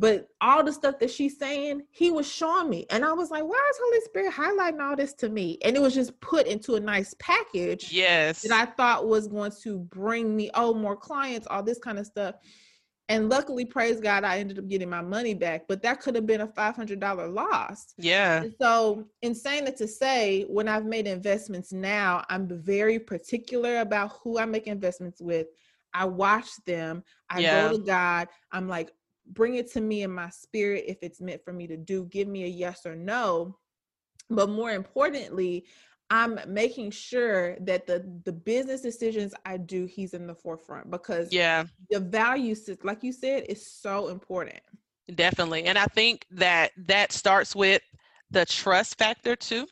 But 0.00 0.28
all 0.40 0.64
the 0.64 0.72
stuff 0.72 0.98
that 1.00 1.10
she's 1.10 1.38
saying, 1.38 1.82
he 1.90 2.10
was 2.10 2.26
showing 2.26 2.70
me. 2.70 2.86
And 2.88 3.04
I 3.04 3.12
was 3.12 3.30
like, 3.30 3.44
why 3.44 3.70
is 3.70 3.78
Holy 3.84 4.00
Spirit 4.00 4.32
highlighting 4.32 4.80
all 4.80 4.96
this 4.96 5.12
to 5.16 5.28
me? 5.28 5.58
And 5.62 5.76
it 5.76 5.82
was 5.82 5.94
just 5.94 6.18
put 6.22 6.46
into 6.46 6.76
a 6.76 6.80
nice 6.80 7.14
package 7.18 7.92
Yes. 7.92 8.40
that 8.40 8.50
I 8.50 8.64
thought 8.64 9.06
was 9.06 9.28
going 9.28 9.52
to 9.62 9.78
bring 9.78 10.34
me, 10.34 10.50
oh, 10.54 10.72
more 10.72 10.96
clients, 10.96 11.46
all 11.50 11.62
this 11.62 11.78
kind 11.78 11.98
of 11.98 12.06
stuff. 12.06 12.36
And 13.10 13.28
luckily, 13.28 13.66
praise 13.66 14.00
God, 14.00 14.24
I 14.24 14.38
ended 14.38 14.58
up 14.58 14.68
getting 14.68 14.88
my 14.88 15.02
money 15.02 15.34
back. 15.34 15.68
But 15.68 15.82
that 15.82 16.00
could 16.00 16.14
have 16.14 16.24
been 16.24 16.40
a 16.40 16.48
$500 16.48 17.34
loss. 17.34 17.92
yeah. 17.98 18.40
And 18.42 18.54
so, 18.58 19.04
in 19.20 19.34
saying 19.34 19.66
that 19.66 19.76
to 19.78 19.86
say, 19.88 20.44
when 20.48 20.66
I've 20.66 20.86
made 20.86 21.08
investments 21.08 21.74
now, 21.74 22.24
I'm 22.30 22.48
very 22.48 22.98
particular 22.98 23.80
about 23.80 24.12
who 24.22 24.38
I 24.38 24.46
make 24.46 24.66
investments 24.66 25.20
with. 25.20 25.48
I 25.92 26.06
watch 26.06 26.48
them. 26.64 27.02
I 27.28 27.40
Yeah. 27.40 27.68
go 27.68 27.76
to 27.76 27.82
God. 27.84 28.28
I'm 28.50 28.66
like, 28.66 28.92
bring 29.32 29.54
it 29.54 29.70
to 29.72 29.80
me 29.80 30.02
in 30.02 30.12
my 30.12 30.30
spirit 30.30 30.84
if 30.86 30.98
it's 31.02 31.20
meant 31.20 31.44
for 31.44 31.52
me 31.52 31.66
to 31.66 31.76
do. 31.76 32.04
Give 32.06 32.28
me 32.28 32.44
a 32.44 32.48
yes 32.48 32.86
or 32.86 32.94
no. 32.94 33.56
But 34.28 34.48
more 34.48 34.70
importantly, 34.70 35.66
I'm 36.10 36.40
making 36.46 36.90
sure 36.90 37.56
that 37.60 37.86
the 37.86 38.04
the 38.24 38.32
business 38.32 38.80
decisions 38.80 39.32
I 39.44 39.56
do, 39.56 39.86
he's 39.86 40.14
in 40.14 40.26
the 40.26 40.34
forefront 40.34 40.90
because 40.90 41.32
Yeah. 41.32 41.64
the 41.88 42.00
value, 42.00 42.54
like 42.82 43.02
you 43.02 43.12
said, 43.12 43.44
is 43.48 43.64
so 43.64 44.08
important. 44.08 44.60
Definitely. 45.14 45.64
And 45.64 45.78
I 45.78 45.86
think 45.86 46.26
that 46.32 46.72
that 46.86 47.12
starts 47.12 47.54
with 47.54 47.82
the 48.30 48.44
trust 48.44 48.98
factor 48.98 49.36
too. 49.36 49.66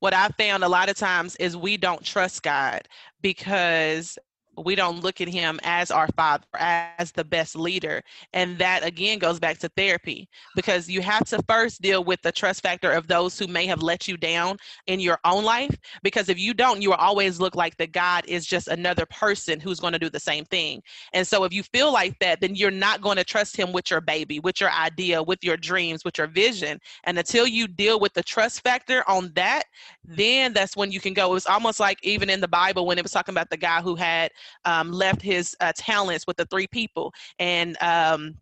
What 0.00 0.14
I 0.14 0.28
found 0.28 0.64
a 0.64 0.68
lot 0.68 0.88
of 0.88 0.96
times 0.96 1.34
is 1.36 1.56
we 1.56 1.76
don't 1.76 2.04
trust 2.04 2.42
God 2.42 2.82
because 3.20 4.18
we 4.64 4.74
don't 4.74 5.02
look 5.02 5.20
at 5.20 5.28
him 5.28 5.58
as 5.62 5.90
our 5.90 6.08
father, 6.16 6.44
as 6.54 7.12
the 7.12 7.24
best 7.24 7.56
leader. 7.56 8.02
And 8.32 8.58
that 8.58 8.84
again 8.84 9.18
goes 9.18 9.38
back 9.38 9.58
to 9.58 9.68
therapy 9.76 10.28
because 10.54 10.88
you 10.88 11.00
have 11.02 11.24
to 11.28 11.42
first 11.48 11.80
deal 11.80 12.04
with 12.04 12.20
the 12.22 12.32
trust 12.32 12.62
factor 12.62 12.90
of 12.92 13.06
those 13.06 13.38
who 13.38 13.46
may 13.46 13.66
have 13.66 13.82
let 13.82 14.08
you 14.08 14.16
down 14.16 14.56
in 14.86 15.00
your 15.00 15.18
own 15.24 15.44
life. 15.44 15.76
Because 16.02 16.28
if 16.28 16.38
you 16.38 16.54
don't, 16.54 16.82
you 16.82 16.90
will 16.90 16.96
always 16.96 17.40
look 17.40 17.54
like 17.54 17.76
that 17.76 17.92
God 17.92 18.24
is 18.26 18.46
just 18.46 18.68
another 18.68 19.06
person 19.06 19.60
who's 19.60 19.80
going 19.80 19.92
to 19.92 19.98
do 19.98 20.10
the 20.10 20.20
same 20.20 20.44
thing. 20.44 20.82
And 21.12 21.26
so 21.26 21.44
if 21.44 21.52
you 21.52 21.62
feel 21.62 21.92
like 21.92 22.18
that, 22.20 22.40
then 22.40 22.54
you're 22.54 22.70
not 22.70 23.00
going 23.00 23.16
to 23.16 23.24
trust 23.24 23.56
him 23.56 23.72
with 23.72 23.90
your 23.90 24.00
baby, 24.00 24.40
with 24.40 24.60
your 24.60 24.70
idea, 24.70 25.22
with 25.22 25.42
your 25.42 25.56
dreams, 25.56 26.04
with 26.04 26.18
your 26.18 26.26
vision. 26.26 26.78
And 27.04 27.18
until 27.18 27.46
you 27.46 27.68
deal 27.68 28.00
with 28.00 28.14
the 28.14 28.22
trust 28.22 28.62
factor 28.62 29.04
on 29.08 29.32
that, 29.34 29.64
then 30.04 30.52
that's 30.52 30.76
when 30.76 30.90
you 30.90 31.00
can 31.00 31.14
go. 31.14 31.30
It 31.30 31.34
was 31.34 31.46
almost 31.46 31.80
like 31.80 31.98
even 32.02 32.30
in 32.30 32.40
the 32.40 32.48
Bible 32.48 32.86
when 32.86 32.98
it 32.98 33.04
was 33.04 33.12
talking 33.12 33.34
about 33.34 33.50
the 33.50 33.56
guy 33.56 33.80
who 33.80 33.94
had 33.94 34.30
um, 34.64 34.92
left 34.92 35.22
his 35.22 35.56
uh, 35.60 35.72
talents 35.76 36.26
with 36.26 36.36
the 36.36 36.46
three 36.46 36.66
people. 36.66 37.12
And 37.38 37.76
um, 37.82 38.36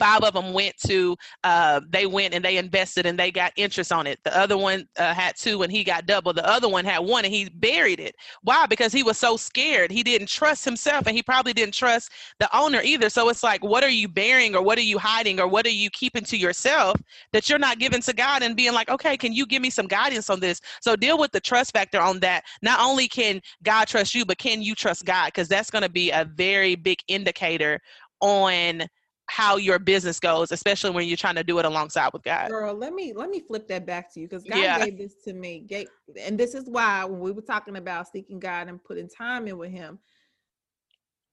five 0.00 0.22
of 0.22 0.32
them 0.32 0.52
went 0.54 0.76
to 0.78 1.14
uh, 1.44 1.80
they 1.90 2.06
went 2.06 2.32
and 2.32 2.44
they 2.44 2.56
invested 2.56 3.04
and 3.04 3.18
they 3.18 3.30
got 3.30 3.52
interest 3.56 3.92
on 3.92 4.06
it. 4.06 4.18
The 4.24 4.36
other 4.36 4.56
one 4.56 4.88
uh, 4.98 5.12
had 5.14 5.36
two 5.36 5.62
and 5.62 5.70
he 5.70 5.84
got 5.84 6.06
double. 6.06 6.32
The 6.32 6.48
other 6.48 6.68
one 6.68 6.86
had 6.86 7.00
one 7.00 7.24
and 7.26 7.32
he 7.32 7.50
buried 7.50 8.00
it. 8.00 8.16
Why? 8.42 8.66
Because 8.66 8.92
he 8.92 9.02
was 9.02 9.18
so 9.18 9.36
scared. 9.36 9.90
He 9.90 10.02
didn't 10.02 10.28
trust 10.28 10.64
himself 10.64 11.06
and 11.06 11.14
he 11.14 11.22
probably 11.22 11.52
didn't 11.52 11.74
trust 11.74 12.10
the 12.38 12.48
owner 12.56 12.80
either. 12.82 13.10
So 13.10 13.28
it's 13.28 13.42
like 13.42 13.62
what 13.62 13.84
are 13.84 13.90
you 13.90 14.08
burying 14.08 14.56
or 14.56 14.62
what 14.62 14.78
are 14.78 14.82
you 14.82 14.98
hiding 14.98 15.38
or 15.38 15.46
what 15.46 15.66
are 15.66 15.70
you 15.70 15.90
keeping 15.90 16.24
to 16.24 16.36
yourself 16.36 16.96
that 17.32 17.48
you're 17.48 17.58
not 17.58 17.78
giving 17.78 18.00
to 18.00 18.12
god 18.14 18.42
and 18.42 18.56
being 18.56 18.72
like 18.72 18.88
okay 18.88 19.16
can 19.16 19.32
you 19.32 19.46
give 19.46 19.60
me 19.60 19.70
some 19.70 19.86
guidance 19.86 20.30
on 20.30 20.40
this? 20.40 20.60
So 20.80 20.96
deal 20.96 21.18
with 21.18 21.30
the 21.30 21.40
trust 21.40 21.72
factor 21.72 22.00
on 22.00 22.20
that. 22.20 22.44
Not 22.62 22.80
only 22.80 23.06
can 23.06 23.42
god 23.62 23.86
trust 23.86 24.14
you 24.14 24.24
but 24.24 24.38
can 24.38 24.62
you 24.62 24.74
trust 24.74 25.04
god? 25.04 25.26
Because 25.26 25.48
that's 25.48 25.70
going 25.70 25.82
to 25.82 25.90
be 25.90 26.10
a 26.10 26.24
very 26.24 26.74
big 26.74 26.98
indicator 27.06 27.80
on 28.20 28.82
how 29.30 29.56
your 29.56 29.78
business 29.78 30.18
goes, 30.18 30.50
especially 30.50 30.90
when 30.90 31.06
you're 31.06 31.16
trying 31.16 31.36
to 31.36 31.44
do 31.44 31.58
it 31.58 31.64
alongside 31.64 32.10
with 32.12 32.22
God. 32.22 32.48
Girl, 32.48 32.74
let 32.74 32.92
me 32.92 33.12
let 33.14 33.30
me 33.30 33.40
flip 33.40 33.68
that 33.68 33.86
back 33.86 34.12
to 34.14 34.20
you 34.20 34.28
because 34.28 34.44
God 34.44 34.56
Yeah. 34.58 34.78
gave 34.78 34.98
this 34.98 35.14
to 35.24 35.32
me. 35.32 35.60
Gave, 35.60 35.86
and 36.20 36.38
this 36.38 36.54
is 36.54 36.64
why 36.68 37.04
when 37.04 37.20
we 37.20 37.30
were 37.30 37.40
talking 37.42 37.76
about 37.76 38.08
seeking 38.08 38.40
God 38.40 38.68
and 38.68 38.82
putting 38.82 39.08
time 39.08 39.46
in 39.46 39.56
with 39.56 39.70
Him, 39.70 39.98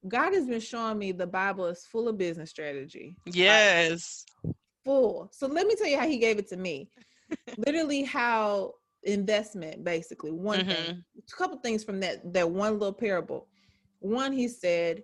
God 0.08 0.34
has 0.34 0.46
been 0.46 0.60
showing 0.60 1.00
me 1.00 1.12
the 1.12 1.26
Bible 1.28 1.66
is 1.66 1.86
full 1.86 2.08
of 2.08 2.18
business 2.18 2.50
strategy. 2.52 3.16
Yes. 3.26 4.26
full. 4.86 5.30
So 5.34 5.48
let 5.48 5.66
me 5.68 5.76
tell 5.76 5.88
you 5.88 5.98
how 5.98 6.08
He 6.08 6.18
gave 6.20 6.38
it 6.38 6.48
to 6.50 6.58
me. 6.58 6.90
Literally, 7.58 8.04
how 8.04 8.76
investment 9.04 9.84
basically 9.84 10.32
one 10.32 10.60
Mm-hmm. 10.60 10.72
thing, 10.72 11.04
a 11.18 11.36
couple 11.36 11.58
things 11.60 11.84
from 11.84 12.00
that 12.02 12.32
that 12.34 12.50
one 12.50 12.74
little 12.74 12.93
parable. 12.93 13.48
One, 14.00 14.32
He 14.34 14.48
said, 14.48 15.04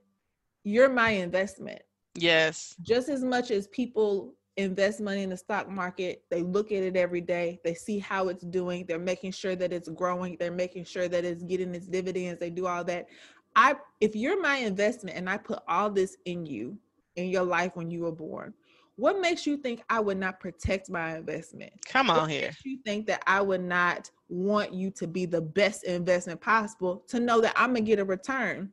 "You're 0.64 0.90
my 0.90 1.10
investment." 1.12 1.82
Yes. 2.16 2.76
just 2.82 3.10
as 3.10 3.24
much 3.24 3.52
as 3.52 3.68
people 3.68 4.34
invest 4.58 5.02
money 5.02 5.24
in 5.24 5.30
the 5.30 5.38
stock 5.38 5.68
market 5.68 6.24
they 6.30 6.44
look 6.44 6.72
at 6.72 6.84
it 6.84 6.96
every 6.96 7.22
day 7.22 7.60
they 7.64 7.74
see 7.74 7.98
how 7.98 8.28
it's 8.28 8.44
doing 8.44 8.86
they're 8.88 9.00
making 9.00 9.32
sure 9.32 9.56
that 9.56 9.74
it's 9.74 9.90
growing 9.90 10.38
they're 10.40 10.52
making 10.52 10.84
sure 10.86 11.08
that 11.08 11.26
it's 11.26 11.44
getting 11.44 11.74
its 11.74 11.88
dividends 11.88 12.40
they 12.40 12.52
do 12.52 12.68
all 12.68 12.84
that 12.84 13.08
i 13.56 13.74
if 14.00 14.16
you're 14.16 14.40
my 14.40 14.58
investment 14.58 15.18
and 15.18 15.28
i 15.28 15.38
put 15.38 15.60
all 15.68 15.90
this 15.90 16.18
in 16.26 16.46
you 16.46 16.78
in 17.16 17.30
your 17.30 17.44
life 17.44 17.72
when 17.76 17.90
you 17.90 18.02
were 18.02 18.12
born 18.12 18.54
what 18.96 19.20
makes 19.20 19.48
you 19.48 19.58
think 19.58 19.82
I 19.90 20.00
would 20.00 20.20
not 20.20 20.40
protect 20.40 20.90
my 20.90 21.18
investment? 21.18 21.74
Come 21.86 22.10
What 22.10 22.24
on 22.24 22.30
here. 22.30 22.42
makes 22.44 22.64
you 22.66 22.78
think 22.86 23.08
that 23.08 23.24
I 23.26 23.42
would 23.42 23.64
not 23.64 24.12
want 24.30 24.72
you 24.74 24.92
to 24.92 25.08
be 25.08 25.26
the 25.26 25.42
best 25.42 25.84
investment 25.84 26.42
possible 26.42 27.04
to 27.08 27.20
know 27.20 27.42
that 27.42 27.54
I'm 27.56 27.74
gonna 27.74 27.82
get 27.82 28.00
a 28.00 28.06
return? 28.06 28.72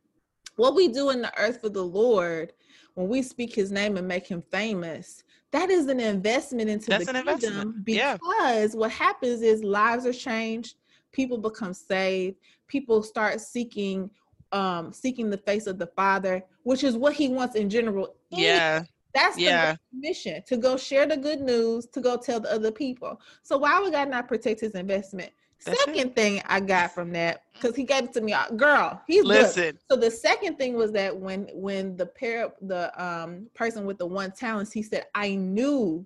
What 0.57 0.75
we 0.75 0.89
do 0.89 1.09
in 1.09 1.21
the 1.21 1.35
earth 1.39 1.61
for 1.61 1.69
the 1.69 1.83
Lord, 1.83 2.53
when 2.95 3.07
we 3.07 3.21
speak 3.21 3.53
His 3.55 3.71
name 3.71 3.97
and 3.97 4.07
make 4.07 4.27
Him 4.27 4.41
famous, 4.51 5.23
that 5.51 5.69
is 5.69 5.87
an 5.87 5.99
investment 5.99 6.69
into 6.69 6.89
That's 6.89 7.05
the 7.05 7.17
an 7.17 7.25
kingdom 7.25 7.35
investment. 7.53 7.87
Yeah. 7.87 8.17
because 8.17 8.75
what 8.75 8.91
happens 8.91 9.41
is 9.41 9.63
lives 9.63 10.05
are 10.05 10.13
changed, 10.13 10.75
people 11.11 11.37
become 11.37 11.73
saved, 11.73 12.37
people 12.67 13.03
start 13.03 13.39
seeking 13.41 14.09
um 14.53 14.91
seeking 14.91 15.29
the 15.29 15.37
face 15.37 15.65
of 15.67 15.77
the 15.79 15.87
Father, 15.87 16.43
which 16.63 16.83
is 16.83 16.97
what 16.97 17.13
He 17.13 17.29
wants 17.29 17.55
in 17.55 17.69
general. 17.69 18.15
Yeah. 18.29 18.83
That's 19.13 19.37
Yeah. 19.37 19.75
the 19.91 19.99
mission 20.07 20.41
to 20.47 20.57
go 20.57 20.77
share 20.77 21.05
the 21.05 21.17
good 21.17 21.41
news, 21.41 21.85
to 21.87 22.01
go 22.01 22.17
tell 22.17 22.39
the 22.39 22.51
other 22.51 22.71
people. 22.71 23.19
So 23.43 23.57
why 23.57 23.79
would 23.79 23.91
God 23.91 24.09
not 24.09 24.27
protect 24.27 24.61
his 24.61 24.71
investment? 24.73 25.31
That's 25.65 25.79
it. 25.79 25.85
second 25.85 26.15
thing 26.15 26.41
I 26.45 26.59
got 26.59 26.93
from 26.93 27.11
that, 27.11 27.43
because 27.53 27.75
he 27.75 27.83
gave 27.83 28.05
it 28.05 28.13
to 28.13 28.21
me, 28.21 28.33
uh, 28.33 28.49
girl, 28.49 29.01
he's 29.07 29.21
good. 29.21 29.29
Listen. 29.29 29.79
So 29.89 29.95
the 29.95 30.11
second 30.11 30.57
thing 30.57 30.75
was 30.75 30.91
that 30.93 31.15
when 31.15 31.49
when 31.53 31.97
the 31.97 32.05
pair 32.05 32.51
the 32.61 32.91
um 33.03 33.47
person 33.53 33.85
with 33.85 33.97
the 33.97 34.05
one 34.07 34.31
talents, 34.31 34.71
he 34.71 34.81
said, 34.83 35.05
I 35.13 35.35
knew 35.35 36.05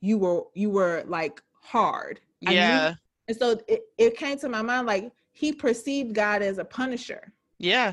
you 0.00 0.18
were 0.18 0.42
you 0.54 0.70
were 0.70 1.04
like 1.06 1.42
hard. 1.62 2.20
Yeah. 2.40 2.94
And 3.28 3.36
so 3.36 3.60
it, 3.68 3.82
it 3.98 4.16
came 4.16 4.38
to 4.38 4.48
my 4.48 4.62
mind 4.62 4.86
like 4.86 5.12
he 5.32 5.52
perceived 5.52 6.14
God 6.14 6.42
as 6.42 6.58
a 6.58 6.64
punisher 6.64 7.32
Yeah. 7.58 7.92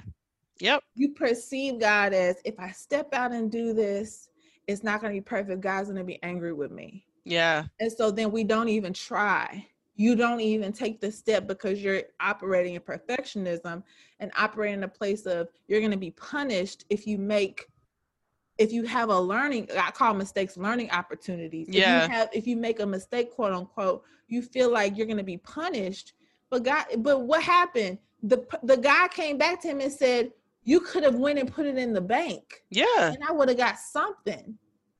Yep. 0.61 0.83
you 0.95 1.09
perceive 1.09 1.79
God 1.79 2.13
as 2.13 2.37
if 2.45 2.57
I 2.59 2.71
step 2.71 3.13
out 3.13 3.33
and 3.33 3.51
do 3.51 3.73
this, 3.73 4.29
it's 4.67 4.83
not 4.83 5.01
going 5.01 5.13
to 5.13 5.19
be 5.19 5.23
perfect. 5.23 5.59
God's 5.59 5.89
going 5.89 5.97
to 5.97 6.05
be 6.05 6.21
angry 6.23 6.53
with 6.53 6.71
me. 6.71 7.05
Yeah. 7.25 7.65
And 7.81 7.91
so 7.91 8.09
then 8.09 8.31
we 8.31 8.43
don't 8.45 8.69
even 8.69 8.93
try. 8.93 9.67
You 9.95 10.15
don't 10.15 10.41
even 10.41 10.73
take 10.73 10.99
the 10.99 11.11
step 11.11 11.47
because 11.47 11.81
you're 11.81 12.03
operating 12.19 12.75
in 12.75 12.81
perfectionism 12.81 13.81
and 14.19 14.31
operating 14.37 14.79
in 14.79 14.83
a 14.83 14.87
place 14.89 15.25
of 15.25 15.49
you're 15.67 15.79
going 15.79 15.91
to 15.91 15.97
be 15.97 16.11
punished 16.11 16.85
if 16.89 17.07
you 17.07 17.17
make 17.17 17.67
if 18.57 18.71
you 18.71 18.83
have 18.83 19.09
a 19.09 19.19
learning 19.19 19.67
I 19.77 19.91
call 19.91 20.13
mistakes 20.13 20.55
learning 20.57 20.91
opportunities. 20.91 21.67
If 21.69 21.75
Yeah. 21.75 22.05
you 22.05 22.09
have 22.11 22.29
if 22.33 22.47
you 22.47 22.55
make 22.57 22.79
a 22.79 22.85
mistake 22.85 23.31
quote 23.31 23.53
unquote, 23.53 24.03
you 24.27 24.41
feel 24.41 24.71
like 24.71 24.97
you're 24.97 25.07
going 25.07 25.17
to 25.17 25.23
be 25.23 25.37
punished. 25.37 26.13
But 26.49 26.63
God 26.63 26.85
but 26.99 27.19
what 27.21 27.41
happened? 27.43 27.97
The 28.23 28.45
the 28.63 28.77
guy 28.77 29.07
came 29.09 29.37
back 29.37 29.61
to 29.61 29.67
him 29.69 29.81
and 29.81 29.91
said, 29.91 30.31
"You 30.63 30.79
could 30.79 31.03
have 31.03 31.15
went 31.15 31.39
and 31.39 31.51
put 31.51 31.65
it 31.65 31.77
in 31.77 31.93
the 31.93 32.01
bank." 32.01 32.63
Yeah. 32.69 33.09
and 33.13 33.23
I 33.27 33.31
would 33.31 33.49
have 33.49 33.57
got 33.57 33.77
something. 33.77 34.57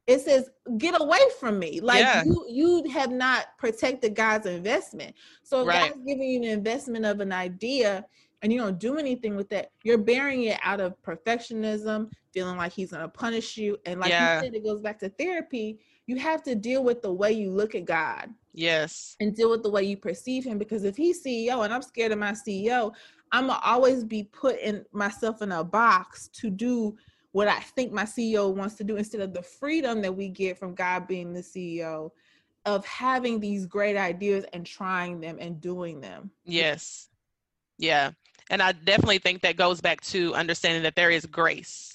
It 0.07 0.21
says, 0.21 0.49
"Get 0.77 0.99
away 0.99 1.19
from 1.39 1.57
me!" 1.57 1.79
Like 1.81 1.99
Yeah. 1.99 2.23
you, 2.23 2.45
you 2.47 2.89
have 2.91 3.11
not 3.11 3.57
protected 3.57 4.15
God's 4.15 4.45
investment. 4.45 5.15
So 5.43 5.61
if 5.61 5.67
Right. 5.67 5.91
God's 5.91 6.05
giving 6.05 6.29
you 6.29 6.37
an 6.43 6.49
investment 6.49 7.05
of 7.05 7.19
an 7.21 7.31
idea, 7.31 8.05
and 8.41 8.53
you 8.53 8.59
don't 8.59 8.77
do 8.79 8.97
anything 8.97 9.35
with 9.35 9.49
that, 9.49 9.71
you're 9.83 9.97
burying 9.97 10.43
it 10.43 10.59
out 10.61 10.79
of 10.79 11.01
perfectionism, 11.01 12.11
feeling 12.31 12.57
like 12.57 12.73
He's 12.73 12.91
going 12.91 13.01
to 13.01 13.07
punish 13.09 13.57
you. 13.57 13.77
And 13.85 13.99
like 13.99 14.11
Yeah. 14.11 14.35
you 14.35 14.45
said, 14.45 14.53
it 14.53 14.63
goes 14.63 14.81
back 14.81 14.99
to 14.99 15.09
therapy. 15.09 15.79
You 16.05 16.17
have 16.17 16.43
to 16.43 16.53
deal 16.53 16.83
with 16.83 17.01
the 17.01 17.11
way 17.11 17.31
you 17.31 17.49
look 17.49 17.73
at 17.73 17.85
God 17.85 18.29
Yes. 18.53 19.15
and 19.19 19.35
deal 19.35 19.49
with 19.49 19.63
the 19.63 19.69
way 19.71 19.83
you 19.83 19.97
perceive 19.97 20.43
him 20.43 20.59
because 20.59 20.83
if 20.83 20.95
he's 20.95 21.23
CEO 21.23 21.63
and 21.65 21.73
I'm 21.73 21.81
scared 21.81 22.11
of 22.11 22.19
my 22.19 22.33
CEO, 22.33 22.93
I'm 23.31 23.47
gonna 23.47 23.59
always 23.63 24.03
be 24.03 24.25
putting 24.25 24.83
myself 24.91 25.41
in 25.41 25.51
a 25.51 25.63
box 25.63 26.27
to 26.33 26.51
do 26.51 26.95
what 27.35 27.49
I 27.49 27.59
think 27.59 27.91
my 27.91 28.05
CEO 28.05 28.55
wants 28.55 28.75
to 28.75 28.85
do 28.85 28.95
instead 28.95 29.19
of 29.19 29.33
the 29.33 29.41
freedom 29.41 30.01
that 30.03 30.15
we 30.15 30.29
get 30.29 30.57
from 30.57 30.73
God 30.73 31.05
being 31.05 31.33
the 31.33 31.41
CEO 31.41 32.11
of 32.65 32.85
having 32.85 33.41
these 33.41 33.65
great 33.65 33.97
ideas 33.97 34.45
and 34.53 34.65
trying 34.65 35.19
them 35.19 35.35
and 35.41 35.59
doing 35.59 35.99
them. 35.99 36.31
Yes. 36.45 37.09
Yeah. 37.77 38.11
And 38.49 38.61
I 38.61 38.71
definitely 38.71 39.17
think 39.17 39.41
that 39.41 39.57
goes 39.57 39.81
back 39.81 39.99
to 40.03 40.33
understanding 40.33 40.81
that 40.83 40.95
there 40.95 41.11
is 41.11 41.25
grace. 41.25 41.91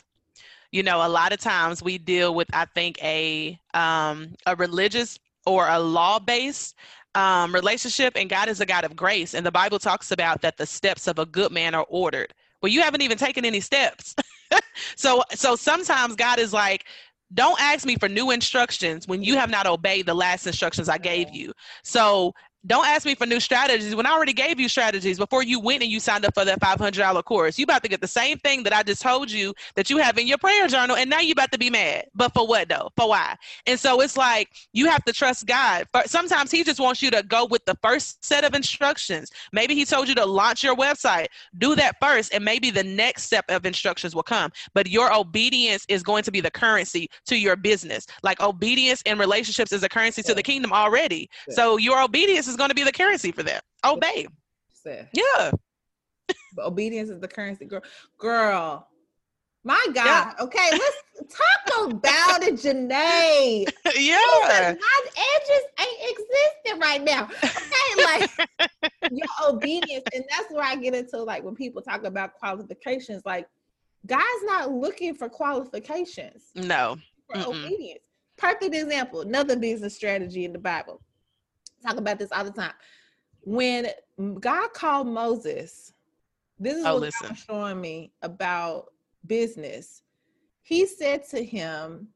You 0.72 0.82
know, 0.82 1.06
a 1.06 1.08
lot 1.08 1.32
of 1.32 1.40
times 1.40 1.82
we 1.82 1.96
deal 1.96 2.34
with, 2.34 2.48
I 2.52 2.66
think, 2.66 3.02
a 3.02 3.58
um, 3.72 4.34
a 4.44 4.54
religious 4.56 5.18
or 5.46 5.66
a 5.68 5.78
law-based 5.78 6.74
um, 7.14 7.54
relationship, 7.54 8.12
and 8.14 8.28
God 8.28 8.50
is 8.50 8.60
a 8.60 8.66
God 8.66 8.84
of 8.84 8.94
grace. 8.94 9.32
And 9.32 9.46
the 9.46 9.50
Bible 9.50 9.78
talks 9.78 10.10
about 10.10 10.42
that 10.42 10.58
the 10.58 10.66
steps 10.66 11.06
of 11.06 11.18
a 11.18 11.24
good 11.24 11.50
man 11.50 11.74
are 11.74 11.86
ordered. 11.88 12.34
Well, 12.60 12.70
you 12.70 12.82
haven't 12.82 13.00
even 13.00 13.16
taken 13.16 13.46
any 13.46 13.60
steps. 13.60 14.14
so, 14.96 15.22
so 15.34 15.56
sometimes 15.56 16.16
God 16.16 16.38
is 16.38 16.52
like, 16.52 16.84
"Don't 17.32 17.60
ask 17.60 17.86
me 17.86 17.96
for 17.96 18.08
new 18.08 18.30
instructions 18.30 19.06
when 19.06 19.22
you 19.22 19.36
have 19.36 19.50
not 19.50 19.66
obeyed 19.66 20.06
the 20.06 20.14
last 20.14 20.46
instructions 20.46 20.88
I 20.88 20.98
gave 20.98 21.34
you." 21.34 21.52
So 21.82 22.34
don't 22.66 22.86
ask 22.86 23.06
me 23.06 23.14
for 23.14 23.26
new 23.26 23.40
strategies 23.40 23.94
when 23.94 24.04
I 24.04 24.12
already 24.12 24.34
gave 24.34 24.60
you 24.60 24.68
strategies 24.68 25.16
before 25.16 25.42
you 25.42 25.58
went 25.60 25.82
and 25.82 25.90
you 25.90 25.98
signed 25.98 26.26
up 26.26 26.34
for 26.34 26.44
that 26.44 26.60
$500 26.60 27.24
course. 27.24 27.58
You 27.58 27.64
about 27.64 27.82
to 27.82 27.88
get 27.88 28.02
the 28.02 28.06
same 28.06 28.38
thing 28.38 28.64
that 28.64 28.74
I 28.74 28.82
just 28.82 29.00
told 29.00 29.30
you 29.30 29.54
that 29.76 29.88
you 29.88 29.96
have 29.96 30.18
in 30.18 30.26
your 30.26 30.36
prayer 30.36 30.68
journal, 30.68 30.96
and 30.96 31.08
now 31.08 31.20
you 31.20 31.32
about 31.32 31.52
to 31.52 31.58
be 31.58 31.70
mad. 31.70 32.04
But 32.14 32.34
for 32.34 32.46
what 32.46 32.68
though? 32.68 32.90
For 32.96 33.08
why? 33.08 33.36
And 33.66 33.80
so 33.80 34.02
it's 34.02 34.16
like 34.16 34.50
you 34.72 34.86
have 34.90 35.02
to 35.04 35.12
trust 35.12 35.46
God. 35.46 35.86
Sometimes 36.04 36.50
He 36.50 36.62
just 36.62 36.80
wants 36.80 37.00
you 37.00 37.10
to 37.12 37.22
go 37.22 37.46
with 37.46 37.64
the 37.64 37.76
first 37.82 38.22
set 38.24 38.44
of 38.44 38.54
instructions. 38.54 39.30
Maybe 39.52 39.74
He 39.74 39.86
told 39.86 40.08
you 40.08 40.14
to 40.16 40.26
launch 40.26 40.62
your 40.62 40.76
website. 40.76 41.28
Do 41.56 41.74
that 41.76 41.96
first, 42.02 42.34
and 42.34 42.44
maybe 42.44 42.70
the 42.70 42.84
next 42.84 43.22
step 43.22 43.46
of 43.48 43.64
instructions 43.64 44.14
will 44.14 44.22
come. 44.22 44.52
But 44.74 44.88
your 44.90 45.14
obedience 45.14 45.86
is 45.88 46.02
going 46.02 46.24
to 46.24 46.30
be 46.30 46.42
the 46.42 46.50
currency 46.50 47.08
to 47.26 47.36
your 47.36 47.56
business. 47.56 48.06
Like 48.22 48.40
obedience 48.40 49.00
in 49.06 49.18
relationships 49.18 49.72
is 49.72 49.82
a 49.82 49.88
currency 49.88 50.22
to 50.24 50.34
the 50.34 50.42
kingdom 50.42 50.74
already. 50.74 51.30
So 51.48 51.78
your 51.78 52.02
obedience 52.02 52.49
is 52.50 52.56
going 52.56 52.68
to 52.68 52.74
be 52.74 52.82
the 52.84 52.92
currency 52.92 53.32
for 53.32 53.42
that. 53.44 53.62
Oh, 53.84 53.94
Obey. 53.96 54.26
Sis. 54.72 55.06
Yeah. 55.12 55.50
But 56.54 56.66
obedience 56.66 57.10
is 57.10 57.20
the 57.20 57.28
currency, 57.28 57.64
girl. 57.64 57.82
Girl, 58.18 58.86
my 59.62 59.86
God. 59.94 60.34
Okay, 60.40 60.70
let's 60.72 60.96
talk 61.36 61.90
about 61.90 62.42
it, 62.42 62.54
Janae. 62.54 63.66
yeah. 63.98 64.74
My 64.80 65.00
edges 65.16 65.64
ain't 65.80 66.18
existing 66.18 66.80
right 66.80 67.02
now. 67.02 67.28
Okay, 67.44 68.28
like 68.38 69.10
your 69.10 69.26
obedience, 69.48 70.04
and 70.14 70.24
that's 70.30 70.50
where 70.52 70.64
I 70.64 70.76
get 70.76 70.94
into 70.94 71.22
like 71.22 71.44
when 71.44 71.54
people 71.54 71.82
talk 71.82 72.04
about 72.04 72.34
qualifications, 72.34 73.22
like 73.26 73.46
God's 74.06 74.44
not 74.44 74.72
looking 74.72 75.14
for 75.14 75.28
qualifications 75.28 76.44
No. 76.54 76.96
for 77.30 77.38
Mm-mm. 77.38 77.64
obedience. 77.66 78.04
Perfect 78.38 78.74
example, 78.74 79.20
another 79.20 79.56
business 79.56 79.94
strategy 79.94 80.46
in 80.46 80.52
the 80.54 80.58
Bible. 80.58 81.02
Talk 81.82 81.96
about 81.96 82.18
this 82.18 82.32
all 82.32 82.44
the 82.44 82.50
time. 82.50 82.72
When 83.42 83.86
God 84.40 84.72
called 84.72 85.06
Moses, 85.06 85.92
this 86.58 86.76
is 86.76 86.84
Oh, 86.84 86.94
what 86.94 87.00
listen. 87.02 87.28
God 87.28 87.30
was 87.30 87.38
showing 87.38 87.80
me 87.80 88.12
about 88.22 88.92
business. 89.26 90.02
He 90.62 90.86
said 90.86 91.26
to 91.30 91.42
him, 91.42 92.08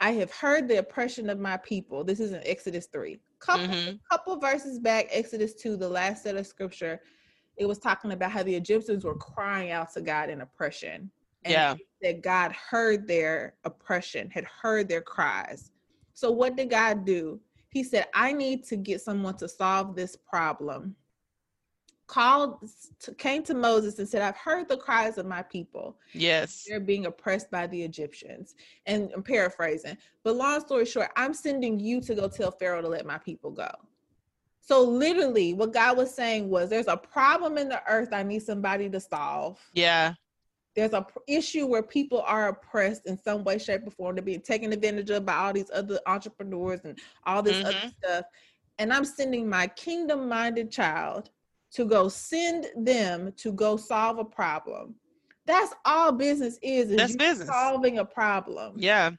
I 0.00 0.12
have 0.12 0.30
heard 0.30 0.66
the 0.68 0.78
oppression 0.78 1.28
of 1.28 1.38
my 1.38 1.58
people. 1.58 2.02
This 2.02 2.20
is 2.20 2.32
in 2.32 2.40
Exodus 2.46 2.86
3. 2.86 3.20
Couple, 3.38 3.66
Mhm. 3.66 4.00
couple 4.10 4.38
verses 4.38 4.78
back, 4.78 5.08
Exodus 5.10 5.54
2, 5.54 5.76
the 5.76 5.88
last 5.88 6.22
set 6.22 6.36
of 6.36 6.46
scripture, 6.46 7.02
it 7.56 7.66
was 7.66 7.78
talking 7.78 8.12
about 8.12 8.30
how 8.30 8.42
the 8.42 8.54
Egyptians 8.54 9.04
were 9.04 9.16
crying 9.16 9.70
out 9.70 9.92
to 9.92 10.00
God 10.00 10.30
in 10.30 10.40
oppression. 10.40 11.10
And 11.44 11.52
Yeah. 11.52 11.74
that 12.00 12.22
God 12.22 12.52
heard 12.52 13.06
their 13.06 13.56
oppression, 13.64 14.30
had 14.30 14.44
heard 14.44 14.88
their 14.88 15.02
cries. 15.02 15.70
So 16.14 16.30
what 16.30 16.56
did 16.56 16.70
God 16.70 17.04
do? 17.04 17.40
He 17.70 17.84
said, 17.84 18.06
I 18.14 18.32
need 18.32 18.64
to 18.64 18.76
get 18.76 19.00
someone 19.00 19.36
to 19.36 19.48
solve 19.48 19.94
this 19.94 20.16
problem. 20.16 20.96
Called 22.08 22.68
came 23.18 23.44
to 23.44 23.54
Moses 23.54 24.00
and 24.00 24.08
said, 24.08 24.22
I've 24.22 24.36
heard 24.36 24.68
the 24.68 24.76
cries 24.76 25.16
of 25.16 25.26
my 25.26 25.42
people. 25.42 25.96
Yes. 26.12 26.64
They're 26.68 26.80
being 26.80 27.06
oppressed 27.06 27.48
by 27.52 27.68
the 27.68 27.80
Egyptians. 27.80 28.56
And 28.86 29.12
I'm 29.14 29.22
paraphrasing. 29.22 29.96
But 30.24 30.34
long 30.34 30.60
story 30.60 30.86
short, 30.86 31.10
I'm 31.16 31.32
sending 31.32 31.78
you 31.78 32.00
to 32.00 32.14
go 32.16 32.28
tell 32.28 32.50
Pharaoh 32.50 32.82
to 32.82 32.88
let 32.88 33.06
my 33.06 33.18
people 33.18 33.52
go. 33.52 33.70
So 34.60 34.82
literally 34.82 35.54
what 35.54 35.72
God 35.72 35.96
was 35.96 36.12
saying 36.12 36.48
was 36.48 36.68
there's 36.68 36.88
a 36.88 36.96
problem 36.96 37.58
in 37.58 37.68
the 37.68 37.82
earth 37.88 38.10
I 38.12 38.24
need 38.24 38.42
somebody 38.42 38.90
to 38.90 39.00
solve 39.00 39.60
Yeah. 39.74 40.14
There's 40.76 40.92
a 40.92 41.06
issue 41.26 41.66
where 41.66 41.82
people 41.82 42.22
are 42.22 42.48
oppressed 42.48 43.06
in 43.06 43.18
some 43.18 43.44
way, 43.44 43.58
shape, 43.58 43.86
or 43.86 43.90
form. 43.90 44.14
They're 44.14 44.24
being 44.24 44.40
taken 44.40 44.72
advantage 44.72 45.10
of 45.10 45.26
by 45.26 45.34
all 45.34 45.52
these 45.52 45.70
other 45.74 45.98
entrepreneurs 46.06 46.80
and 46.84 46.98
all 47.24 47.42
this 47.42 47.60
other 47.64 47.78
Mhm. 47.78 47.92
stuff. 48.04 48.24
And 48.78 48.92
I'm 48.92 49.04
sending 49.04 49.48
my 49.48 49.66
kingdom 49.66 50.28
minded 50.28 50.70
child 50.70 51.30
to 51.72 51.84
go 51.84 52.08
send 52.08 52.68
them 52.76 53.32
to 53.32 53.52
go 53.52 53.76
solve 53.76 54.18
a 54.18 54.24
problem. 54.24 54.94
That's 55.46 55.74
all 55.84 56.12
business 56.12 56.58
is, 56.62 56.90
is 56.90 56.96
That's 56.96 57.16
business. 57.16 57.48
solving 57.48 57.98
a 57.98 58.04
problem. 58.04 58.74
Yeah. 58.78 59.10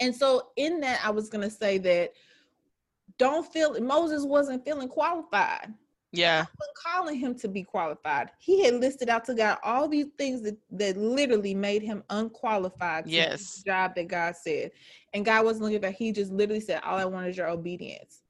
And 0.00 0.14
so 0.14 0.52
in 0.56 0.80
that, 0.80 1.04
I 1.04 1.10
was 1.10 1.28
gonna 1.28 1.50
say 1.50 1.78
that 1.78 2.12
don't 3.18 3.50
feel 3.52 3.78
Moses 3.80 4.24
wasn't 4.24 4.64
feeling 4.64 4.88
qualified. 4.88 5.74
Yeah. 6.12 6.46
calling 6.82 7.18
him 7.18 7.34
to 7.36 7.48
be 7.48 7.62
qualified. 7.62 8.30
He 8.38 8.64
had 8.64 8.74
listed 8.74 9.08
out 9.08 9.24
to 9.26 9.34
God 9.34 9.58
all 9.62 9.88
these 9.88 10.08
things 10.18 10.42
that, 10.42 10.56
that 10.72 10.96
literally 10.96 11.54
made 11.54 11.82
him 11.82 12.02
unqualified 12.10 13.04
to 13.04 13.10
yes. 13.10 13.56
the 13.56 13.70
job 13.70 13.94
that 13.94 14.08
God 14.08 14.34
said. 14.36 14.72
And 15.14 15.24
God 15.24 15.44
wasn't 15.44 15.64
looking 15.64 15.84
at 15.84 15.94
He 15.94 16.12
just 16.12 16.32
literally 16.32 16.60
said, 16.60 16.82
All 16.82 16.98
I 16.98 17.04
want 17.04 17.28
is 17.28 17.36
your 17.36 17.48
obedience. 17.48 18.22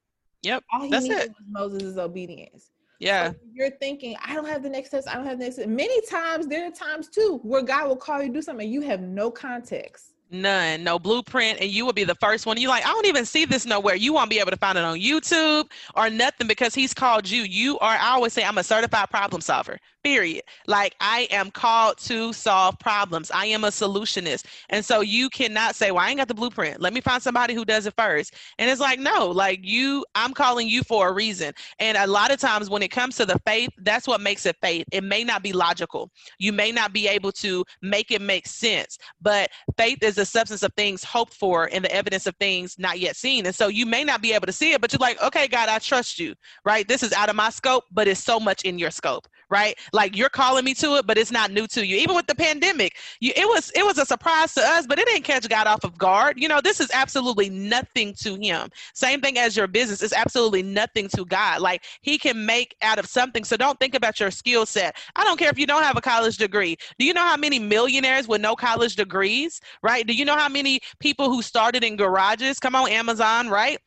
Yep. 0.42 0.64
All 0.72 0.82
he 0.82 0.90
that's 0.90 1.04
needed 1.04 1.18
it. 1.18 1.28
was 1.28 1.72
Moses' 1.72 1.98
obedience. 1.98 2.70
Yeah. 2.98 3.30
So 3.30 3.36
you're 3.52 3.70
thinking, 3.70 4.16
I 4.24 4.34
don't 4.34 4.46
have 4.46 4.62
the 4.62 4.68
next 4.68 4.90
test. 4.90 5.08
I 5.08 5.14
don't 5.14 5.24
have 5.24 5.38
the 5.38 5.44
next 5.44 5.56
steps. 5.56 5.68
Many 5.68 6.00
times, 6.02 6.46
there 6.46 6.66
are 6.66 6.70
times 6.70 7.08
too 7.08 7.40
where 7.42 7.62
God 7.62 7.88
will 7.88 7.96
call 7.96 8.22
you 8.22 8.28
to 8.28 8.34
do 8.34 8.42
something 8.42 8.66
and 8.66 8.72
you 8.72 8.82
have 8.82 9.00
no 9.00 9.30
context. 9.30 10.12
None, 10.32 10.84
no 10.84 10.96
blueprint, 10.98 11.60
and 11.60 11.68
you 11.70 11.84
will 11.84 11.92
be 11.92 12.04
the 12.04 12.14
first 12.14 12.46
one. 12.46 12.56
You're 12.56 12.70
like, 12.70 12.86
I 12.86 12.90
don't 12.90 13.06
even 13.06 13.26
see 13.26 13.44
this 13.44 13.66
nowhere. 13.66 13.96
You 13.96 14.12
won't 14.12 14.30
be 14.30 14.38
able 14.38 14.52
to 14.52 14.56
find 14.56 14.78
it 14.78 14.84
on 14.84 14.98
YouTube 14.98 15.68
or 15.96 16.08
nothing 16.08 16.46
because 16.46 16.72
he's 16.72 16.94
called 16.94 17.28
you. 17.28 17.42
You 17.42 17.78
are, 17.80 17.96
I 17.96 18.10
always 18.10 18.32
say, 18.32 18.44
I'm 18.44 18.58
a 18.58 18.62
certified 18.62 19.10
problem 19.10 19.40
solver 19.42 19.78
period. 20.02 20.42
Like 20.66 20.94
I 21.00 21.28
am 21.30 21.50
called 21.50 21.98
to 21.98 22.32
solve 22.32 22.78
problems. 22.78 23.30
I 23.32 23.46
am 23.46 23.64
a 23.64 23.68
solutionist. 23.68 24.46
And 24.70 24.84
so 24.84 25.00
you 25.00 25.28
cannot 25.28 25.74
say, 25.74 25.90
well, 25.90 26.04
I 26.04 26.08
ain't 26.08 26.18
got 26.18 26.28
the 26.28 26.34
blueprint. 26.34 26.80
Let 26.80 26.92
me 26.92 27.00
find 27.00 27.22
somebody 27.22 27.54
who 27.54 27.64
does 27.64 27.86
it 27.86 27.94
first. 27.96 28.34
And 28.58 28.70
it's 28.70 28.80
like, 28.80 28.98
no, 28.98 29.28
like 29.28 29.60
you, 29.62 30.04
I'm 30.14 30.32
calling 30.32 30.68
you 30.68 30.82
for 30.82 31.08
a 31.08 31.12
reason. 31.12 31.52
And 31.78 31.96
a 31.96 32.06
lot 32.06 32.30
of 32.32 32.40
times 32.40 32.70
when 32.70 32.82
it 32.82 32.90
comes 32.90 33.16
to 33.16 33.26
the 33.26 33.38
faith, 33.46 33.70
that's 33.78 34.06
what 34.06 34.20
makes 34.20 34.46
it 34.46 34.56
faith. 34.62 34.86
It 34.92 35.04
may 35.04 35.24
not 35.24 35.42
be 35.42 35.52
logical. 35.52 36.10
You 36.38 36.52
may 36.52 36.72
not 36.72 36.92
be 36.92 37.08
able 37.08 37.32
to 37.32 37.64
make 37.82 38.10
it 38.10 38.22
make 38.22 38.46
sense, 38.46 38.98
but 39.20 39.50
faith 39.76 40.02
is 40.02 40.18
the 40.20 40.26
substance 40.26 40.62
of 40.62 40.72
things 40.74 41.02
hoped 41.02 41.32
for 41.32 41.70
and 41.72 41.82
the 41.82 41.90
evidence 41.92 42.26
of 42.26 42.36
things 42.36 42.78
not 42.78 42.98
yet 43.00 43.16
seen. 43.16 43.46
And 43.46 43.54
so 43.54 43.68
you 43.68 43.86
may 43.86 44.04
not 44.04 44.20
be 44.20 44.34
able 44.34 44.46
to 44.46 44.52
see 44.52 44.72
it, 44.72 44.80
but 44.82 44.92
you're 44.92 44.98
like, 44.98 45.20
okay, 45.22 45.48
God, 45.48 45.70
I 45.70 45.78
trust 45.78 46.18
you, 46.18 46.34
right? 46.62 46.86
This 46.86 47.02
is 47.02 47.14
out 47.14 47.30
of 47.30 47.36
my 47.36 47.48
scope, 47.48 47.84
but 47.90 48.06
it's 48.06 48.22
so 48.22 48.38
much 48.38 48.62
in 48.64 48.78
your 48.78 48.90
scope, 48.90 49.26
right? 49.50 49.78
Like 49.92 50.16
you're 50.16 50.28
calling 50.28 50.64
me 50.64 50.74
to 50.74 50.96
it, 50.96 51.06
but 51.06 51.18
it's 51.18 51.30
not 51.32 51.50
new 51.50 51.66
to 51.68 51.84
you. 51.84 51.96
Even 51.96 52.16
with 52.16 52.26
the 52.26 52.34
pandemic, 52.34 52.96
you, 53.20 53.32
it 53.36 53.46
was 53.46 53.70
it 53.74 53.84
was 53.84 53.98
a 53.98 54.06
surprise 54.06 54.54
to 54.54 54.62
us, 54.62 54.86
but 54.86 54.98
it 54.98 55.06
didn't 55.06 55.24
catch 55.24 55.48
God 55.48 55.66
off 55.66 55.84
of 55.84 55.98
guard. 55.98 56.40
You 56.40 56.48
know, 56.48 56.60
this 56.60 56.80
is 56.80 56.90
absolutely 56.94 57.50
nothing 57.50 58.14
to 58.20 58.36
him. 58.36 58.68
Same 58.94 59.20
thing 59.20 59.38
as 59.38 59.56
your 59.56 59.66
business 59.66 60.02
is 60.02 60.12
absolutely 60.12 60.62
nothing 60.62 61.08
to 61.16 61.24
God. 61.24 61.60
Like 61.60 61.84
he 62.00 62.18
can 62.18 62.46
make 62.46 62.76
out 62.82 62.98
of 62.98 63.06
something. 63.06 63.44
So 63.44 63.56
don't 63.56 63.78
think 63.80 63.94
about 63.94 64.20
your 64.20 64.30
skill 64.30 64.66
set. 64.66 64.96
I 65.16 65.24
don't 65.24 65.38
care 65.38 65.50
if 65.50 65.58
you 65.58 65.66
don't 65.66 65.82
have 65.82 65.96
a 65.96 66.00
college 66.00 66.36
degree. 66.36 66.76
Do 66.98 67.04
you 67.04 67.12
know 67.12 67.22
how 67.22 67.36
many 67.36 67.58
millionaires 67.58 68.28
with 68.28 68.40
no 68.40 68.54
college 68.56 68.96
degrees, 68.96 69.60
right? 69.82 70.06
Do 70.06 70.14
you 70.14 70.24
know 70.24 70.36
how 70.36 70.48
many 70.48 70.80
people 71.00 71.28
who 71.30 71.42
started 71.42 71.84
in 71.84 71.96
garages? 71.96 72.58
Come 72.60 72.74
on, 72.74 72.88
Amazon, 72.88 73.48
right? 73.48 73.78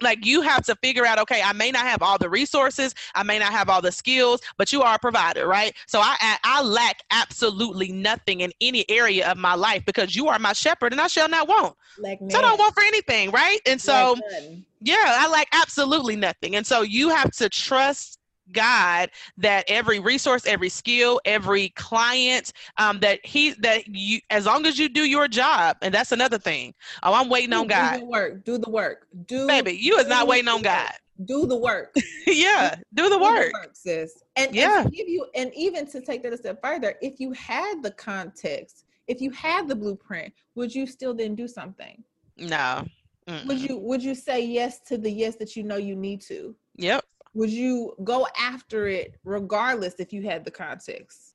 Like 0.00 0.24
you 0.24 0.40
have 0.40 0.64
to 0.64 0.74
figure 0.76 1.04
out 1.04 1.18
okay 1.18 1.42
i 1.44 1.52
may 1.52 1.70
not 1.70 1.82
have 1.82 2.02
all 2.02 2.18
the 2.18 2.28
resources 2.28 2.94
i 3.14 3.22
may 3.22 3.38
not 3.38 3.52
have 3.52 3.68
all 3.68 3.80
the 3.80 3.92
skills 3.92 4.40
but 4.56 4.72
you 4.72 4.82
are 4.82 4.94
a 4.96 4.98
provider 4.98 5.46
right? 5.46 5.74
So 5.86 6.00
i 6.00 6.36
i 6.44 6.62
lack 6.62 7.02
absolutely 7.10 7.92
nothing 7.92 8.40
in 8.40 8.52
any 8.60 8.88
area 8.90 9.30
of 9.30 9.38
my 9.38 9.54
life 9.54 9.84
because 9.84 10.14
you 10.14 10.28
are 10.28 10.38
my 10.38 10.52
shepherd 10.52 10.92
and 10.92 11.00
i 11.00 11.06
shall 11.06 11.28
not 11.28 11.48
want. 11.48 11.76
Like 11.98 12.18
so 12.28 12.38
i 12.38 12.42
don't 12.42 12.58
want 12.58 12.74
for 12.74 12.82
anything 12.82 13.30
right? 13.30 13.60
And 13.66 13.80
so 13.80 14.16
like 14.30 14.58
yeah 14.80 14.96
i 15.04 15.28
lack 15.28 15.48
absolutely 15.52 16.16
nothing. 16.16 16.56
And 16.56 16.66
so 16.66 16.82
you 16.82 17.08
have 17.10 17.30
to 17.32 17.48
trust 17.48 18.17
God 18.52 19.10
that 19.36 19.64
every 19.68 19.98
resource, 19.98 20.46
every 20.46 20.68
skill, 20.68 21.20
every 21.24 21.70
client, 21.70 22.52
um, 22.76 23.00
that 23.00 23.24
he 23.24 23.50
that 23.60 23.86
you 23.86 24.20
as 24.30 24.46
long 24.46 24.66
as 24.66 24.78
you 24.78 24.88
do 24.88 25.02
your 25.02 25.28
job, 25.28 25.76
and 25.82 25.92
that's 25.92 26.12
another 26.12 26.38
thing. 26.38 26.74
Oh, 27.02 27.14
I'm 27.14 27.28
waiting 27.28 27.50
do, 27.50 27.58
on 27.58 27.66
God. 27.66 27.94
Do 27.94 28.00
the 28.00 28.06
work. 28.06 28.44
Do 28.44 28.58
the 28.58 28.70
work. 28.70 29.06
Do 29.26 29.46
baby, 29.46 29.72
you 29.72 29.98
is 29.98 30.08
not 30.08 30.26
waiting 30.26 30.48
on 30.48 30.62
God. 30.62 30.90
Do 31.24 31.46
the 31.46 31.56
work. 31.56 31.94
yeah, 32.26 32.76
do 32.94 33.08
the 33.08 33.18
work. 33.18 33.36
Do 33.36 33.52
the 33.52 33.52
work, 33.52 33.70
sis. 33.74 34.22
And 34.36 34.54
yeah, 34.54 34.82
and 34.82 34.92
give 34.92 35.08
you 35.08 35.26
and 35.34 35.52
even 35.54 35.86
to 35.88 36.00
take 36.00 36.22
that 36.22 36.32
a 36.32 36.36
step 36.36 36.60
further, 36.62 36.94
if 37.02 37.18
you 37.18 37.32
had 37.32 37.82
the 37.82 37.90
context, 37.92 38.84
if 39.08 39.20
you 39.20 39.30
had 39.30 39.68
the 39.68 39.74
blueprint, 39.74 40.32
would 40.54 40.74
you 40.74 40.86
still 40.86 41.14
then 41.14 41.34
do 41.34 41.48
something? 41.48 42.02
No. 42.36 42.84
Mm-mm. 43.28 43.46
Would 43.46 43.60
you 43.60 43.76
would 43.78 44.02
you 44.02 44.14
say 44.14 44.42
yes 44.44 44.80
to 44.86 44.96
the 44.96 45.10
yes 45.10 45.36
that 45.36 45.54
you 45.54 45.62
know 45.62 45.76
you 45.76 45.94
need 45.94 46.22
to? 46.22 46.54
Yep 46.76 47.04
would 47.38 47.50
you 47.50 47.94
go 48.02 48.26
after 48.36 48.88
it 48.88 49.14
regardless 49.22 49.94
if 50.00 50.12
you 50.12 50.22
had 50.22 50.44
the 50.44 50.50
context 50.50 51.34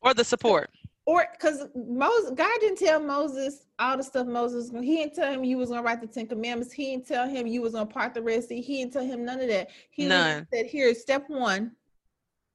or 0.00 0.12
the 0.12 0.24
support? 0.24 0.68
Or 1.06 1.24
because 1.30 1.68
Moses, 1.76 2.32
God 2.34 2.50
didn't 2.60 2.78
tell 2.78 3.00
Moses 3.00 3.64
all 3.78 3.96
the 3.96 4.02
stuff 4.02 4.26
Moses. 4.26 4.70
He 4.82 4.96
didn't 4.96 5.14
tell 5.14 5.32
him 5.32 5.44
you 5.44 5.56
was 5.56 5.68
gonna 5.68 5.82
write 5.82 6.00
the 6.00 6.08
Ten 6.08 6.26
Commandments. 6.26 6.72
He 6.72 6.90
didn't 6.90 7.06
tell 7.06 7.28
him 7.28 7.46
you 7.46 7.62
was 7.62 7.72
gonna 7.72 7.86
part 7.86 8.14
the 8.14 8.20
Red 8.20 8.42
Sea. 8.44 8.60
He 8.60 8.78
didn't 8.78 8.94
tell 8.94 9.04
him 9.04 9.24
none 9.24 9.40
of 9.40 9.46
that. 9.46 9.70
He 9.90 10.06
None. 10.06 10.46
said, 10.52 10.66
"Here's 10.66 11.00
step 11.00 11.30
one, 11.30 11.76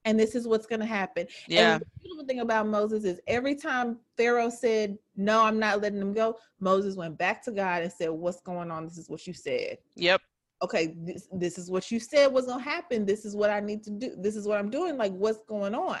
and 0.04 0.20
this 0.20 0.34
is 0.34 0.46
what's 0.46 0.66
gonna 0.66 0.84
happen." 0.84 1.26
Yeah. 1.48 1.76
And 1.76 1.80
the 1.80 1.86
beautiful 2.02 2.26
thing 2.26 2.40
about 2.40 2.68
Moses 2.68 3.04
is 3.04 3.18
every 3.26 3.54
time 3.54 3.98
Pharaoh 4.18 4.50
said, 4.50 4.98
"No, 5.16 5.42
I'm 5.42 5.58
not 5.58 5.80
letting 5.80 6.00
them 6.00 6.12
go," 6.12 6.38
Moses 6.60 6.96
went 6.96 7.16
back 7.16 7.42
to 7.44 7.50
God 7.50 7.82
and 7.82 7.90
said, 7.90 8.10
"What's 8.10 8.42
going 8.42 8.70
on? 8.70 8.84
This 8.84 8.98
is 8.98 9.08
what 9.08 9.26
you 9.26 9.32
said." 9.32 9.78
Yep 9.96 10.20
okay, 10.64 10.94
this, 10.96 11.28
this 11.30 11.58
is 11.58 11.70
what 11.70 11.90
you 11.90 12.00
said 12.00 12.32
was 12.32 12.46
gonna 12.46 12.62
happen. 12.62 13.04
This 13.04 13.24
is 13.24 13.36
what 13.36 13.50
I 13.50 13.60
need 13.60 13.84
to 13.84 13.90
do. 13.90 14.14
This 14.18 14.34
is 14.34 14.48
what 14.48 14.58
I'm 14.58 14.70
doing. 14.70 14.96
Like, 14.96 15.12
what's 15.12 15.40
going 15.46 15.74
on? 15.74 16.00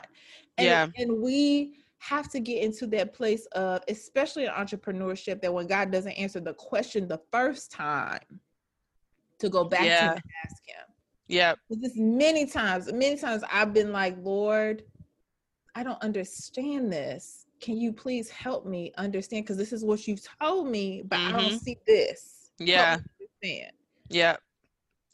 And, 0.56 0.66
yeah. 0.66 0.86
And 0.96 1.22
we 1.22 1.76
have 1.98 2.30
to 2.30 2.40
get 2.40 2.62
into 2.62 2.86
that 2.88 3.12
place 3.12 3.44
of, 3.52 3.82
especially 3.88 4.44
in 4.44 4.50
entrepreneurship, 4.50 5.42
that 5.42 5.52
when 5.52 5.66
God 5.66 5.90
doesn't 5.92 6.12
answer 6.12 6.40
the 6.40 6.54
question 6.54 7.06
the 7.06 7.20
first 7.30 7.70
time, 7.70 8.20
to 9.38 9.48
go 9.50 9.64
back 9.64 9.84
yeah. 9.84 10.00
to 10.00 10.12
and 10.12 10.22
ask 10.44 10.66
him. 10.66 10.94
Yeah. 11.28 11.54
Because 11.68 11.96
many 11.96 12.46
times, 12.46 12.90
many 12.92 13.16
times 13.16 13.42
I've 13.52 13.74
been 13.74 13.92
like, 13.92 14.16
Lord, 14.22 14.82
I 15.74 15.82
don't 15.82 16.00
understand 16.02 16.90
this. 16.90 17.46
Can 17.60 17.76
you 17.76 17.92
please 17.92 18.30
help 18.30 18.64
me 18.64 18.92
understand? 18.96 19.44
Because 19.44 19.56
this 19.56 19.72
is 19.72 19.84
what 19.84 20.06
you've 20.06 20.26
told 20.40 20.68
me, 20.68 21.02
but 21.04 21.18
mm-hmm. 21.18 21.36
I 21.36 21.40
don't 21.40 21.50
mm-hmm. 21.50 21.56
see 21.56 21.78
this. 21.86 22.50
Yeah. 22.58 22.98
Understand. 23.42 23.72
Yeah 24.08 24.36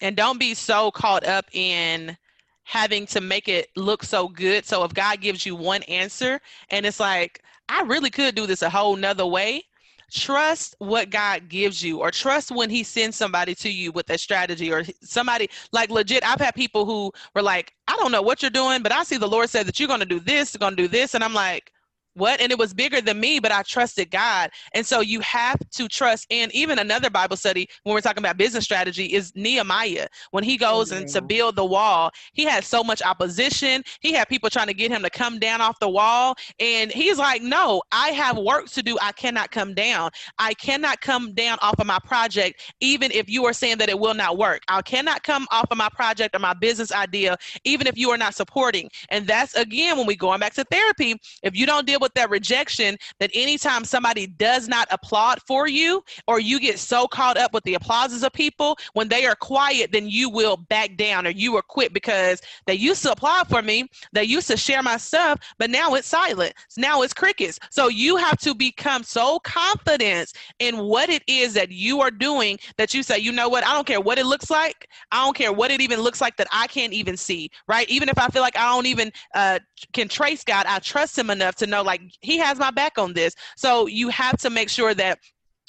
and 0.01 0.16
don't 0.16 0.38
be 0.38 0.55
so 0.55 0.90
caught 0.90 1.26
up 1.26 1.46
in 1.53 2.16
having 2.64 3.07
to 3.07 3.20
make 3.20 3.48
it 3.48 3.68
look 3.76 4.03
so 4.05 4.28
good. 4.28 4.64
So 4.64 4.84
if 4.84 4.94
God 4.94 5.20
gives 5.20 5.44
you 5.44 5.57
one 5.57 5.82
answer 5.84 6.40
and 6.70 6.86
it's 6.86 7.01
like, 7.01 7.42
I 7.68 7.82
really 7.82 8.11
could 8.11 8.34
do 8.34 8.46
this 8.46 8.62
a 8.62 8.70
whole 8.70 8.96
nother 8.96 9.26
way, 9.26 9.64
trust 10.12 10.74
what 10.78 11.11
God 11.11 11.48
gives 11.48 11.82
you 11.82 12.01
or 12.01 12.11
trust 12.11 12.51
when 12.51 12.70
he 12.70 12.82
sends 12.82 13.16
somebody 13.16 13.55
to 13.57 13.70
you 13.70 13.92
with 13.92 14.11
a 14.11 14.18
strategy 14.18 14.72
or 14.72 14.84
somebody 15.03 15.48
like 15.72 15.90
legit. 15.90 16.24
I've 16.24 16.40
had 16.40 16.55
people 16.55 16.84
who 16.84 17.12
were 17.34 17.42
like, 17.42 17.74
I 17.88 17.96
don't 17.96 18.12
know 18.12 18.22
what 18.22 18.42
you're 18.42 18.51
doing, 18.51 18.82
but 18.82 18.92
I 18.92 19.03
see 19.05 19.16
the 19.16 19.28
Lord 19.28 19.51
said 19.51 19.66
that 19.66 19.78
you're 19.78 19.88
going 19.88 20.01
to 20.01 20.07
do 20.07 20.20
this, 20.20 20.55
you're 20.55 20.59
going 20.59 20.76
to 20.76 20.82
do 20.82 20.88
this. 20.88 21.14
And 21.14 21.22
I'm 21.22 21.34
like, 21.34 21.72
what? 22.14 22.40
And 22.40 22.50
it 22.50 22.58
was 22.58 22.74
bigger 22.74 23.00
than 23.00 23.20
me 23.20 23.38
but 23.38 23.52
i 23.52 23.62
trusted 23.62 24.11
god. 24.11 24.50
And 24.74 24.84
so 24.84 25.00
you 25.00 25.20
have 25.20 25.58
to 25.70 25.88
trust. 25.88 26.26
And 26.30 26.52
even 26.54 26.78
another 26.78 27.11
bible 27.11 27.36
study 27.36 27.68
when 27.84 27.94
we're 27.94 28.00
talking 28.00 28.22
about 28.22 28.36
business 28.36 28.64
strategy 28.64 29.06
is 29.06 29.32
nehemiah. 29.34 30.08
When 30.30 30.44
he 30.44 30.56
goes 30.56 30.92
and 30.92 31.08
to 31.08 31.22
build 31.22 31.56
the 31.56 31.64
wall 31.64 32.11
he 32.32 32.44
had 32.44 32.64
so 32.64 32.82
much 32.82 33.02
opposition. 33.02 33.82
He 34.00 34.12
had 34.12 34.28
people 34.28 34.50
trying 34.50 34.66
to 34.66 34.74
get 34.74 34.90
him 34.90 35.02
to 35.02 35.11
come 35.11 35.38
down 35.38 35.61
off 35.61 35.78
the 35.78 35.88
wall. 35.88 36.34
And 36.58 36.90
he's 36.90 37.18
like 37.18 37.42
no 37.42 37.82
i 37.92 38.08
have 38.08 38.36
work 38.38 38.68
to 38.70 38.82
do. 38.82 38.98
I 39.00 39.12
cannot 39.12 39.50
come 39.50 39.74
down. 39.74 40.11
I 40.38 40.54
cannot 40.54 41.00
come 41.00 41.32
down 41.34 41.58
off 41.62 41.78
of 41.78 41.86
my 41.86 41.98
project 42.04 42.62
even 42.80 43.11
if 43.12 43.28
you 43.28 43.44
are 43.44 43.52
saying 43.52 43.78
that 43.78 43.88
it 43.88 43.98
will 43.98 44.14
not 44.14 44.36
work. 44.36 44.62
I 44.68 44.82
cannot 44.82 45.22
come 45.22 45.46
off 45.50 45.66
of 45.70 45.78
my 45.78 45.88
project 45.90 46.34
or 46.34 46.38
my 46.38 46.54
business 46.54 46.92
idea 46.92 47.36
even 47.64 47.86
if 47.86 47.96
you 47.96 48.11
are 48.11 48.18
not 48.18 48.34
supporting. 48.34 48.90
And 49.11 49.26
that's 49.26 49.54
again 49.54 49.96
when 49.96 50.06
we 50.06 50.16
going 50.16 50.40
back 50.40 50.54
to 50.54 50.64
therapy 50.64 51.14
if 51.42 51.56
you 51.56 51.66
don't 51.66 51.86
deal 51.86 51.99
with 52.01 52.14
that 52.14 52.30
rejection 52.30 52.96
that 53.18 53.30
anytime 53.34 53.84
somebody 53.84 54.26
does 54.26 54.68
not 54.68 54.88
applaud 54.90 55.40
for 55.46 55.68
you 55.68 56.03
or 56.26 56.40
you 56.40 56.59
get 56.59 56.78
so 56.78 57.07
caught 57.07 57.36
up 57.36 57.53
with 57.53 57.64
the 57.64 57.74
applauses 57.74 58.22
of 58.22 58.32
people 58.32 58.76
when 58.94 59.09
they 59.09 59.26
are 59.26 59.36
quiet 59.36 59.92
then 59.92 60.09
you 60.09 60.28
will 60.28 60.57
back 60.57 60.96
down 60.96 61.26
or 61.26 61.30
you 61.30 61.53
will 61.53 61.62
quit 61.62 61.92
because 61.92 62.40
they 62.66 62.74
used 62.74 63.03
to 63.03 63.12
applaud 63.12 63.48
for 63.48 63.62
me 63.62 63.88
they 64.12 64.24
used 64.24 64.48
to 64.48 64.57
share 64.57 64.82
my 64.82 64.96
stuff 64.96 65.38
but 65.59 65.70
now 65.70 65.94
it's 65.94 66.09
silent. 66.09 66.55
Now 66.76 67.03
it's 67.03 67.12
crickets. 67.12 67.59
So 67.70 67.88
you 67.88 68.16
have 68.16 68.38
to 68.40 68.55
become 68.55 69.03
so 69.03 69.38
confident 69.40 70.32
in 70.59 70.78
what 70.78 71.11
it 71.11 71.22
is 71.26 71.55
that 71.55 71.70
you 71.70 72.01
are 72.01 72.11
doing 72.11 72.59
that 72.76 72.94
you 72.94 73.03
say 73.03 73.18
you 73.18 73.32
know 73.32 73.48
what? 73.48 73.64
I 73.64 73.74
don't 73.74 73.86
care 73.86 74.01
what 74.01 74.18
it 74.18 74.26
looks 74.26 74.51
like. 74.51 74.88
I 75.12 75.24
don't 75.24 75.36
care 75.36 75.53
what 75.53 75.70
it 75.70 75.80
even 75.80 76.01
looks 76.01 76.20
like 76.20 76.36
that 76.36 76.46
i 76.53 76.66
can't 76.66 76.92
even 76.92 77.16
see 77.16 77.51
right? 77.66 77.88
Even 77.88 78.09
if 78.09 78.18
i 78.18 78.28
feel 78.28 78.42
like 78.42 78.57
i 78.57 78.64
don't 78.72 78.86
even 78.86 79.12
uh, 79.34 79.59
can 79.92 80.09
trace 80.09 80.44
god 80.44 80.66
i 80.66 80.78
trust 80.78 81.18
him 81.18 81.30
enough 81.30 81.55
to 81.57 81.66
know 81.66 81.82
like 81.82 81.89
he 82.20 82.38
has 82.38 82.59
my 82.59 82.70
back 82.70 82.99
on 82.99 83.12
this. 83.12 83.34
So 83.57 83.86
you 83.86 84.09
have 84.09 84.36
to 84.38 84.51
make 84.51 84.68
sure 84.68 84.95
that 84.95 85.18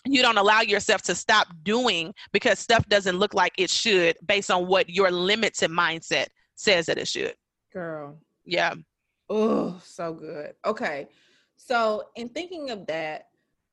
you 0.06 0.22
don't 0.22 0.38
allow 0.38 0.62
yourself 0.62 1.02
to 1.04 1.16
stop 1.16 1.48
doing 1.64 2.14
because 2.32 2.60
stuff 2.60 2.88
doesn't 2.90 3.18
look 3.18 3.34
like 3.34 3.54
it 3.58 3.70
should 3.70 4.18
based 4.26 4.50
on 4.50 4.68
what 4.68 4.90
your 4.90 5.12
limited 5.12 5.70
mindset 5.70 6.28
says 6.56 6.86
that 6.88 6.98
it 6.98 7.08
should. 7.08 7.36
Girl. 7.72 8.18
Yeah. 8.46 8.74
Oh, 9.30 9.80
so 9.84 10.14
good. 10.14 10.54
Okay. 10.66 11.08
So, 11.56 12.04
in 12.16 12.30
thinking 12.30 12.70
of 12.72 12.86
that, 12.88 13.28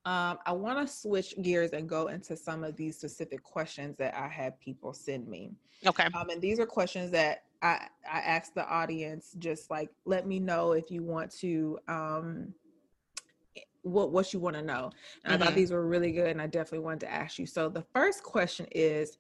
Um, 0.05 0.39
I 0.47 0.53
want 0.53 0.79
to 0.81 0.87
switch 0.91 1.35
gears 1.43 1.73
and 1.73 1.87
go 1.87 2.09
into 2.09 2.35
some 2.35 2.65
of 2.65 2.77
these 2.77 2.97
specific 2.97 3.43
questions 3.43 3.97
that 3.99 4.15
I 4.15 4.27
had 4.27 4.59
people 4.59 4.95
send 4.95 5.29
me. 5.29 5.53
Okay. 5.85 6.07
Um, 6.15 6.31
and 6.31 6.41
these 6.41 6.59
are 6.61 6.67
questions 6.67 7.11
that 7.11 7.43
I 7.63 7.89
I 8.11 8.19
asked 8.21 8.55
the 8.55 8.67
audience. 8.67 9.35
Just 9.39 9.71
like 9.71 9.91
let 10.05 10.27
me 10.27 10.39
know 10.39 10.73
if 10.73 10.91
you 10.91 11.03
want 11.03 11.31
to 11.39 11.79
um, 11.89 12.55
what 13.83 14.13
what 14.13 14.33
you 14.33 14.41
want 14.41 14.57
to 14.57 14.63
know. 14.63 14.91
And 15.25 15.35
I 15.35 15.39
thought 15.39 15.53
Mhm. 15.53 15.57
these 15.57 15.73
were 15.73 15.87
really 15.87 16.13
good, 16.13 16.29
and 16.29 16.41
I 16.43 16.47
definitely 16.47 16.85
wanted 16.85 17.01
to 17.01 17.13
ask 17.13 17.39
you. 17.39 17.47
So 17.47 17.69
the 17.69 17.85
first 17.95 18.23
question 18.23 18.67
is, 18.73 19.19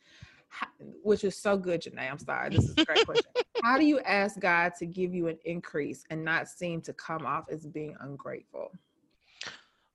which 1.02 1.24
is 1.24 1.36
so 1.36 1.56
good, 1.56 1.82
Janae. 1.82 2.10
I'm 2.10 2.18
sorry, 2.18 2.50
this 2.50 2.68
is 2.68 2.78
a 2.78 2.84
great 2.84 3.04
question. 3.04 3.30
How 3.62 3.76
do 3.76 3.84
you 3.84 3.98
ask 4.00 4.38
God 4.38 4.72
to 4.78 4.86
give 4.86 5.12
you 5.14 5.26
an 5.28 5.38
increase 5.44 6.04
and 6.10 6.24
not 6.24 6.48
seem 6.48 6.80
to 6.82 6.92
come 6.92 7.26
off 7.26 7.46
as 7.50 7.66
being 7.66 7.96
ungrateful? 8.00 8.70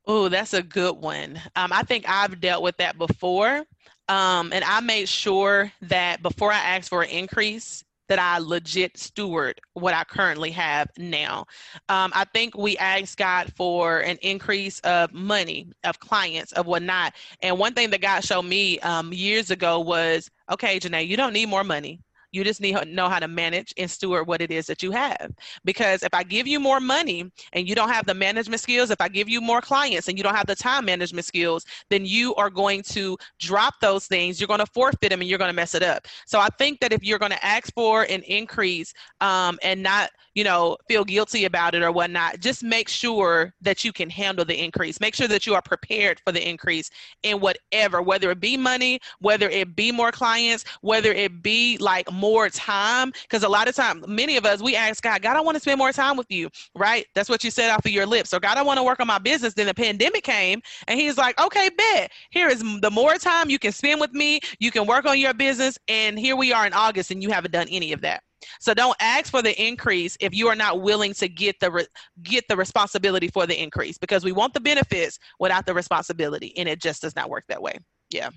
Oh, 0.06 0.28
that's 0.28 0.54
a 0.54 0.62
good 0.62 0.98
one. 0.98 1.40
Um, 1.56 1.72
I 1.72 1.84
think 1.84 2.04
I've 2.08 2.42
dealt 2.42 2.62
with 2.62 2.76
that 2.78 2.98
before. 2.98 3.64
Um, 4.10 4.52
and 4.52 4.64
I 4.66 4.82
made 4.82 5.08
sure 5.08 5.72
that 5.84 6.22
before 6.22 6.52
I 6.52 6.58
asked 6.58 6.90
for 6.90 7.04
an 7.04 7.10
increase, 7.10 7.86
that 8.10 8.20
I 8.20 8.38
legit 8.40 8.98
steward 8.98 9.60
what 9.74 9.94
I 9.94 10.04
currently 10.04 10.52
have 10.52 10.90
now. 10.98 11.46
Um, 11.90 12.12
I 12.14 12.26
think 12.34 12.58
we 12.58 12.78
asked 12.78 13.18
God 13.18 13.52
for 13.56 14.00
an 14.00 14.18
increase 14.22 14.80
of 14.82 15.14
money, 15.14 15.70
of 15.84 16.00
clients, 16.00 16.52
of 16.54 16.66
whatnot. 16.66 17.14
And 17.42 17.58
one 17.58 17.74
thing 17.74 17.90
that 17.92 18.02
God 18.02 18.24
showed 18.24 18.44
me 18.44 18.80
um, 18.80 19.14
years 19.14 19.52
ago 19.52 19.80
was 19.80 20.30
okay, 20.52 20.80
Janae, 20.80 21.08
you 21.08 21.18
don't 21.18 21.34
need 21.34 21.48
more 21.50 21.64
money. 21.64 22.00
You 22.34 22.44
just 22.44 22.60
need 22.60 22.76
to 22.76 22.84
know 22.84 23.08
how 23.08 23.20
to 23.20 23.28
manage 23.28 23.74
and 23.78 23.90
steward 23.90 24.28
what 24.28 24.42
it 24.42 24.52
is 24.52 24.66
that 24.66 24.84
you 24.84 24.92
have. 24.92 25.32
Because 25.64 26.04
if 26.04 26.14
I 26.14 26.24
give 26.24 26.48
you 26.48 26.60
more 26.60 26.80
money 26.80 27.32
and 27.54 27.70
you 27.70 27.76
don't 27.76 27.90
have 27.90 28.06
the 28.06 28.14
management 28.14 28.60
skills, 28.60 28.90
if 28.90 29.00
I 29.00 29.08
give 29.08 29.30
you 29.30 29.40
more 29.40 29.62
clients 29.62 30.08
and 30.08 30.18
you 30.18 30.24
don't 30.24 30.36
have 30.36 30.48
the 30.48 30.56
time 30.56 30.86
management 30.86 31.26
skills, 31.26 31.66
then 31.90 32.06
you 32.06 32.34
are 32.36 32.50
going 32.50 32.82
to 32.84 33.18
drop 33.40 33.76
those 33.80 34.08
things. 34.08 34.42
You're 34.42 34.48
going 34.48 34.60
to 34.60 34.66
forfeit 34.66 35.12
them 35.12 35.22
and 35.22 35.30
you're 35.30 35.38
going 35.38 35.52
to 35.52 35.56
mess 35.56 35.76
it 35.76 35.84
up. 35.84 36.08
So 36.26 36.40
I 36.40 36.50
think 36.58 36.80
that 36.82 36.92
if 36.92 37.04
you're 37.04 37.20
going 37.20 37.32
to 37.32 37.46
ask 37.46 37.74
for 37.74 38.04
an 38.04 38.24
increase 38.24 38.94
um, 39.22 39.60
and 39.64 39.84
not, 39.84 40.10
you 40.34 40.44
know, 40.44 40.76
feel 40.88 41.06
guilty 41.06 41.46
about 41.46 41.76
it 41.76 41.84
or 41.84 41.92
whatnot, 41.92 42.40
just 42.40 42.64
make 42.64 42.90
sure 42.90 43.54
that 43.62 43.84
you 43.84 43.94
can 43.94 44.10
handle 44.10 44.44
the 44.44 44.60
increase. 44.60 45.00
Make 45.00 45.14
sure 45.14 45.28
that 45.28 45.46
you 45.46 45.54
are 45.54 45.62
prepared 45.62 46.20
for 46.26 46.32
the 46.32 46.48
increase 46.48 46.90
in 47.22 47.40
whatever, 47.40 48.02
whether 48.02 48.32
it 48.32 48.40
be 48.40 48.58
money, 48.58 49.00
whether 49.20 49.50
it 49.50 49.76
be 49.76 49.92
more 49.92 50.12
clients, 50.12 50.66
whether 50.82 51.14
it 51.14 51.44
be 51.44 51.78
like 51.78 52.12
time. 52.50 53.12
Because 53.24 53.44
a 53.44 53.50
lot 53.50 53.68
of 53.68 53.76
time, 53.76 54.04
many 54.08 54.38
of 54.38 54.46
us, 54.46 54.62
we 54.62 54.76
ask 54.76 55.04
God, 55.04 55.22
God, 55.22 55.36
I 55.36 55.42
want 55.42 55.56
to 55.56 55.62
spend 55.62 55.78
more 55.78 55.92
time 55.92 56.18
with 56.18 56.30
you, 56.30 56.50
right? 56.76 57.06
That's 57.16 57.30
what 57.30 57.44
you 57.44 57.52
said 57.52 57.70
off 57.70 57.86
of 57.86 57.92
your 57.92 58.06
lips. 58.06 58.30
So 58.30 58.40
God, 58.40 58.58
I 58.58 58.62
want 58.62 58.78
to 58.78 58.84
work 58.84 59.00
on 59.00 59.08
my 59.08 59.20
business. 59.20 59.54
Then 59.54 59.68
the 59.68 59.74
pandemic 59.74 60.24
came 60.24 60.62
and 60.88 61.00
he's 61.00 61.18
like, 61.18 61.40
okay, 61.42 61.70
bet. 61.78 62.12
Here 62.32 62.48
is 62.48 62.64
the 62.82 62.92
more 62.92 63.16
time 63.16 63.50
you 63.50 63.60
can 63.60 63.72
spend 63.72 64.00
with 64.00 64.14
me. 64.14 64.40
You 64.60 64.72
can 64.72 64.86
work 64.86 65.06
on 65.06 65.20
your 65.20 65.34
business. 65.34 65.78
And 65.88 66.18
here 66.18 66.36
we 66.36 66.54
are 66.54 66.66
in 66.66 66.74
August 66.74 67.12
and 67.12 67.22
you 67.22 67.30
haven't 67.30 67.52
done 67.52 67.68
any 67.70 67.94
of 67.94 68.02
that. 68.02 68.24
So 68.60 68.74
don't 68.74 68.96
ask 69.00 69.32
for 69.32 69.42
the 69.42 69.62
increase 69.62 70.18
if 70.20 70.34
you 70.34 70.48
are 70.48 70.56
not 70.56 70.82
willing 70.82 71.14
to 71.16 71.30
get 71.30 71.60
the 71.60 71.72
re- 71.72 71.88
get 72.24 72.46
the 72.50 72.58
responsibility 72.58 73.30
for 73.30 73.48
the 73.48 73.62
increase 73.62 73.98
because 73.98 74.24
we 74.24 74.32
want 74.32 74.54
the 74.54 74.60
benefits 74.60 75.18
without 75.40 75.66
the 75.66 75.74
responsibility 75.74 76.56
and 76.58 76.68
it 76.68 76.82
just 76.82 77.02
does 77.02 77.16
not 77.16 77.30
work 77.30 77.46
that 77.48 77.62
way. 77.62 77.78
Yeah. 78.10 78.30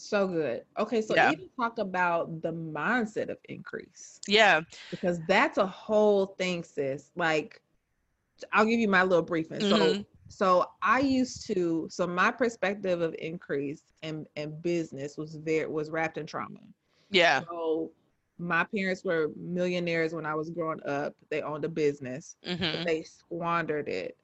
So 0.00 0.28
good. 0.28 0.64
Okay, 0.78 1.02
so 1.02 1.16
Yeah. 1.16 1.30
even 1.30 1.48
talk 1.60 1.78
about 1.78 2.42
the 2.42 2.52
mindset 2.52 3.30
of 3.30 3.38
increase 3.48 4.22
Yeah. 4.26 4.62
because 4.90 5.20
that's 5.26 5.58
a 5.58 5.66
whole 5.66 6.26
thing, 6.38 6.62
sis. 6.64 7.10
Like, 7.16 7.60
I'll 8.52 8.66
give 8.66 8.80
you 8.80 8.88
my 8.88 9.02
little 9.02 9.24
briefing. 9.24 9.62
So, 9.62 9.98
Mhm. 9.98 10.06
so 10.28 10.66
I 10.82 11.00
used 11.00 11.46
to. 11.48 11.86
So 11.90 12.06
my 12.06 12.30
perspective 12.30 13.00
of 13.00 13.14
increase 13.18 13.82
and 14.02 14.26
and 14.36 14.62
business 14.62 15.16
was 15.16 15.36
very 15.36 15.66
was 15.68 15.90
wrapped 15.90 16.18
in 16.18 16.26
trauma. 16.26 16.60
Yeah. 17.10 17.44
So 17.50 17.92
my 18.38 18.64
parents 18.74 19.04
were 19.04 19.28
millionaires 19.36 20.14
when 20.14 20.26
I 20.26 20.34
was 20.34 20.50
growing 20.50 20.80
up. 20.86 21.14
They 21.30 21.42
owned 21.42 21.64
a 21.64 21.68
business. 21.68 22.36
but 22.70 22.82
hmm 22.82 22.84
they 22.84 23.02
squandered 23.02 23.88
it 23.88 24.16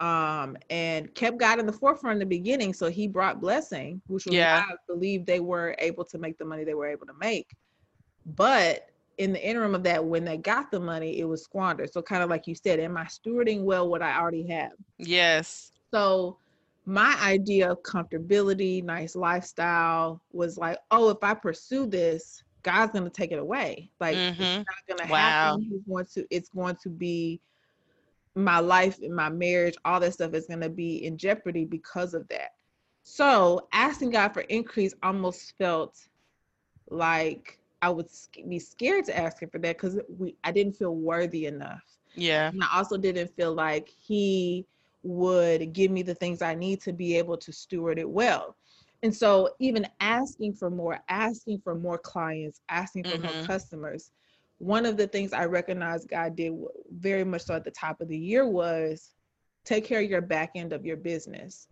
um 0.00 0.56
and 0.70 1.14
kept 1.14 1.38
god 1.38 1.58
in 1.58 1.66
the 1.66 1.72
forefront 1.72 2.14
in 2.14 2.18
the 2.20 2.26
beginning 2.26 2.72
so 2.72 2.88
he 2.90 3.06
brought 3.06 3.40
blessing 3.40 4.00
which 4.06 4.24
was 4.26 4.34
Yeah. 4.34 4.62
i 4.66 4.74
believe 4.88 5.26
they 5.26 5.40
were 5.40 5.74
able 5.78 6.04
to 6.06 6.18
make 6.18 6.38
the 6.38 6.44
money 6.44 6.64
they 6.64 6.74
were 6.74 6.86
able 6.88 7.06
to 7.06 7.14
make 7.20 7.54
but 8.24 8.86
in 9.18 9.32
the 9.32 9.46
interim 9.46 9.74
of 9.74 9.82
that 9.82 10.02
when 10.02 10.24
they 10.24 10.38
got 10.38 10.70
the 10.70 10.80
money 10.80 11.18
it 11.18 11.24
was 11.24 11.42
squandered 11.44 11.92
so 11.92 12.00
kind 12.00 12.22
of 12.22 12.30
like 12.30 12.46
you 12.46 12.54
said 12.54 12.80
am 12.80 12.96
i 12.96 13.04
stewarding 13.04 13.62
well 13.62 13.88
what 13.88 14.02
i 14.02 14.18
already 14.18 14.46
have 14.46 14.72
Yes. 14.98 15.72
so 15.92 16.38
my 16.86 17.16
idea 17.22 17.70
of 17.70 17.82
comfortability 17.82 18.82
nice 18.82 19.14
lifestyle 19.14 20.22
was 20.32 20.56
like 20.56 20.78
oh 20.90 21.10
if 21.10 21.18
i 21.22 21.34
pursue 21.34 21.86
this 21.86 22.42
god's 22.62 22.92
going 22.92 23.04
to 23.04 23.10
take 23.10 23.32
it 23.32 23.38
away 23.38 23.90
like 24.00 24.16
Mhm. 24.16 24.40
it's 24.40 24.56
not 24.56 24.86
going 24.96 25.06
to 25.06 25.12
Wow. 25.12 25.18
happen 25.18 25.62
he's 25.70 25.82
going 25.86 26.06
to 26.14 26.26
it's 26.30 26.48
going 26.48 26.76
to 26.82 26.88
be 26.88 27.40
my 28.34 28.58
life 28.58 28.98
and 29.02 29.14
my 29.14 29.28
marriage 29.28 29.76
all 29.84 30.00
that 30.00 30.12
stuff 30.12 30.34
is 30.34 30.46
going 30.46 30.60
to 30.60 30.68
be 30.70 31.04
in 31.04 31.16
jeopardy 31.16 31.64
because 31.64 32.14
of 32.14 32.26
that 32.28 32.50
so 33.02 33.68
asking 33.72 34.10
god 34.10 34.28
for 34.30 34.40
increase 34.42 34.94
almost 35.02 35.56
felt 35.58 36.08
like 36.90 37.58
i 37.82 37.88
would 37.88 38.06
be 38.48 38.58
scared 38.58 39.04
to 39.04 39.16
ask 39.16 39.42
him 39.42 39.48
for 39.50 39.58
that 39.58 39.76
because 39.76 39.98
we 40.18 40.34
i 40.44 40.50
didn't 40.52 40.74
feel 40.76 40.94
worthy 40.94 41.46
enough 41.46 41.98
Yeah. 42.14 42.52
and 42.52 42.62
I 42.62 42.78
also 42.78 42.96
didn't 42.96 43.28
feel 43.36 43.52
like 43.54 43.88
he 43.88 44.66
would 45.02 45.72
give 45.72 45.90
me 45.90 46.02
the 46.02 46.14
things 46.14 46.42
I 46.42 46.54
need 46.54 46.80
to 46.82 46.92
be 46.92 47.16
able 47.16 47.36
to 47.38 47.52
steward 47.52 47.98
it 47.98 48.08
well. 48.08 48.56
And 49.02 49.14
so, 49.14 49.50
even 49.58 49.86
asking 50.00 50.54
for 50.54 50.70
more, 50.70 50.98
asking 51.08 51.60
for 51.60 51.74
more 51.74 51.98
clients, 51.98 52.60
asking 52.68 53.04
for 53.06 53.16
more 53.18 53.34
Mhm. 53.34 53.46
customers, 53.46 54.10
one 54.60 54.84
of 54.84 54.98
the 54.98 55.06
things 55.06 55.32
I 55.32 55.46
recognized 55.46 56.10
God 56.10 56.36
did 56.36 56.52
very 56.92 57.24
much 57.24 57.42
so 57.44 57.54
at 57.54 57.64
the 57.64 57.70
top 57.70 58.02
of 58.02 58.08
the 58.08 58.18
year 58.18 58.46
was 58.46 59.14
take 59.64 59.86
care 59.86 60.02
of 60.02 60.10
your 60.10 60.20
back 60.20 60.50
end 60.54 60.74
of 60.74 60.84
your 60.84 60.98
business. 60.98 61.66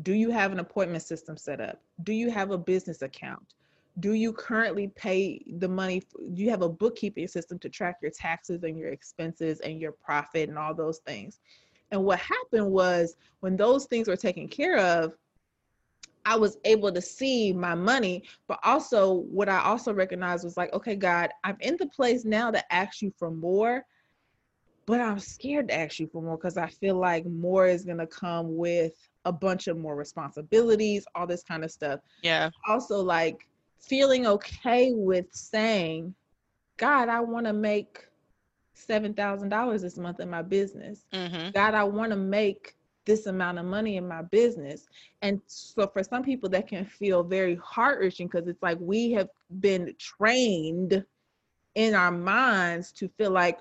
Do 0.00 0.14
you 0.14 0.30
have 0.30 0.50
an 0.50 0.58
appointment 0.58 1.02
system 1.02 1.36
set 1.36 1.60
up? 1.60 1.82
Do 2.02 2.14
you 2.14 2.30
have 2.30 2.50
a 2.50 2.56
business 2.56 3.02
account? 3.02 3.54
Do 3.98 4.14
you 4.14 4.32
currently 4.32 4.88
pay 4.96 5.44
the 5.58 5.68
money? 5.68 6.02
Do 6.32 6.42
you 6.42 6.48
have 6.48 6.62
a 6.62 6.68
bookkeeping 6.68 7.28
system 7.28 7.58
to 7.58 7.68
track 7.68 7.98
your 8.00 8.10
taxes 8.10 8.62
and 8.62 8.78
your 8.78 8.88
expenses 8.88 9.60
and 9.60 9.78
your 9.78 9.92
profit 9.92 10.48
and 10.48 10.56
all 10.56 10.74
those 10.74 11.00
things? 11.00 11.40
And 11.90 12.02
what 12.04 12.20
happened 12.20 12.70
was 12.70 13.16
when 13.40 13.54
those 13.54 13.84
things 13.84 14.08
were 14.08 14.16
taken 14.16 14.48
care 14.48 14.78
of, 14.78 15.12
I 16.30 16.36
was 16.36 16.58
able 16.64 16.92
to 16.92 17.02
see 17.02 17.52
my 17.52 17.74
money, 17.74 18.22
but 18.46 18.60
also 18.62 19.14
what 19.14 19.48
I 19.48 19.58
also 19.64 19.92
recognized 19.92 20.44
was 20.44 20.56
like, 20.56 20.72
okay, 20.72 20.94
God, 20.94 21.30
I'm 21.42 21.56
in 21.58 21.76
the 21.76 21.88
place 21.88 22.24
now 22.24 22.52
to 22.52 22.72
ask 22.72 23.02
you 23.02 23.12
for 23.18 23.32
more, 23.32 23.84
but 24.86 25.00
I'm 25.00 25.18
scared 25.18 25.66
to 25.68 25.74
ask 25.76 25.98
you 25.98 26.06
for 26.06 26.22
more 26.22 26.36
because 26.36 26.56
I 26.56 26.68
feel 26.68 26.94
like 26.94 27.26
more 27.26 27.66
is 27.66 27.84
going 27.84 27.98
to 27.98 28.06
come 28.06 28.56
with 28.56 28.92
a 29.24 29.32
bunch 29.32 29.66
of 29.66 29.76
more 29.76 29.96
responsibilities, 29.96 31.04
all 31.16 31.26
this 31.26 31.42
kind 31.42 31.64
of 31.64 31.72
stuff. 31.72 31.98
Yeah. 32.22 32.50
Also, 32.68 33.00
like 33.02 33.48
feeling 33.80 34.28
okay 34.28 34.92
with 34.94 35.26
saying, 35.32 36.14
God, 36.76 37.08
I 37.08 37.18
want 37.18 37.46
to 37.46 37.52
make 37.52 38.04
$7,000 38.88 39.80
this 39.80 39.98
month 39.98 40.20
in 40.20 40.30
my 40.30 40.42
business. 40.42 41.04
hmm 41.12 41.48
God, 41.52 41.74
I 41.74 41.82
want 41.82 42.12
to 42.12 42.16
make 42.16 42.76
this 43.06 43.26
amount 43.26 43.58
of 43.58 43.64
money 43.64 43.96
in 43.96 44.06
my 44.06 44.22
business. 44.22 44.86
And 45.22 45.40
so 45.46 45.86
for 45.86 46.02
some 46.02 46.22
people 46.22 46.48
that 46.50 46.68
can 46.68 46.84
feel 46.84 47.22
very 47.22 47.56
heart 47.56 48.00
wrenching 48.00 48.28
because 48.28 48.46
it's 48.46 48.62
like 48.62 48.78
we 48.80 49.10
have 49.12 49.28
been 49.60 49.94
trained 49.98 51.04
in 51.74 51.94
our 51.94 52.10
minds 52.12 52.92
to 52.92 53.08
feel 53.16 53.30
like, 53.30 53.58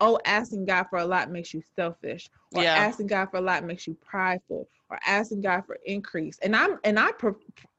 oh, 0.00 0.18
asking 0.24 0.64
God 0.64 0.84
for 0.90 0.98
a 1.00 1.04
lot 1.04 1.30
makes 1.30 1.52
you 1.52 1.62
selfish, 1.74 2.30
or 2.54 2.62
Yeah. 2.62 2.74
asking 2.76 3.08
God 3.08 3.26
for 3.30 3.38
a 3.38 3.40
lot 3.42 3.64
makes 3.64 3.86
you 3.86 3.94
prideful, 4.04 4.68
or 4.90 4.98
asking 5.06 5.40
God 5.42 5.62
for 5.66 5.78
increase. 5.84 6.38
And 6.40 6.54
I'm 6.54 6.78
and 6.84 6.98
I 6.98 7.12
per- 7.12 7.36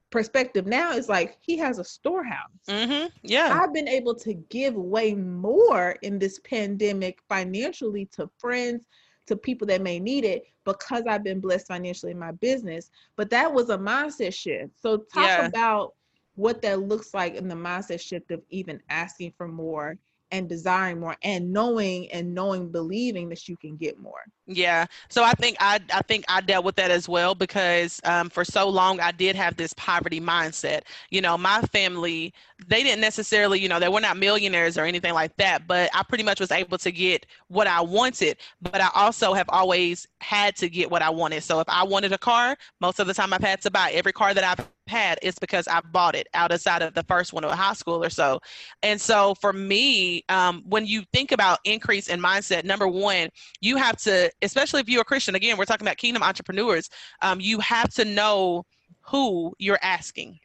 perspective 0.10 0.66
now 0.66 0.92
is 0.92 1.08
like 1.08 1.38
he 1.42 1.58
has 1.58 1.80
a 1.80 1.84
storehouse. 1.84 2.36
hmm 2.68 3.06
Yeah. 3.24 3.58
I've 3.62 3.74
been 3.74 3.88
able 3.88 4.16
to 4.16 4.34
give 4.34 4.76
way 4.76 5.14
more 5.14 5.92
in 6.02 6.20
this 6.20 6.40
pandemic 6.40 7.20
financially 7.30 8.06
to 8.14 8.30
friends, 8.38 8.86
to 9.30 9.38
people 9.38 9.66
that 9.68 9.82
may 9.82 10.00
need 10.00 10.26
it 10.26 10.44
because 10.66 11.04
I've 11.08 11.24
been 11.24 11.40
blessed 11.40 11.68
financially 11.68 12.12
in 12.12 12.20
my 12.20 12.32
business. 12.34 12.90
But 13.16 13.30
that 13.30 13.52
was 13.52 13.70
a 13.70 13.78
mindset 13.78 14.34
shift. 14.34 14.72
So 14.82 14.98
talk 15.14 15.28
Yeah. 15.30 15.48
about 15.48 15.94
what 16.36 16.62
that 16.62 16.82
looks 16.82 17.14
like 17.14 17.36
in 17.36 17.48
the 17.48 17.56
mindset 17.56 18.02
shift 18.02 18.32
of 18.32 18.42
even 18.50 18.82
asking 18.90 19.34
for 19.38 19.48
more 19.48 19.98
and 20.32 20.48
desiring 20.48 21.00
more 21.00 21.16
and 21.24 21.52
knowing 21.52 22.12
and 22.12 22.34
knowing 22.34 22.72
believing 22.72 23.30
that 23.30 23.48
you 23.48 23.58
can 23.58 23.76
get 23.76 24.00
more. 24.00 24.22
Yeah 24.48 24.86
so 25.10 25.24
i 25.24 25.32
think 25.34 25.58
i 25.60 25.80
i 25.94 26.02
think 26.04 26.26
i 26.28 26.42
dealt 26.42 26.66
with 26.66 26.76
that 26.76 26.92
as 26.92 27.08
well 27.08 27.36
because 27.36 28.00
um, 28.04 28.30
for 28.30 28.44
so 28.46 28.68
long 28.68 29.00
i 29.00 29.12
did 29.12 29.36
have 29.36 29.56
this 29.56 29.74
poverty 29.74 30.20
mindset. 30.20 30.82
You 31.10 31.22
know 31.22 31.38
my 31.38 31.62
family 31.74 32.34
they 32.68 32.84
didn't 32.84 33.02
necessarily 33.02 33.60
you 33.60 33.70
know 33.70 33.80
they 33.80 33.90
were 33.90 34.02
not 34.02 34.18
millionaires 34.18 34.78
or 34.78 34.86
anything 34.86 35.14
like 35.14 35.36
that 35.38 35.68
but 35.68 35.90
i 35.94 36.04
pretty 36.04 36.24
much 36.24 36.40
was 36.40 36.52
able 36.52 36.78
to 36.78 36.92
get 36.92 37.26
what 37.48 37.68
i 37.68 37.82
wanted 37.82 38.38
but 38.62 38.82
i 38.82 38.90
also 38.96 39.34
have 39.34 39.50
always 39.50 40.08
had 40.22 40.56
to 40.56 40.70
get 40.70 40.90
what 40.90 41.02
i 41.02 41.10
wanted. 41.10 41.44
So 41.44 41.60
if 41.60 41.70
i 41.70 41.84
wanted 41.84 42.12
a 42.12 42.18
car 42.18 42.56
most 42.82 43.00
of 43.00 43.08
the 43.08 43.14
time 43.14 43.34
i've 43.34 43.42
had 43.42 43.62
to 43.62 43.72
buy 43.72 43.92
every 43.94 44.14
car 44.14 44.34
that 44.34 44.44
i've 44.44 44.68
had 44.90 45.20
it's 45.22 45.40
because 45.40 45.68
I 45.68 45.80
bought 45.82 46.16
it 46.16 46.28
outside 46.34 46.82
of 46.82 46.94
the 46.94 47.04
first 47.04 47.32
one 47.32 47.44
of 47.44 47.52
high 47.52 47.74
school 47.74 48.04
or 48.04 48.10
so. 48.10 48.40
And 48.84 49.00
so 49.00 49.36
for 49.36 49.54
me, 49.54 50.24
um, 50.30 50.64
when 50.66 50.86
you 50.86 51.04
think 51.14 51.32
about 51.32 51.60
increase 51.64 52.08
in 52.10 52.20
mindset, 52.20 52.66
number 52.66 52.88
one, 52.88 53.30
you 53.62 53.78
have 53.78 53.98
to, 54.02 54.30
especially 54.42 54.82
if 54.82 54.90
you're 54.90 55.02
a 55.02 55.06
Christian, 55.06 55.36
again, 55.36 55.58
we're 55.58 55.66
talking 55.66 55.88
about 55.88 55.98
kingdom 55.98 56.24
entrepreneurs, 56.24 56.90
um, 57.22 57.40
you 57.40 57.60
have 57.60 57.90
to 57.94 58.06
know 58.06 58.66
who 59.02 59.54
you're 59.60 59.80
asking 59.82 60.40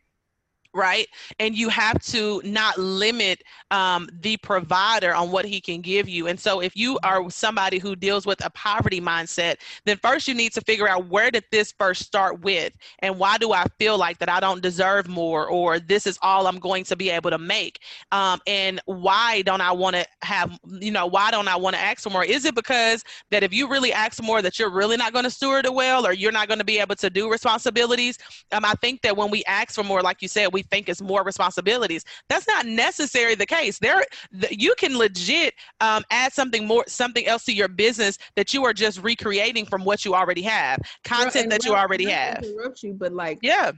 right? 0.75 1.07
And 1.39 1.57
you 1.57 1.69
have 1.69 2.01
to 2.07 2.43
not 2.45 2.77
limit 2.77 3.43
um, 3.71 4.09
the 4.21 4.37
provider 4.39 5.15
on 5.15 5.31
what 5.31 5.45
he 5.45 5.61
can 5.61 5.81
give 5.81 6.09
you. 6.09 6.27
And 6.27 6.39
so, 6.39 6.61
if 6.61 6.77
you 6.77 6.99
are 7.03 7.31
somebody 7.31 7.79
who 7.79 7.97
deals 7.97 8.27
with 8.27 8.45
a 8.45 8.51
poverty 8.51 9.01
mindset, 9.01 9.57
then 9.85 9.97
first 10.03 10.29
you 10.29 10.35
need 10.35 10.53
to 10.53 10.61
figure 10.61 10.89
out 10.89 11.09
where 11.09 11.31
did 11.31 11.45
this 11.51 11.73
first 11.79 12.03
start 12.03 12.41
with, 12.41 12.73
and 12.99 13.19
why 13.19 13.39
do 13.39 13.53
I 13.53 13.65
feel 13.79 13.97
like 13.97 14.19
that 14.19 14.29
I 14.29 14.41
don't 14.41 14.63
deserve 14.63 15.09
more, 15.09 15.47
or 15.49 15.79
this 15.79 16.07
is 16.07 16.19
all 16.23 16.47
I'm 16.47 16.59
going 16.59 16.85
to 16.85 16.97
be 16.97 17.11
able 17.11 17.31
to 17.31 17.39
make, 17.39 17.81
um, 18.13 18.41
and 18.47 18.81
why 18.87 19.43
don't 19.43 19.61
I 19.61 19.73
want 19.73 19.97
to 19.97 20.07
have, 20.23 20.59
you 20.81 20.91
know, 20.91 21.07
why 21.07 21.31
don't 21.31 21.49
I 21.49 21.57
want 21.57 21.77
to 21.77 21.83
ask 21.83 22.03
for 22.03 22.11
more? 22.11 22.25
Is 22.25 22.45
it 22.45 22.55
because 22.55 23.05
that 23.31 23.43
if 23.43 23.53
you 23.53 23.69
really 23.69 23.93
ask 23.93 24.23
more, 24.23 24.43
that 24.43 24.59
you're 24.59 24.71
really 24.71 24.97
not 24.97 25.13
going 25.13 25.25
to 25.25 25.31
steward 25.31 25.67
it 25.67 25.75
well, 25.75 26.07
or 26.07 26.13
you're 26.13 26.33
not 26.33 26.49
going 26.49 26.59
to 26.59 26.65
be 26.65 26.79
able 26.79 26.97
to 26.97 27.11
do 27.11 27.31
responsibilities? 27.31 28.19
Um, 28.53 28.65
I 28.65 28.75
think 28.81 29.03
that 29.03 29.17
when 29.17 29.31
we 29.31 29.45
ask 29.45 29.75
for 29.75 29.85
more, 29.85 30.03
like 30.03 30.21
you 30.21 30.29
said, 30.29 30.53
we 30.53 30.64
think 30.71 30.89
it's 30.89 31.03
more 31.03 31.23
responsibilities. 31.23 32.05
That's 32.29 32.47
not 32.47 32.67
necessarily 32.67 33.35
the 33.35 33.47
case. 33.47 33.79
There, 33.79 34.05
you 34.51 34.75
can 34.79 34.97
legit 34.97 35.55
um, 35.81 36.05
add 36.11 36.33
something 36.33 36.67
more, 36.67 36.85
something 36.87 37.27
else 37.27 37.45
to 37.45 37.53
your 37.53 37.69
business 37.69 38.19
that 38.37 38.55
you 38.55 38.65
are 38.65 38.73
just 38.73 39.03
recreating 39.03 39.67
from 39.67 39.85
what 39.85 40.05
you 40.05 40.15
already 40.15 40.43
have, 40.43 40.79
content 41.05 41.51
that 41.51 41.65
you 41.65 41.75
already 41.75 42.07
have. 42.11 42.43
Interrupt 42.43 42.83
you, 42.83 42.95
but 42.95 43.13
like, 43.13 43.39
yeah. 43.43 43.73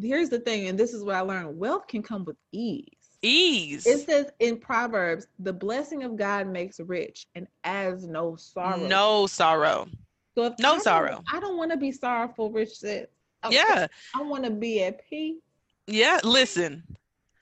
Here's 0.00 0.28
the 0.28 0.38
thing, 0.38 0.68
and 0.68 0.78
this 0.78 0.94
is 0.94 1.02
what 1.02 1.16
I 1.16 1.20
learned: 1.20 1.58
wealth 1.58 1.88
can 1.88 2.02
come 2.02 2.24
with 2.24 2.36
ease. 2.52 2.84
Ease. 3.20 3.84
It 3.84 4.06
says 4.06 4.26
in 4.38 4.58
Proverbs, 4.58 5.26
"The 5.40 5.52
blessing 5.52 6.04
of 6.04 6.16
God 6.16 6.46
makes 6.46 6.78
rich 6.78 7.26
and 7.34 7.48
adds 7.64 8.06
no 8.06 8.36
sorrow." 8.36 8.86
No 8.86 9.26
sorrow. 9.26 9.88
So 10.36 10.44
if 10.44 10.54
no 10.60 10.76
I 10.76 10.78
sorrow. 10.78 11.24
I 11.32 11.40
don't 11.40 11.56
want 11.56 11.72
to 11.72 11.76
be 11.76 11.90
sorrowful, 11.90 12.52
Rich 12.52 12.78
said. 12.78 13.08
Yeah. 13.50 13.88
I 14.14 14.22
want 14.22 14.44
to 14.44 14.50
be 14.50 14.84
at 14.84 15.00
peace 15.08 15.42
yeah, 15.88 16.20
listen. 16.22 16.82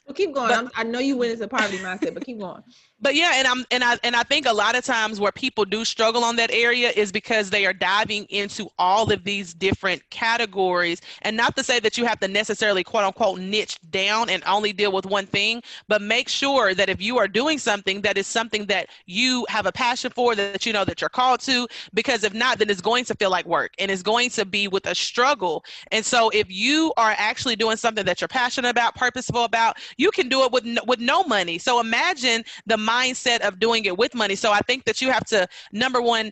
Well, 0.06 0.14
keep 0.14 0.32
going. 0.32 0.48
But, 0.48 0.72
i 0.76 0.84
know 0.84 1.00
you 1.00 1.16
went 1.16 1.32
into 1.32 1.48
poverty 1.48 1.78
mindset, 1.78 2.14
but 2.14 2.24
keep 2.24 2.38
going 2.38 2.62
but 3.00 3.14
yeah 3.14 3.32
and 3.34 3.46
i'm 3.46 3.64
and 3.70 3.84
i 3.84 3.98
and 4.02 4.16
i 4.16 4.22
think 4.22 4.46
a 4.46 4.52
lot 4.52 4.76
of 4.76 4.84
times 4.84 5.20
where 5.20 5.32
people 5.32 5.64
do 5.64 5.84
struggle 5.84 6.24
on 6.24 6.36
that 6.36 6.50
area 6.50 6.90
is 6.96 7.12
because 7.12 7.50
they 7.50 7.66
are 7.66 7.72
diving 7.72 8.24
into 8.24 8.68
all 8.78 9.10
of 9.12 9.24
these 9.24 9.54
different 9.54 10.02
categories. 10.10 11.00
And 11.22 11.36
not 11.36 11.56
to 11.56 11.64
say 11.64 11.80
that 11.80 11.98
you 11.98 12.04
have 12.04 12.20
to 12.20 12.28
necessarily 12.28 12.84
quote 12.84 13.04
unquote 13.04 13.40
niche 13.40 13.78
down 13.90 14.28
and 14.30 14.42
only 14.46 14.72
deal 14.72 14.92
with 14.92 15.06
one 15.06 15.26
thing 15.26 15.62
but 15.88 16.02
make 16.02 16.28
sure 16.28 16.74
that 16.74 16.88
if 16.88 17.00
you 17.00 17.18
are 17.18 17.28
doing 17.28 17.58
something 17.58 18.00
that 18.02 18.16
is 18.16 18.26
something 18.26 18.66
that 18.66 18.88
you 19.06 19.46
have 19.48 19.66
a 19.66 19.72
passion 19.72 20.10
for 20.10 20.34
that 20.34 20.64
you 20.64 20.72
know 20.72 20.84
that 20.84 21.00
you're 21.00 21.10
called 21.10 21.40
to 21.40 21.66
because 21.94 22.24
if 22.24 22.34
not 22.34 22.58
then 22.58 22.70
it's 22.70 22.80
going 22.80 23.04
to 23.04 23.14
feel 23.14 23.30
like 23.30 23.46
work 23.46 23.72
and 23.78 23.90
it's 23.90 24.02
going 24.02 24.30
to 24.30 24.44
be 24.44 24.68
with 24.68 24.86
a 24.86 24.94
struggle. 24.94 25.64
And 25.92 26.04
so 26.04 26.30
if 26.30 26.46
you 26.50 26.92
are 26.96 27.14
actually 27.16 27.56
doing 27.56 27.76
something 27.76 28.04
that 28.04 28.20
you're 28.20 28.28
passionate 28.28 28.70
about 28.70 28.94
purposeful 28.94 29.44
about 29.44 29.76
you 29.96 30.10
can 30.10 30.28
do 30.28 30.42
it 30.44 30.52
with 30.52 30.64
no, 30.64 30.82
with 30.86 31.00
no 31.00 31.24
money. 31.24 31.58
So 31.58 31.80
imagine 31.80 32.44
the 32.66 32.76
mindset 32.86 33.40
of 33.40 33.58
doing 33.58 33.84
it 33.84 33.96
with 33.96 34.14
money. 34.14 34.34
So 34.34 34.52
I 34.52 34.60
think 34.60 34.84
that 34.84 35.00
you 35.00 35.10
have 35.10 35.24
to, 35.26 35.46
number 35.72 36.00
one, 36.00 36.30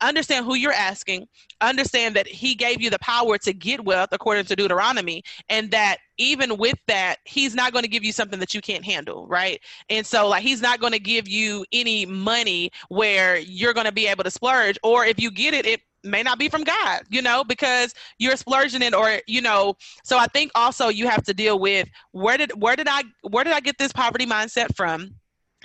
understand 0.00 0.44
who 0.44 0.54
you're 0.54 0.72
asking, 0.72 1.26
understand 1.60 2.14
that 2.16 2.26
he 2.26 2.54
gave 2.54 2.80
you 2.80 2.90
the 2.90 2.98
power 2.98 3.38
to 3.38 3.52
get 3.52 3.84
wealth 3.84 4.10
according 4.12 4.44
to 4.44 4.56
Deuteronomy, 4.56 5.22
and 5.48 5.70
that 5.70 5.98
even 6.18 6.56
with 6.56 6.78
that, 6.86 7.16
he's 7.24 7.54
not 7.54 7.72
going 7.72 7.82
to 7.82 7.88
give 7.88 8.04
you 8.04 8.12
something 8.12 8.38
that 8.38 8.54
you 8.54 8.60
can't 8.60 8.84
handle, 8.84 9.26
right? 9.26 9.60
And 9.88 10.06
so, 10.06 10.28
like, 10.28 10.42
he's 10.42 10.60
not 10.60 10.80
going 10.80 10.92
to 10.92 10.98
give 10.98 11.28
you 11.28 11.64
any 11.72 12.06
money 12.06 12.70
where 12.88 13.38
you're 13.38 13.74
going 13.74 13.86
to 13.86 13.92
be 13.92 14.06
able 14.06 14.24
to 14.24 14.30
splurge, 14.30 14.78
or 14.82 15.04
if 15.04 15.20
you 15.20 15.30
get 15.30 15.54
it, 15.54 15.66
it 15.66 15.80
may 16.04 16.22
not 16.22 16.38
be 16.38 16.48
from 16.48 16.62
God, 16.62 17.02
you 17.10 17.20
know, 17.22 17.42
because 17.44 17.94
you're 18.18 18.36
splurging 18.36 18.82
it 18.82 18.94
or 18.94 19.20
you 19.26 19.40
know. 19.40 19.74
So 20.04 20.18
I 20.18 20.26
think 20.26 20.52
also 20.54 20.88
you 20.88 21.08
have 21.08 21.24
to 21.24 21.34
deal 21.34 21.58
with 21.58 21.88
where 22.12 22.38
did 22.38 22.52
where 22.60 22.76
did 22.76 22.86
I 22.88 23.02
where 23.22 23.44
did 23.44 23.52
I 23.52 23.60
get 23.60 23.76
this 23.78 23.92
poverty 23.92 24.26
mindset 24.26 24.74
from? 24.76 25.16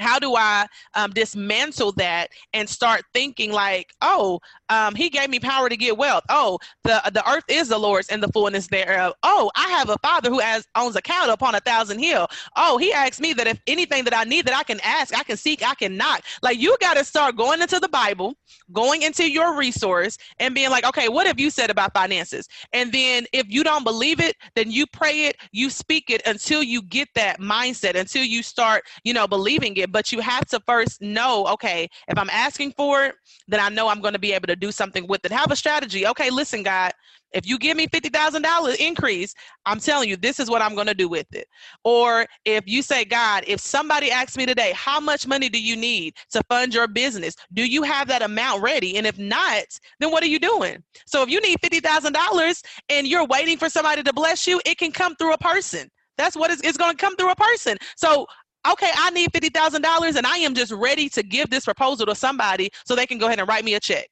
How 0.01 0.19
do 0.19 0.35
I 0.35 0.67
um, 0.95 1.11
dismantle 1.11 1.93
that 1.93 2.29
and 2.53 2.67
start 2.67 3.03
thinking 3.13 3.51
like, 3.51 3.93
oh, 4.01 4.39
um, 4.69 4.95
he 4.95 5.09
gave 5.09 5.29
me 5.29 5.39
power 5.39 5.69
to 5.69 5.77
get 5.77 5.97
wealth. 5.97 6.23
Oh, 6.29 6.59
the 6.83 7.01
the 7.13 7.27
earth 7.29 7.43
is 7.49 7.67
the 7.67 7.77
Lord's 7.77 8.07
and 8.09 8.23
the 8.23 8.29
fullness 8.29 8.67
thereof. 8.67 9.13
Oh, 9.23 9.51
I 9.55 9.67
have 9.69 9.89
a 9.89 9.97
father 9.99 10.29
who 10.29 10.39
has 10.39 10.65
owns 10.75 10.95
a 10.95 11.01
cattle 11.01 11.33
upon 11.33 11.55
a 11.55 11.59
thousand 11.59 11.99
hill. 11.99 12.27
Oh, 12.55 12.77
he 12.77 12.93
asked 12.93 13.21
me 13.21 13.33
that 13.33 13.47
if 13.47 13.59
anything 13.67 14.03
that 14.05 14.15
I 14.15 14.23
need 14.23 14.45
that 14.45 14.55
I 14.55 14.63
can 14.63 14.79
ask, 14.83 15.17
I 15.17 15.23
can 15.23 15.37
seek, 15.37 15.67
I 15.67 15.75
can 15.75 15.97
knock. 15.97 16.23
Like 16.41 16.59
you 16.59 16.75
got 16.79 16.95
to 16.95 17.03
start 17.03 17.35
going 17.35 17.61
into 17.61 17.79
the 17.79 17.89
Bible, 17.89 18.35
going 18.71 19.01
into 19.01 19.29
your 19.29 19.57
resource, 19.57 20.17
and 20.39 20.55
being 20.55 20.69
like, 20.69 20.85
okay, 20.85 21.09
what 21.09 21.27
have 21.27 21.39
you 21.39 21.49
said 21.49 21.69
about 21.69 21.93
finances? 21.93 22.47
And 22.73 22.91
then 22.91 23.25
if 23.33 23.45
you 23.49 23.63
don't 23.63 23.83
believe 23.83 24.19
it, 24.19 24.35
then 24.55 24.71
you 24.71 24.87
pray 24.87 25.25
it, 25.25 25.37
you 25.51 25.69
speak 25.69 26.09
it 26.09 26.21
until 26.25 26.63
you 26.63 26.81
get 26.83 27.09
that 27.15 27.39
mindset, 27.39 27.95
until 27.95 28.23
you 28.23 28.41
start, 28.41 28.83
you 29.03 29.13
know, 29.13 29.27
believing 29.27 29.75
it. 29.77 29.90
But 29.91 30.11
you 30.11 30.19
have 30.19 30.45
to 30.47 30.59
first 30.67 31.01
know, 31.01 31.45
okay, 31.47 31.87
if 32.07 32.17
I'm 32.17 32.29
asking 32.29 32.73
for 32.77 33.05
it, 33.05 33.15
then 33.47 33.59
I 33.59 33.69
know 33.69 33.87
I'm 33.87 34.01
going 34.01 34.13
to 34.13 34.19
be 34.19 34.33
able 34.33 34.47
to 34.47 34.55
do 34.55 34.71
something 34.71 35.07
with 35.07 35.23
it. 35.25 35.31
Have 35.31 35.51
a 35.51 35.55
strategy. 35.55 36.07
Okay, 36.07 36.29
listen, 36.29 36.63
God, 36.63 36.91
if 37.33 37.47
you 37.47 37.57
give 37.57 37.77
me 37.77 37.87
$50,000 37.87 38.75
increase, 38.77 39.33
I'm 39.65 39.79
telling 39.79 40.09
you, 40.09 40.17
this 40.17 40.39
is 40.39 40.49
what 40.49 40.61
I'm 40.61 40.75
going 40.75 40.87
to 40.87 40.93
do 40.93 41.07
with 41.07 41.27
it. 41.33 41.47
Or 41.83 42.25
if 42.45 42.63
you 42.67 42.81
say, 42.81 43.05
God, 43.05 43.43
if 43.47 43.59
somebody 43.59 44.11
asks 44.11 44.37
me 44.37 44.45
today, 44.45 44.73
how 44.75 44.99
much 44.99 45.27
money 45.27 45.49
do 45.49 45.61
you 45.61 45.75
need 45.75 46.15
to 46.31 46.41
fund 46.49 46.73
your 46.73 46.87
business? 46.87 47.35
Do 47.53 47.65
you 47.65 47.83
have 47.83 48.07
that 48.09 48.21
amount 48.21 48.61
ready? 48.61 48.97
And 48.97 49.07
if 49.07 49.17
not, 49.17 49.63
then 49.99 50.11
what 50.11 50.23
are 50.23 50.27
you 50.27 50.39
doing? 50.39 50.83
So 51.05 51.23
if 51.23 51.29
you 51.29 51.39
need 51.41 51.59
$50,000 51.59 52.63
and 52.89 53.07
you're 53.07 53.25
waiting 53.25 53.57
for 53.57 53.69
somebody 53.69 54.03
to 54.03 54.13
bless 54.13 54.45
you, 54.45 54.61
it 54.65 54.77
can 54.77 54.91
come 54.91 55.15
through 55.15 55.33
a 55.33 55.37
person. 55.37 55.89
That's 56.17 56.35
what 56.35 56.51
it's, 56.51 56.61
it's 56.61 56.77
going 56.77 56.91
to 56.91 56.97
come 56.97 57.15
through 57.15 57.31
a 57.31 57.35
person. 57.35 57.77
So 57.95 58.27
okay, 58.69 58.91
I 58.93 59.09
need 59.11 59.31
$50,000 59.31 60.15
and 60.15 60.27
I 60.27 60.37
am 60.37 60.53
just 60.53 60.71
ready 60.71 61.09
to 61.09 61.23
give 61.23 61.49
this 61.49 61.65
proposal 61.65 62.05
to 62.05 62.15
somebody 62.15 62.69
so 62.85 62.95
they 62.95 63.05
can 63.05 63.17
go 63.17 63.27
ahead 63.27 63.39
and 63.39 63.47
write 63.47 63.65
me 63.65 63.75
a 63.75 63.79
check 63.79 64.09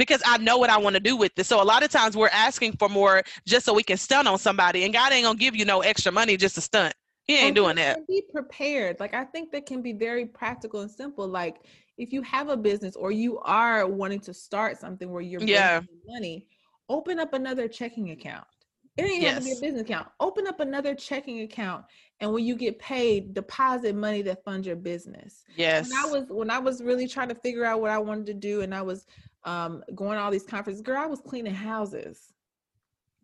because 0.00 0.22
I 0.24 0.38
know 0.38 0.56
what 0.56 0.70
I 0.70 0.78
want 0.78 0.94
to 0.94 1.00
do 1.00 1.14
with 1.14 1.34
this. 1.34 1.46
So 1.46 1.62
a 1.62 1.64
lot 1.64 1.82
of 1.82 1.90
times 1.90 2.16
we're 2.16 2.28
asking 2.28 2.72
for 2.78 2.88
more 2.88 3.22
just 3.46 3.66
so 3.66 3.74
we 3.74 3.82
can 3.82 3.98
stunt 3.98 4.26
on 4.26 4.38
somebody, 4.38 4.84
and 4.84 4.94
God 4.94 5.12
ain't 5.12 5.26
gonna 5.26 5.38
give 5.38 5.54
you 5.54 5.66
no 5.66 5.80
extra 5.80 6.10
money 6.10 6.38
just 6.38 6.54
to 6.54 6.62
stunt. 6.62 6.94
He 7.26 7.34
ain't 7.34 7.48
and 7.48 7.54
doing 7.54 7.76
that. 7.76 8.06
Be 8.08 8.22
prepared. 8.32 8.98
Like 8.98 9.12
I 9.14 9.24
think 9.24 9.52
that 9.52 9.66
can 9.66 9.82
be 9.82 9.92
very 9.92 10.24
practical 10.24 10.80
and 10.80 10.90
simple. 10.90 11.28
Like 11.28 11.58
if 11.98 12.14
you 12.14 12.22
have 12.22 12.48
a 12.48 12.56
business 12.56 12.96
or 12.96 13.12
you 13.12 13.38
are 13.40 13.86
wanting 13.86 14.20
to 14.20 14.32
start 14.32 14.80
something 14.80 15.10
where 15.10 15.20
you're 15.20 15.42
yeah 15.42 15.82
money, 16.08 16.46
open 16.88 17.20
up 17.20 17.34
another 17.34 17.68
checking 17.68 18.10
account. 18.10 18.46
It 19.04 19.10
ain't 19.10 19.22
yes. 19.22 19.34
have 19.34 19.42
to 19.42 19.48
be 19.48 19.52
a 19.52 19.60
business 19.60 19.82
account. 19.82 20.08
Open 20.20 20.46
up 20.46 20.60
another 20.60 20.94
checking 20.94 21.40
account, 21.42 21.84
and 22.20 22.32
when 22.32 22.44
you 22.44 22.56
get 22.56 22.78
paid, 22.78 23.34
deposit 23.34 23.94
money 23.94 24.22
that 24.22 24.44
funds 24.44 24.66
your 24.66 24.76
business. 24.76 25.44
Yes. 25.56 25.90
When 25.90 25.98
I 25.98 26.18
was 26.18 26.24
when 26.28 26.50
I 26.50 26.58
was 26.58 26.82
really 26.82 27.08
trying 27.08 27.28
to 27.28 27.34
figure 27.34 27.64
out 27.64 27.80
what 27.80 27.90
I 27.90 27.98
wanted 27.98 28.26
to 28.26 28.34
do, 28.34 28.62
and 28.62 28.74
I 28.74 28.82
was 28.82 29.06
um, 29.44 29.82
going 29.94 30.16
to 30.16 30.22
all 30.22 30.30
these 30.30 30.44
conferences. 30.44 30.82
Girl, 30.82 30.98
I 30.98 31.06
was 31.06 31.20
cleaning 31.20 31.54
houses. 31.54 32.32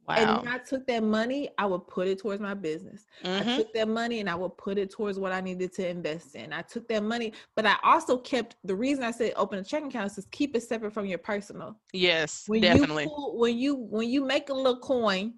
Wow. 0.09 0.15
And 0.15 0.47
when 0.47 0.55
I 0.55 0.59
took 0.59 0.87
that 0.87 1.03
money, 1.03 1.51
I 1.59 1.67
would 1.67 1.87
put 1.89 2.07
it 2.07 2.21
towards 2.21 2.41
my 2.41 2.55
business. 2.55 3.07
Mm-hmm. 3.25 3.49
I 3.49 3.57
took 3.57 3.75
that 3.75 3.89
money 3.89 4.21
and 4.21 4.31
I 4.31 4.37
would 4.37 4.57
put 4.57 4.79
it 4.79 4.91
towards 4.91 5.19
what 5.19 5.33
I 5.33 5.41
needed 5.41 5.73
to 5.75 5.89
invest 5.89 6.37
in. 6.37 6.53
I 6.53 6.63
took 6.63 6.87
that 6.89 7.03
money, 7.03 7.33
but 7.57 7.67
I 7.67 7.77
also 7.83 8.17
kept 8.17 8.55
the 8.63 8.75
reason 8.75 9.03
I 9.03 9.11
said 9.11 9.33
open 9.35 9.59
a 9.59 9.65
checking 9.65 9.89
account 9.89 10.17
is 10.17 10.27
keep 10.31 10.55
it 10.55 10.63
separate 10.63 10.93
from 10.93 11.07
your 11.07 11.19
personal. 11.19 11.77
Yes, 11.93 12.45
when 12.47 12.61
definitely. 12.61 13.05
You 13.05 13.09
pull, 13.09 13.39
when 13.39 13.59
you 13.59 13.75
when 13.75 14.09
you 14.09 14.25
make 14.25 14.49
a 14.49 14.55
little 14.55 14.79
coin 14.79 15.35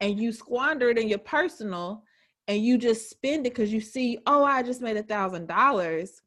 and 0.00 0.18
you 0.18 0.32
squander 0.32 0.90
it 0.90 0.98
in 0.98 1.08
your 1.08 1.18
personal 1.18 2.04
and 2.48 2.62
you 2.64 2.78
just 2.78 3.10
spend 3.10 3.46
it 3.46 3.50
because 3.54 3.72
you 3.72 3.80
see, 3.80 4.18
oh, 4.26 4.44
I 4.44 4.62
just 4.62 4.80
made 4.80 4.96
a 4.96 5.02
thousand 5.02 5.46
dollars. 5.46 6.22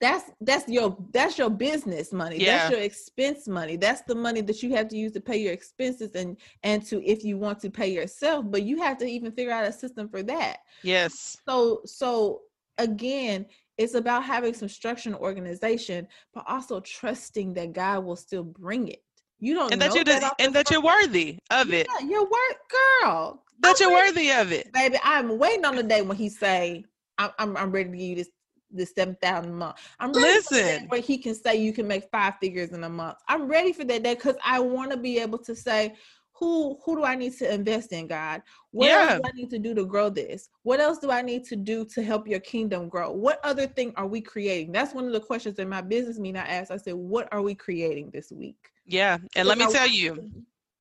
That's 0.00 0.30
that's 0.40 0.66
your 0.68 0.96
that's 1.12 1.36
your 1.36 1.50
business 1.50 2.10
money. 2.12 2.38
Yeah. 2.38 2.56
that's 2.56 2.70
your 2.70 2.80
expense 2.80 3.46
money. 3.46 3.76
That's 3.76 4.00
the 4.02 4.14
money 4.14 4.40
that 4.40 4.62
you 4.62 4.74
have 4.74 4.88
to 4.88 4.96
use 4.96 5.12
to 5.12 5.20
pay 5.20 5.36
your 5.36 5.52
expenses 5.52 6.12
and 6.14 6.38
and 6.62 6.82
to 6.86 7.04
if 7.04 7.22
you 7.22 7.36
want 7.36 7.60
to 7.60 7.70
pay 7.70 7.92
yourself 7.92 8.46
but 8.48 8.62
you 8.62 8.78
have 8.80 8.96
to 8.98 9.04
even 9.04 9.30
figure 9.32 9.52
out 9.52 9.66
a 9.66 9.72
system 9.72 10.08
for 10.08 10.22
that. 10.22 10.58
Yes. 10.82 11.36
So 11.46 11.82
so 11.84 12.40
again 12.78 13.44
It's 13.76 13.94
about 13.94 14.24
having 14.24 14.52
some 14.54 14.68
structure 14.68 15.08
and 15.08 15.18
organization, 15.18 16.06
but 16.34 16.44
also 16.46 16.80
trusting 16.80 17.54
that 17.54 17.72
God 17.72 18.04
will 18.04 18.16
still 18.16 18.44
bring 18.44 18.88
it. 18.88 19.02
You 19.40 19.54
don't 19.54 19.72
and 19.72 19.80
that 19.80 19.94
you're 19.94 20.04
that 20.04 20.34
and 20.38 20.54
that 20.54 20.70
you're 20.70 20.82
worthy 20.82 21.38
of 21.50 21.72
it. 21.72 21.86
Yeah, 21.88 22.06
you're 22.06 22.24
worth 22.24 23.02
girl. 23.02 23.42
That 23.60 23.76
I'm 23.80 23.88
you're 23.88 23.98
ready, 23.98 24.12
worthy 24.12 24.30
of 24.32 24.52
it, 24.52 24.72
baby. 24.72 24.98
I'm 25.02 25.38
waiting 25.38 25.64
on 25.64 25.76
the 25.76 25.82
day 25.82 26.02
when 26.02 26.16
he 26.16 26.28
say, 26.28 26.84
"I'm 27.18 27.30
I'm, 27.38 27.56
I'm 27.56 27.72
ready 27.72 27.90
to 27.90 27.96
give 27.96 28.06
you 28.06 28.16
this 28.16 28.28
this 28.70 28.92
seven 28.94 29.16
thousand 29.22 29.52
a 29.52 29.54
month." 29.54 29.76
I'm 29.98 30.12
ready 30.12 30.26
listen 30.26 30.88
where 30.88 31.00
he 31.00 31.16
can 31.18 31.34
say 31.34 31.56
you 31.56 31.72
can 31.72 31.88
make 31.88 32.04
five 32.12 32.34
figures 32.40 32.70
in 32.70 32.84
a 32.84 32.88
month. 32.88 33.16
I'm 33.28 33.48
ready 33.48 33.72
for 33.72 33.84
that 33.84 34.02
day 34.02 34.14
because 34.14 34.36
I 34.44 34.60
want 34.60 34.90
to 34.90 34.96
be 34.98 35.18
able 35.18 35.38
to 35.38 35.56
say, 35.56 35.94
who 36.40 36.78
who 36.84 36.96
do 36.96 37.04
I 37.04 37.14
need 37.16 37.36
to 37.38 37.52
invest 37.52 37.92
in, 37.92 38.06
God? 38.06 38.42
What 38.70 38.88
yeah. 38.88 39.10
else 39.10 39.20
do 39.20 39.22
I 39.26 39.32
need 39.32 39.50
to 39.50 39.58
do 39.58 39.74
to 39.74 39.84
grow 39.84 40.08
this? 40.08 40.48
What 40.62 40.80
else 40.80 40.98
do 40.98 41.10
I 41.10 41.20
need 41.20 41.44
to 41.44 41.56
do 41.56 41.84
to 41.86 42.02
help 42.02 42.26
your 42.26 42.40
kingdom 42.40 42.88
grow? 42.88 43.12
What 43.12 43.40
other 43.44 43.66
thing 43.66 43.92
are 43.96 44.06
we 44.06 44.22
creating? 44.22 44.72
That's 44.72 44.94
one 44.94 45.06
of 45.06 45.12
the 45.12 45.20
questions 45.20 45.58
in 45.58 45.68
my 45.68 45.82
business 45.82 46.18
meeting 46.18 46.40
I 46.40 46.46
asked. 46.46 46.70
I 46.70 46.78
said, 46.78 46.94
what 46.94 47.28
are 47.30 47.42
we 47.42 47.54
creating 47.54 48.10
this 48.10 48.32
week? 48.32 48.70
Yeah. 48.90 49.18
And 49.36 49.46
let 49.46 49.56
me 49.56 49.64
I 49.64 49.70
tell 49.70 49.88
you, 49.88 50.30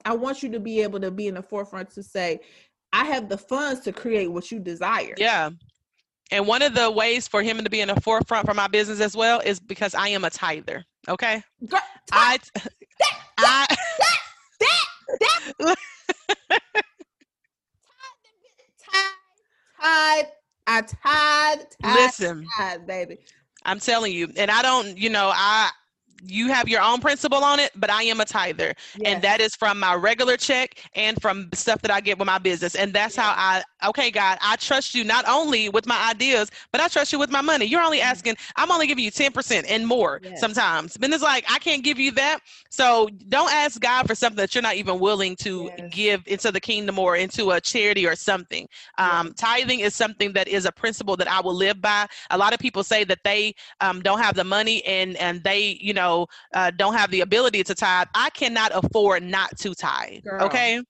I 0.04 0.16
want 0.16 0.42
you 0.42 0.50
to 0.52 0.60
be 0.60 0.82
able 0.82 1.00
to 1.00 1.12
be 1.12 1.28
in 1.28 1.36
the 1.36 1.44
forefront 1.44 1.92
to 1.92 2.04
say, 2.04 2.40
I 2.92 3.06
have 3.06 3.30
the 3.30 3.38
funds 3.38 3.82
to 3.82 3.92
create 3.92 4.28
what 4.28 4.52
you 4.52 4.60
desire. 4.60 5.14
Yeah. 5.18 5.52
And 6.32 6.48
one 6.48 6.62
of 6.62 6.74
the 6.74 6.90
ways 6.90 7.28
for 7.28 7.42
him 7.44 7.64
to 7.64 7.70
be 7.70 7.82
in 7.82 7.88
the 7.88 8.00
forefront 8.02 8.48
for 8.48 8.54
my 8.54 8.68
business 8.68 9.00
as 9.00 9.16
well 9.16 9.40
is 9.42 9.60
because 9.60 9.94
I 9.94 10.10
am 10.10 10.24
a 10.24 10.30
tither. 10.30 10.84
Okay. 11.08 11.42
Girl, 11.68 11.80
I, 12.12 12.38
that, 13.00 13.20
I, 13.38 13.66
that, 14.60 14.80
that, 15.60 15.76
tithe, 18.80 19.16
tithe, 19.82 20.26
I 20.68 20.82
tithe, 20.82 21.60
tithe, 21.82 21.96
Listen, 21.96 22.46
tithe, 22.58 22.86
baby. 22.88 23.18
I'm 23.66 23.80
telling 23.80 24.14
you, 24.14 24.32
and 24.36 24.50
I 24.50 24.62
don't, 24.62 24.98
you 24.98 25.10
know, 25.10 25.32
I 25.34 25.72
you 26.22 26.48
have 26.48 26.68
your 26.68 26.82
own 26.82 27.00
principle 27.00 27.44
on 27.44 27.60
it, 27.60 27.72
but 27.76 27.90
I 27.90 28.04
am 28.04 28.20
a 28.20 28.26
tither. 28.26 28.74
Yes. 28.98 29.02
And 29.06 29.22
that 29.22 29.42
is 29.42 29.56
from 29.56 29.80
my 29.80 29.96
regular 29.96 30.38
check 30.38 30.82
and 30.96 31.20
from 31.22 31.50
stuff 31.54 31.82
that 31.82 31.92
I 31.92 32.02
get 32.02 32.18
with 32.18 32.26
my 32.26 32.38
business. 32.38 32.76
And 32.76 32.94
that's 32.94 33.16
yes. 33.16 33.26
how 33.26 33.34
I, 33.36 33.64
okay, 33.90 34.12
God, 34.12 34.38
I 34.42 34.56
trust 34.58 34.94
you 34.94 35.04
not 35.04 35.26
only 35.28 35.70
with 35.70 35.86
my 35.86 36.10
ideas, 36.10 36.52
but 36.72 36.82
I 36.82 36.88
trust 36.88 37.14
you 37.14 37.20
with 37.20 37.32
my 37.32 37.42
money. 37.42 37.66
You're 37.66 37.82
only 37.82 38.00
mm-hmm. 38.00 38.10
asking, 38.10 38.38
I'm 38.56 38.72
only 38.72 38.88
giving 38.88 39.04
you 39.04 39.12
10% 39.12 39.66
and 39.68 39.88
more 39.88 40.20
yes. 40.24 40.40
sometimes. 40.40 40.98
But 40.98 41.12
it's 41.12 41.24
like, 41.24 41.46
I 41.50 41.60
can't 41.60 41.84
give 41.84 42.00
you 42.00 42.12
that. 42.12 42.40
So 42.70 43.10
don't 43.30 43.52
ask 43.52 43.80
God 43.80 44.08
for 44.08 44.16
something 44.16 44.38
that 44.38 44.54
you're 44.54 44.62
not 44.62 44.76
even 44.76 45.00
willing 45.00 45.36
to 45.38 45.70
give 45.92 46.24
into 46.28 46.52
the 46.52 46.60
kingdom 46.60 47.00
or 47.00 47.16
into 47.16 47.52
a 47.52 47.62
charity 47.62 48.06
or 48.06 48.16
something. 48.16 48.68
Um, 48.98 49.34
tithing 49.34 49.80
is 49.80 49.96
something 49.96 50.34
that 50.34 50.48
is 50.48 50.66
a 50.66 50.72
principle 50.72 51.16
that 51.18 51.28
I 51.28 51.42
will 51.42 51.56
live 51.56 51.82
by. 51.82 52.08
A 52.30 52.38
lot 52.38 52.54
of 52.54 52.60
people 52.60 52.84
say 52.84 53.04
that 53.06 53.20
they 53.24 53.56
um, 53.82 54.02
don't 54.02 54.20
have 54.20 54.36
the 54.36 54.44
money 54.44 54.84
and, 54.86 55.16
and 55.18 55.44
they, 55.44 55.78
you 55.82 55.94
know, 55.94 56.09
know, 56.10 56.28
uh, 56.54 56.72
don't 56.72 56.94
have 56.94 57.12
the 57.12 57.22
ability 57.22 57.64
to 57.64 57.76
tithe, 57.76 58.08
I 58.16 58.30
cannot 58.32 58.72
afford 58.74 59.24
not 59.24 59.58
to 59.60 59.74
tithe. 59.76 60.24
Girl, 60.24 60.44
okay. 60.44 60.82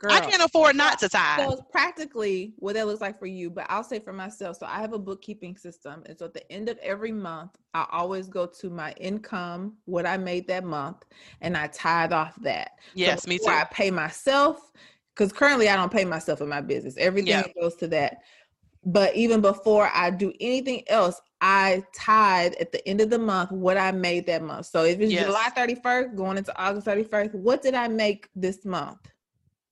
Girl. 0.00 0.12
I 0.12 0.20
can't 0.20 0.42
afford 0.42 0.76
not 0.76 1.00
to 1.00 1.08
tithe. 1.08 1.40
So 1.40 1.54
it's 1.54 1.62
practically 1.72 2.54
what 2.58 2.74
that 2.74 2.86
looks 2.86 3.00
like 3.00 3.18
for 3.18 3.26
you, 3.26 3.50
but 3.50 3.66
I'll 3.68 3.82
say 3.82 3.98
for 3.98 4.12
myself. 4.12 4.56
So 4.56 4.66
I 4.66 4.80
have 4.80 4.92
a 4.92 4.98
bookkeeping 4.98 5.56
system. 5.56 6.04
And 6.06 6.16
so 6.16 6.26
at 6.26 6.34
the 6.34 6.52
end 6.52 6.68
of 6.68 6.78
every 6.78 7.10
month, 7.10 7.50
I 7.74 7.84
always 7.90 8.28
go 8.28 8.46
to 8.46 8.70
my 8.70 8.92
income, 8.92 9.76
what 9.86 10.06
I 10.06 10.16
made 10.16 10.46
that 10.46 10.62
month, 10.62 11.04
and 11.40 11.56
I 11.56 11.66
tithe 11.66 12.12
off 12.12 12.36
that. 12.42 12.78
Yes, 12.94 13.24
so 13.24 13.28
me 13.28 13.38
too. 13.38 13.48
I 13.48 13.66
pay 13.72 13.90
myself, 13.90 14.70
because 15.16 15.32
currently 15.32 15.68
I 15.68 15.74
don't 15.74 15.90
pay 15.90 16.04
myself 16.04 16.40
in 16.40 16.48
my 16.48 16.60
business. 16.60 16.94
Everything 16.96 17.30
yeah. 17.30 17.60
goes 17.60 17.74
to 17.76 17.88
that. 17.88 18.18
But 18.84 19.16
even 19.16 19.40
before 19.40 19.90
I 19.92 20.10
do 20.10 20.32
anything 20.40 20.88
else, 20.88 21.20
I 21.40 21.84
tied 21.94 22.54
at 22.56 22.72
the 22.72 22.86
end 22.88 23.00
of 23.00 23.10
the 23.10 23.18
month 23.18 23.52
what 23.52 23.76
I 23.76 23.92
made 23.92 24.26
that 24.26 24.42
month. 24.42 24.66
So 24.66 24.84
if 24.84 25.00
it's 25.00 25.12
yes. 25.12 25.26
July 25.26 25.50
31st 25.56 26.16
going 26.16 26.38
into 26.38 26.56
August 26.60 26.86
31st, 26.86 27.34
what 27.34 27.62
did 27.62 27.74
I 27.74 27.88
make 27.88 28.28
this 28.34 28.64
month? 28.64 28.98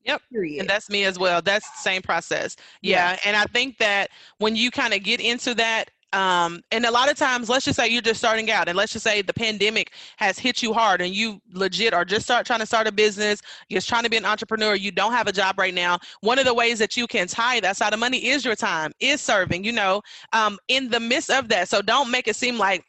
Yep. 0.04 0.22
Period. 0.32 0.60
And 0.60 0.68
that's 0.70 0.88
me 0.88 1.04
as 1.04 1.18
well. 1.18 1.42
That's 1.42 1.68
the 1.68 1.82
same 1.82 2.02
process. 2.02 2.56
Yeah. 2.80 3.12
yeah. 3.12 3.18
And 3.24 3.36
I 3.36 3.44
think 3.44 3.78
that 3.78 4.10
when 4.38 4.54
you 4.54 4.70
kind 4.70 4.94
of 4.94 5.02
get 5.02 5.20
into 5.20 5.54
that 5.54 5.90
um, 6.16 6.62
and 6.72 6.86
a 6.86 6.90
lot 6.90 7.10
of 7.10 7.16
times 7.16 7.48
let's 7.48 7.64
just 7.64 7.76
say 7.76 7.86
you're 7.86 8.00
just 8.00 8.18
starting 8.18 8.50
out 8.50 8.68
and 8.68 8.76
let's 8.76 8.92
just 8.92 9.04
say 9.04 9.20
the 9.20 9.34
pandemic 9.34 9.92
has 10.16 10.38
hit 10.38 10.62
you 10.62 10.72
hard 10.72 11.00
and 11.02 11.14
you 11.14 11.40
legit 11.52 11.92
are 11.92 12.04
just 12.04 12.24
start 12.24 12.46
trying 12.46 12.60
to 12.60 12.66
start 12.66 12.86
a 12.86 12.92
business 12.92 13.40
you're 13.68 13.80
trying 13.80 14.02
to 14.02 14.10
be 14.10 14.16
an 14.16 14.24
entrepreneur 14.24 14.74
you 14.74 14.90
don't 14.90 15.12
have 15.12 15.28
a 15.28 15.32
job 15.32 15.58
right 15.58 15.74
now 15.74 15.98
one 16.22 16.38
of 16.38 16.46
the 16.46 16.54
ways 16.54 16.78
that 16.78 16.96
you 16.96 17.06
can 17.06 17.26
tie 17.26 17.60
that 17.60 17.76
side 17.76 17.92
of 17.92 18.00
money 18.00 18.18
is 18.26 18.44
your 18.44 18.56
time 18.56 18.90
is 18.98 19.20
serving 19.20 19.62
you 19.62 19.72
know 19.72 20.00
um, 20.32 20.58
in 20.68 20.88
the 20.88 20.98
midst 20.98 21.30
of 21.30 21.48
that 21.48 21.68
so 21.68 21.82
don't 21.82 22.10
make 22.10 22.26
it 22.26 22.36
seem 22.36 22.56
like 22.56 22.82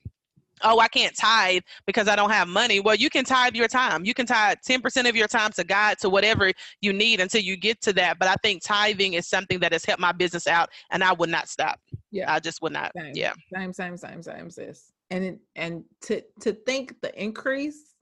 oh, 0.63 0.79
I 0.79 0.87
can't 0.87 1.15
tithe 1.15 1.61
because 1.85 2.07
I 2.07 2.15
don't 2.15 2.31
have 2.31 2.47
money. 2.47 2.79
Well, 2.79 2.95
you 2.95 3.09
can 3.09 3.25
tithe 3.25 3.55
your 3.55 3.67
time. 3.67 4.05
You 4.05 4.13
can 4.13 4.25
tithe 4.25 4.57
10% 4.67 5.07
of 5.07 5.15
your 5.15 5.27
time 5.27 5.51
to 5.51 5.63
God, 5.63 5.97
to 5.99 6.09
whatever 6.09 6.51
you 6.81 6.93
need 6.93 7.19
until 7.19 7.41
you 7.41 7.57
get 7.57 7.81
to 7.81 7.93
that. 7.93 8.19
But 8.19 8.27
I 8.27 8.35
think 8.41 8.63
tithing 8.63 9.13
is 9.13 9.27
something 9.27 9.59
that 9.59 9.71
has 9.71 9.85
helped 9.85 10.01
my 10.01 10.11
business 10.11 10.47
out 10.47 10.69
and 10.91 11.03
I 11.03 11.13
would 11.13 11.29
not 11.29 11.47
stop. 11.47 11.79
Yeah. 12.17 12.33
I 12.33 12.39
just 12.39 12.61
would 12.61 12.73
not. 12.73 12.91
Same. 12.97 13.11
Yeah. 13.13 13.33
Same, 13.53 13.71
same, 13.71 13.95
same, 13.95 14.23
same, 14.23 14.49
sis. 14.49 14.91
And 15.11 15.39
and 15.55 15.83
to 16.01 16.21
to 16.41 16.53
think 16.53 16.99
the 17.01 17.21
increase, 17.21 17.93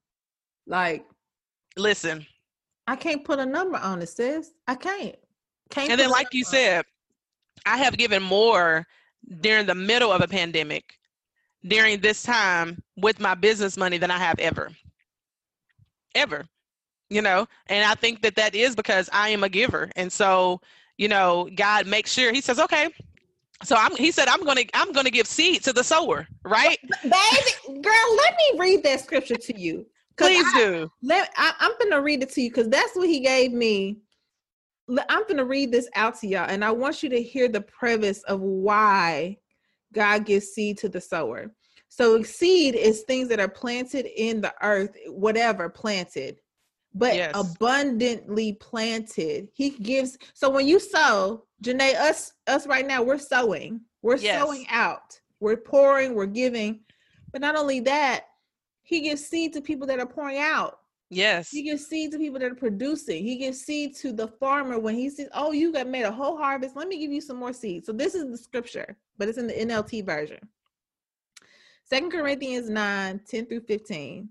like 0.68 1.05
listen. 1.76 2.26
I 2.88 2.95
can't 2.95 3.24
put 3.26 3.39
a 3.39 3.45
number 3.45 3.78
on 3.78 4.01
it, 4.01 4.09
sis. 4.09 4.51
I 4.68 4.76
can't. 4.76 5.16
Can't 5.70 5.89
and 5.89 5.99
then 5.99 6.11
like 6.11 6.34
you 6.34 6.43
said, 6.43 6.86
I 7.66 7.78
have 7.78 7.97
given 7.97 8.24
more 8.24 8.88
mm-hmm. 9.30 9.41
during 9.41 9.66
the 9.66 9.76
middle 9.76 10.11
of 10.11 10.22
a 10.22 10.28
pandemic 10.28 10.86
during 11.68 11.99
this 11.99 12.24
time 12.24 12.82
with 12.95 13.20
my 13.20 13.36
business 13.36 13.76
money 13.76 13.97
than 13.97 14.11
I 14.11 14.18
have 14.20 14.39
ever. 14.39 14.70
Ever. 16.13 16.45
You 17.09 17.22
know, 17.22 17.47
and 17.68 17.86
I 17.86 17.95
think 17.95 18.22
that 18.24 18.36
that 18.36 18.55
is 18.55 18.76
because 18.76 19.09
I 19.13 19.30
am 19.30 19.43
a 19.43 19.49
giver. 19.49 19.91
And 19.95 20.11
so, 20.11 20.59
you 20.97 21.07
know, 21.07 21.49
God 21.53 21.86
makes 21.86 22.11
sure 22.11 22.32
he 22.32 22.41
says, 22.41 22.59
okay, 22.59 22.89
so 23.64 23.76
I'm, 23.76 23.95
he 23.95 24.12
said, 24.12 24.28
I'm 24.28 24.43
going 24.43 24.58
to, 24.58 24.68
I'm 24.74 24.91
going 24.91 25.06
to 25.06 25.12
give 25.12 25.28
seed 25.28 25.64
to 25.64 25.74
the 25.74 25.84
sower, 25.84 26.28
right? 26.43 26.78
Baby, 27.03 27.82
girl, 27.82 28.16
let 28.18 28.36
me 28.38 28.60
read 28.60 28.84
that 28.84 29.01
scripture 29.01 29.38
to 29.38 29.60
you. 29.60 29.86
Please 30.18 30.45
I, 30.53 30.60
do. 30.60 30.91
Let, 31.01 31.32
I, 31.38 31.53
I'm 31.60 31.72
going 31.80 31.91
to 31.91 32.01
read 32.01 32.24
it 32.24 32.30
to 32.34 32.41
you 32.41 32.49
because 32.49 32.70
that's 32.70 32.95
what 32.95 33.08
he 33.08 33.22
gave 33.22 33.51
me. 33.53 33.99
I'm 35.10 35.24
going 35.24 35.38
to 35.38 35.45
read 35.45 35.72
this 35.72 35.89
out 35.95 36.20
to 36.20 36.28
y'all, 36.28 36.47
and 36.47 36.64
I 36.64 36.72
want 36.72 37.01
you 37.01 37.10
to 37.10 37.22
hear 37.22 37.47
the 37.47 37.62
preface 37.62 38.22
of 38.24 38.41
why 38.41 39.38
God 39.93 40.26
gives 40.26 40.47
seed 40.47 40.78
to 40.80 40.89
the 40.89 41.01
sower. 41.01 41.51
So 41.89 42.22
seed 42.22 42.76
is 42.76 43.01
things 43.01 43.30
that 43.30 43.39
are 43.39 43.47
planted 43.47 44.06
in 44.06 44.41
the 44.41 44.53
earth, 44.62 44.95
whatever 45.08 45.70
planted, 45.70 46.38
but 46.95 47.13
yes. 47.13 47.31
abundantly 47.35 48.53
planted. 48.53 49.49
He 49.53 49.71
gives. 49.71 50.17
So 50.33 50.49
when 50.49 50.65
you 50.65 50.79
sow, 50.79 51.43
Janae, 51.63 51.95
us 51.95 52.33
us 52.47 52.65
right 52.65 52.87
now, 52.87 53.03
we're 53.03 53.19
sowing. 53.19 53.81
We're 54.01 54.17
yes. 54.17 54.41
sowing 54.41 54.65
out. 54.69 55.19
We're 55.41 55.57
pouring. 55.57 56.15
We're 56.15 56.25
giving. 56.25 56.79
But 57.31 57.41
not 57.41 57.57
only 57.57 57.81
that, 57.81 58.25
he 58.83 59.01
gives 59.01 59.25
seed 59.25 59.51
to 59.53 59.61
people 59.61 59.85
that 59.87 59.99
are 59.99 60.05
pouring 60.05 60.39
out. 60.39 60.79
Yes. 61.09 61.49
He 61.49 61.63
gives 61.63 61.85
seed 61.85 62.11
to 62.13 62.17
people 62.17 62.39
that 62.39 62.51
are 62.51 62.55
producing. 62.55 63.23
He 63.23 63.35
gives 63.35 63.61
seed 63.61 63.95
to 63.97 64.11
the 64.11 64.27
farmer 64.27 64.79
when 64.79 64.95
he 64.95 65.09
says, 65.09 65.27
Oh, 65.33 65.51
you 65.51 65.71
got 65.71 65.87
made 65.87 66.03
a 66.03 66.11
whole 66.11 66.37
harvest. 66.37 66.75
Let 66.75 66.87
me 66.87 66.97
give 66.97 67.11
you 67.11 67.21
some 67.21 67.37
more 67.37 67.53
seed. 67.53 67.85
So 67.85 67.91
this 67.91 68.15
is 68.15 68.31
the 68.31 68.37
scripture, 68.37 68.97
but 69.17 69.27
it's 69.27 69.37
in 69.37 69.47
the 69.47 69.53
NLT 69.53 70.05
version. 70.05 70.39
Second 71.83 72.11
Corinthians 72.11 72.69
9 72.69 73.21
10 73.27 73.45
through 73.45 73.61
15. 73.61 74.29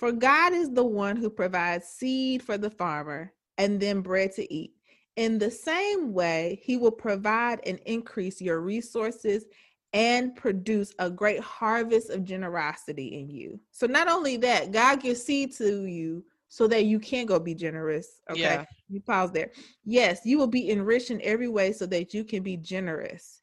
For 0.00 0.12
God 0.12 0.54
is 0.54 0.70
the 0.70 0.82
one 0.82 1.18
who 1.18 1.28
provides 1.28 1.84
seed 1.84 2.42
for 2.42 2.56
the 2.56 2.70
farmer 2.70 3.34
and 3.58 3.78
then 3.78 4.00
bread 4.00 4.32
to 4.32 4.50
eat. 4.50 4.72
In 5.16 5.38
the 5.38 5.50
same 5.50 6.14
way, 6.14 6.58
he 6.62 6.78
will 6.78 6.90
provide 6.90 7.60
and 7.66 7.78
increase 7.84 8.40
your 8.40 8.60
resources 8.60 9.44
and 9.92 10.34
produce 10.34 10.94
a 11.00 11.10
great 11.10 11.40
harvest 11.40 12.08
of 12.08 12.24
generosity 12.24 13.08
in 13.20 13.28
you. 13.28 13.60
So, 13.72 13.86
not 13.86 14.08
only 14.08 14.38
that, 14.38 14.72
God 14.72 15.02
gives 15.02 15.22
seed 15.22 15.54
to 15.56 15.84
you 15.84 16.24
so 16.48 16.66
that 16.68 16.86
you 16.86 16.98
can 16.98 17.26
go 17.26 17.38
be 17.38 17.54
generous. 17.54 18.22
Okay. 18.30 18.40
Yeah. 18.40 18.64
You 18.88 19.02
pause 19.02 19.32
there. 19.32 19.50
Yes, 19.84 20.20
you 20.24 20.38
will 20.38 20.46
be 20.46 20.70
enriched 20.70 21.10
in 21.10 21.20
every 21.22 21.48
way 21.48 21.72
so 21.72 21.84
that 21.84 22.14
you 22.14 22.24
can 22.24 22.42
be 22.42 22.56
generous. 22.56 23.42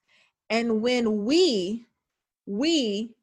And 0.50 0.82
when 0.82 1.24
we, 1.24 1.86
we 2.48 3.14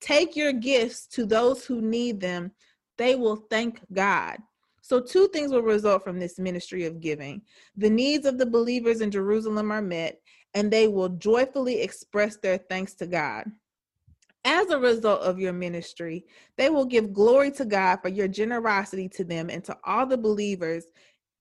Take 0.00 0.36
your 0.36 0.52
gifts 0.52 1.06
to 1.08 1.26
those 1.26 1.64
who 1.64 1.80
need 1.80 2.20
them. 2.20 2.52
They 2.98 3.14
will 3.14 3.36
thank 3.36 3.80
God. 3.92 4.38
So, 4.82 5.00
two 5.00 5.28
things 5.28 5.52
will 5.52 5.62
result 5.62 6.02
from 6.02 6.18
this 6.18 6.38
ministry 6.38 6.84
of 6.84 7.00
giving. 7.00 7.42
The 7.76 7.90
needs 7.90 8.26
of 8.26 8.38
the 8.38 8.46
believers 8.46 9.00
in 9.00 9.10
Jerusalem 9.10 9.70
are 9.70 9.82
met, 9.82 10.20
and 10.54 10.70
they 10.70 10.88
will 10.88 11.10
joyfully 11.10 11.80
express 11.80 12.36
their 12.36 12.58
thanks 12.58 12.94
to 12.94 13.06
God. 13.06 13.44
As 14.44 14.70
a 14.70 14.78
result 14.78 15.20
of 15.22 15.38
your 15.38 15.52
ministry, 15.52 16.24
they 16.56 16.70
will 16.70 16.86
give 16.86 17.12
glory 17.12 17.50
to 17.52 17.64
God 17.64 17.98
for 18.02 18.08
your 18.08 18.28
generosity 18.28 19.08
to 19.10 19.24
them 19.24 19.50
and 19.50 19.62
to 19.64 19.76
all 19.84 20.06
the 20.06 20.16
believers, 20.16 20.84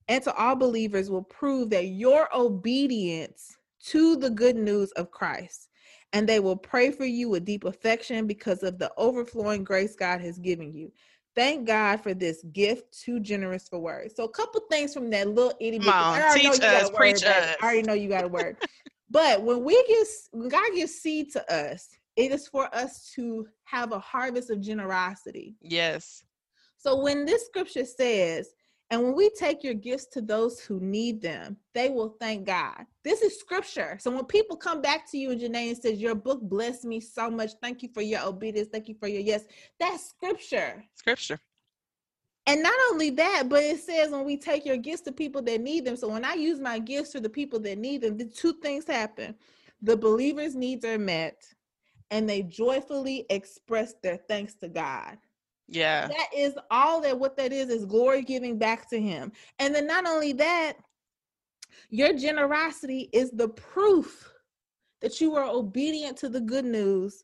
and 0.07 0.23
to 0.23 0.33
all 0.35 0.55
believers 0.55 1.09
will 1.09 1.23
prove 1.23 1.69
that 1.69 1.87
your 1.87 2.27
obedience 2.35 3.57
to 3.85 4.17
the 4.17 4.29
good 4.29 4.57
news 4.57 4.91
of 4.93 5.11
Christ 5.11 5.69
and 6.13 6.27
they 6.27 6.39
will 6.39 6.55
pray 6.55 6.91
for 6.91 7.05
you 7.05 7.29
with 7.29 7.45
deep 7.45 7.65
affection 7.65 8.27
because 8.27 8.63
of 8.63 8.79
the 8.79 8.91
overflowing 8.97 9.63
grace 9.63 9.95
God 9.95 10.21
has 10.21 10.39
given 10.39 10.73
you. 10.73 10.91
Thank 11.37 11.67
God 11.67 12.01
for 12.01 12.15
this 12.15 12.41
gift, 12.51 12.99
too 12.99 13.19
generous 13.19 13.69
for 13.69 13.77
words. 13.77 14.15
So, 14.15 14.23
a 14.23 14.29
couple 14.29 14.59
things 14.71 14.91
from 14.91 15.11
that 15.11 15.27
little 15.27 15.53
itty 15.61 15.77
bitty. 15.77 15.91
On, 15.91 16.33
teach 16.33 16.59
us, 16.63 16.89
preach 16.89 17.23
us. 17.23 17.55
I 17.61 17.63
already 17.63 17.83
know 17.83 17.93
you 17.93 18.09
got 18.09 18.23
a 18.23 18.27
word. 18.27 18.57
but 19.11 19.43
when 19.43 19.63
we 19.63 19.81
give, 19.87 20.07
when 20.31 20.49
God 20.49 20.71
gives 20.73 20.95
seed 20.95 21.31
to 21.33 21.53
us, 21.53 21.89
it 22.15 22.31
is 22.31 22.47
for 22.47 22.73
us 22.75 23.11
to 23.15 23.45
have 23.65 23.91
a 23.91 23.99
harvest 23.99 24.49
of 24.49 24.61
generosity. 24.61 25.55
Yes. 25.61 26.23
So 26.79 26.99
when 26.99 27.23
this 27.23 27.45
scripture 27.45 27.85
says, 27.85 28.49
and 28.89 29.03
when 29.03 29.15
we 29.15 29.29
take 29.31 29.63
your 29.63 29.73
gifts 29.73 30.05
to 30.13 30.21
those 30.21 30.61
who 30.61 30.79
need 30.79 31.21
them, 31.21 31.57
they 31.73 31.89
will 31.89 32.15
thank 32.21 32.45
God. 32.45 32.85
This 33.03 33.21
is 33.21 33.37
scripture. 33.37 33.97
So 33.99 34.09
when 34.11 34.23
people 34.25 34.55
come 34.55 34.81
back 34.81 35.09
to 35.11 35.17
you 35.17 35.31
and 35.31 35.41
Janae 35.41 35.69
and 35.69 35.77
says, 35.77 35.99
Your 35.99 36.15
book 36.15 36.41
blessed 36.41 36.85
me 36.85 37.01
so 37.01 37.29
much. 37.29 37.51
Thank 37.61 37.83
you 37.83 37.89
for 37.93 38.01
your 38.01 38.25
obedience. 38.25 38.69
Thank 38.71 38.87
you 38.87 38.95
for 38.97 39.09
your 39.09 39.21
yes. 39.21 39.43
That's 39.77 40.09
scripture. 40.09 40.85
Scripture. 40.95 41.39
And 42.45 42.63
not 42.63 42.75
only 42.91 43.09
that, 43.09 43.49
but 43.49 43.61
it 43.61 43.81
says 43.81 44.11
when 44.11 44.23
we 44.23 44.37
take 44.37 44.65
your 44.65 44.77
gifts 44.77 45.01
to 45.01 45.11
people 45.11 45.41
that 45.41 45.59
need 45.59 45.83
them. 45.83 45.97
So 45.97 46.07
when 46.07 46.23
I 46.23 46.35
use 46.35 46.61
my 46.61 46.79
gifts 46.79 47.11
to 47.11 47.19
the 47.19 47.29
people 47.29 47.59
that 47.59 47.77
need 47.77 48.01
them, 48.01 48.17
the 48.17 48.23
two 48.23 48.53
things 48.53 48.87
happen. 48.87 49.35
The 49.81 49.97
believer's 49.97 50.55
needs 50.55 50.85
are 50.85 50.97
met, 50.97 51.43
and 52.09 52.27
they 52.27 52.43
joyfully 52.43 53.25
express 53.29 53.95
their 54.01 54.15
thanks 54.15 54.55
to 54.55 54.69
God. 54.69 55.17
Yeah. 55.67 56.07
That 56.07 56.27
is 56.35 56.57
all 56.71 57.01
that 57.01 57.19
what 57.19 57.35
that 57.37 57.51
is 57.51 57.69
is 57.69 57.85
glory 57.85 58.21
giving 58.21 58.57
back 58.57 58.89
to 58.89 58.99
him. 58.99 59.31
And 59.59 59.73
then 59.75 59.87
not 59.87 60.07
only 60.07 60.33
that, 60.33 60.73
your 61.89 62.13
generosity 62.13 63.09
is 63.13 63.31
the 63.31 63.49
proof 63.49 64.31
that 65.01 65.21
you 65.21 65.35
are 65.35 65.45
obedient 65.45 66.17
to 66.17 66.29
the 66.29 66.41
good 66.41 66.65
news 66.65 67.23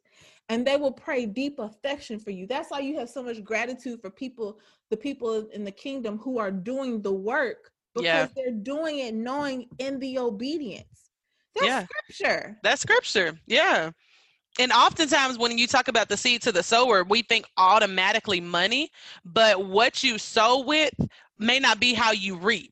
and 0.50 0.68
they 0.68 0.76
will 0.76 0.92
pray 0.92 1.26
deep 1.26 1.60
affection 1.60 2.20
for 2.20 2.32
you. 2.32 2.46
That's 2.46 2.70
why 2.70 2.80
you 2.80 2.98
have 3.00 3.10
so 3.10 3.24
much 3.24 3.44
gratitude 3.44 4.02
for 4.02 4.10
people, 4.10 4.60
the 4.90 4.98
people 4.98 5.48
in 5.48 5.64
the 5.64 5.72
kingdom 5.72 6.18
who 6.18 6.38
are 6.38 6.52
doing 6.52 7.02
the 7.02 7.14
work 7.14 7.72
because 7.96 8.06
Yeah. 8.06 8.28
they're 8.36 8.52
doing 8.52 9.00
it 9.00 9.14
knowing 9.14 9.70
in 9.80 10.00
the 10.00 10.20
obedience. 10.20 11.12
That's 11.56 11.66
Yeah. 11.66 11.86
scripture. 11.86 12.60
That's 12.64 12.82
scripture. 12.82 13.40
Yeah. 13.48 13.92
And 14.60 14.72
oftentimes, 14.72 15.38
when 15.38 15.58
you 15.58 15.68
talk 15.68 15.88
about 15.88 16.10
the 16.10 16.18
seed 16.18 16.42
to 16.44 16.52
the 16.52 16.64
sower, 16.64 17.04
we 17.04 17.24
think 17.24 17.46
automatically 17.58 18.40
money, 18.40 18.92
but 19.26 19.66
what 19.66 20.04
you 20.04 20.18
sow 20.18 20.64
with 20.64 20.94
may 21.40 21.60
not 21.60 21.80
be 21.80 21.94
how 21.94 22.12
you 22.12 22.36
reap. 22.38 22.72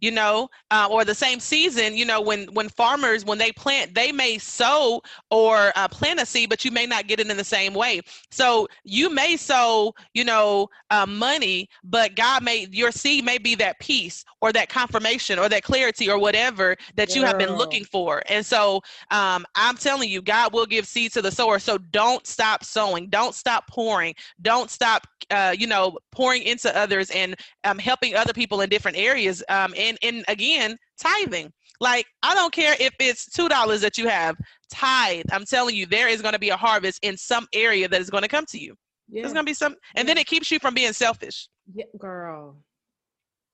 You 0.00 0.10
know, 0.12 0.48
uh, 0.70 0.88
or 0.90 1.04
the 1.04 1.14
same 1.14 1.40
season. 1.40 1.96
You 1.96 2.04
know, 2.04 2.20
when 2.20 2.46
when 2.54 2.68
farmers 2.68 3.24
when 3.24 3.38
they 3.38 3.52
plant, 3.52 3.94
they 3.94 4.12
may 4.12 4.38
sow 4.38 5.02
or 5.30 5.72
uh, 5.76 5.88
plant 5.88 6.20
a 6.20 6.26
seed, 6.26 6.48
but 6.48 6.64
you 6.64 6.70
may 6.70 6.86
not 6.86 7.06
get 7.06 7.20
it 7.20 7.30
in 7.30 7.36
the 7.36 7.44
same 7.44 7.74
way. 7.74 8.00
So 8.30 8.68
you 8.84 9.10
may 9.10 9.36
sow, 9.36 9.94
you 10.14 10.24
know, 10.24 10.68
uh, 10.90 11.06
money, 11.06 11.68
but 11.84 12.14
God 12.14 12.42
may 12.42 12.66
your 12.70 12.90
seed 12.90 13.24
may 13.24 13.38
be 13.38 13.54
that 13.56 13.78
peace 13.78 14.24
or 14.40 14.52
that 14.52 14.68
confirmation 14.68 15.38
or 15.38 15.48
that 15.48 15.62
clarity 15.62 16.10
or 16.10 16.18
whatever 16.18 16.76
that 16.96 17.14
you 17.14 17.22
have 17.22 17.36
been 17.38 17.52
looking 17.52 17.84
for. 17.84 18.22
And 18.28 18.44
so 18.44 18.80
um, 19.10 19.44
I'm 19.54 19.76
telling 19.76 20.08
you, 20.08 20.20
God 20.20 20.52
will 20.52 20.66
give 20.66 20.86
seed 20.86 21.12
to 21.12 21.22
the 21.22 21.30
sower. 21.30 21.58
So 21.58 21.78
don't 21.78 22.26
stop 22.26 22.64
sowing. 22.64 23.08
Don't 23.08 23.34
stop 23.34 23.66
pouring. 23.68 24.14
Don't 24.42 24.70
stop, 24.70 25.06
uh, 25.30 25.54
you 25.56 25.66
know, 25.66 25.98
pouring 26.12 26.42
into 26.42 26.74
others 26.76 27.10
and 27.10 27.34
um, 27.64 27.78
helping 27.78 28.14
other 28.14 28.32
people 28.32 28.60
in 28.60 28.68
different 28.68 28.96
areas. 28.96 29.42
Um, 29.48 29.74
and 29.76 29.87
and 30.02 30.24
again, 30.28 30.76
tithing. 31.00 31.52
Like 31.80 32.06
I 32.22 32.34
don't 32.34 32.52
care 32.52 32.74
if 32.78 32.94
it's 32.98 33.30
two 33.30 33.48
dollars 33.48 33.80
that 33.82 33.96
you 33.98 34.08
have. 34.08 34.36
Tithe. 34.70 35.24
I'm 35.32 35.44
telling 35.44 35.74
you, 35.74 35.86
there 35.86 36.08
is 36.08 36.20
going 36.20 36.34
to 36.34 36.38
be 36.38 36.50
a 36.50 36.56
harvest 36.56 36.98
in 37.02 37.16
some 37.16 37.46
area 37.52 37.88
that 37.88 38.00
is 38.00 38.10
going 38.10 38.22
to 38.22 38.28
come 38.28 38.44
to 38.46 38.58
you. 38.58 38.74
Yeah. 39.08 39.22
There's 39.22 39.32
going 39.32 39.46
to 39.46 39.50
be 39.50 39.54
some, 39.54 39.74
and 39.94 40.06
then 40.06 40.18
it 40.18 40.26
keeps 40.26 40.50
you 40.50 40.58
from 40.58 40.74
being 40.74 40.92
selfish. 40.92 41.48
yeah, 41.74 41.86
girl. 41.96 42.56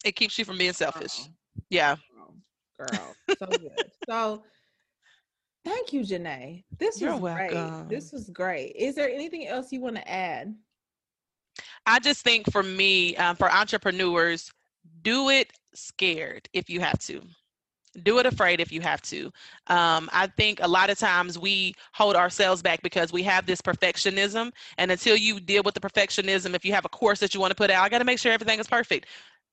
It 0.05 0.17
keeps 0.17 0.39
you 0.39 0.45
from 0.45 0.59
being 0.59 0.73
selfish. 0.73 1.19
girl. 1.19 1.29
Yeah. 1.71 1.97
girl, 2.79 2.91
girl. 2.91 3.15
So 3.39 3.47
good. 3.47 3.91
so 4.09 4.43
thank 5.65 5.93
you, 5.93 6.01
Janae. 6.01 6.65
This 6.79 7.01
You're 7.01 7.17
was 7.17 7.35
great. 7.35 7.89
This 7.89 8.13
was 8.13 8.29
great. 8.31 8.75
Is 8.77 8.95
there 8.95 9.09
anything 9.09 9.47
else 9.47 9.71
you 9.71 9.81
want 9.81 9.97
to 9.97 10.11
add? 10.11 10.55
I 11.87 12.01
just 12.01 12.25
think 12.25 12.51
for 12.51 12.63
me, 12.63 13.17
um, 13.17 13.37
for 13.37 13.51
entrepreneurs, 13.53 14.51
do 15.03 15.29
it 15.31 15.53
scared 15.75 16.49
if 16.53 16.69
you 16.69 16.81
have 16.81 16.99
to. 17.01 17.23
Do 18.03 18.19
it 18.19 18.27
afraid 18.27 18.61
if 18.61 18.73
you 18.73 18.81
have 18.81 19.03
to. 19.03 19.27
Um, 19.69 20.11
I 20.13 20.27
think 20.37 20.59
a 20.61 20.67
lot 20.67 20.91
of 20.91 20.99
times 20.99 21.39
we 21.39 21.75
hold 21.93 22.17
ourselves 22.17 22.61
back 22.61 22.83
because 22.83 23.13
we 23.13 23.23
have 23.23 23.47
this 23.47 23.61
perfectionism. 23.61 24.51
And 24.79 24.91
until 24.91 25.17
you 25.17 25.39
deal 25.39 25.63
with 25.65 25.75
the 25.75 25.81
perfectionism, 25.81 26.55
if 26.55 26.65
you 26.65 26.73
have 26.73 26.85
a 26.85 26.89
course 26.89 27.21
that 27.21 27.35
you 27.35 27.41
want 27.41 27.53
to 27.53 27.55
put 27.55 27.71
out, 27.71 27.85
I 27.85 27.89
got 27.89 27.99
to 27.99 28.05
make 28.05 28.19
sure 28.19 28.33
everything 28.33 28.59
is 28.59 28.67
perfect. 28.67 29.07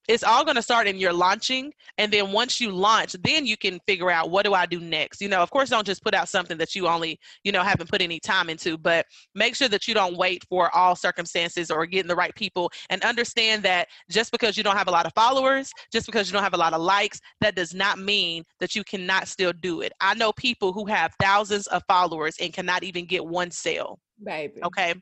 It's 0.07 0.23
all 0.23 0.43
going 0.43 0.55
to 0.55 0.61
start 0.61 0.87
in 0.87 0.97
your 0.97 1.13
launching. 1.13 1.71
And 1.97 2.11
then 2.11 2.31
once 2.31 2.59
you 2.59 2.71
launch, 2.71 3.15
then 3.23 3.45
you 3.45 3.57
can 3.57 3.79
figure 3.87 4.09
out 4.09 4.31
what 4.31 4.45
do 4.45 4.53
I 4.53 4.65
do 4.65 4.79
next? 4.79 5.21
You 5.21 5.29
know, 5.29 5.41
of 5.41 5.51
course, 5.51 5.69
don't 5.69 5.85
just 5.85 6.03
put 6.03 6.13
out 6.13 6.29
something 6.29 6.57
that 6.57 6.75
you 6.75 6.87
only, 6.87 7.19
you 7.43 7.51
know, 7.51 7.63
haven't 7.63 7.89
put 7.89 8.01
any 8.01 8.19
time 8.19 8.49
into, 8.49 8.77
but 8.77 9.05
make 9.35 9.55
sure 9.55 9.67
that 9.69 9.87
you 9.87 9.93
don't 9.93 10.17
wait 10.17 10.43
for 10.49 10.73
all 10.75 10.95
circumstances 10.95 11.69
or 11.69 11.85
getting 11.85 12.07
the 12.07 12.15
right 12.15 12.33
people 12.35 12.71
and 12.89 13.03
understand 13.03 13.63
that 13.63 13.87
just 14.09 14.31
because 14.31 14.57
you 14.57 14.63
don't 14.63 14.77
have 14.77 14.87
a 14.87 14.91
lot 14.91 15.05
of 15.05 15.13
followers, 15.13 15.71
just 15.91 16.05
because 16.05 16.27
you 16.27 16.33
don't 16.33 16.43
have 16.43 16.53
a 16.53 16.57
lot 16.57 16.73
of 16.73 16.81
likes, 16.81 17.19
that 17.39 17.55
does 17.55 17.73
not 17.73 17.99
mean 17.99 18.43
that 18.59 18.75
you 18.75 18.83
cannot 18.83 19.27
still 19.27 19.53
do 19.61 19.81
it. 19.81 19.93
I 20.01 20.15
know 20.15 20.33
people 20.33 20.73
who 20.73 20.85
have 20.85 21.13
thousands 21.19 21.67
of 21.67 21.83
followers 21.87 22.35
and 22.41 22.51
cannot 22.51 22.83
even 22.83 23.05
get 23.05 23.25
one 23.25 23.51
sale. 23.51 23.99
Baby. 24.23 24.61
Okay. 24.63 24.95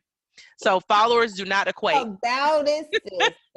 So 0.57 0.79
followers 0.81 1.33
do 1.33 1.45
not 1.45 1.67
equate. 1.67 1.97
About 1.97 2.67
it. 2.67 2.87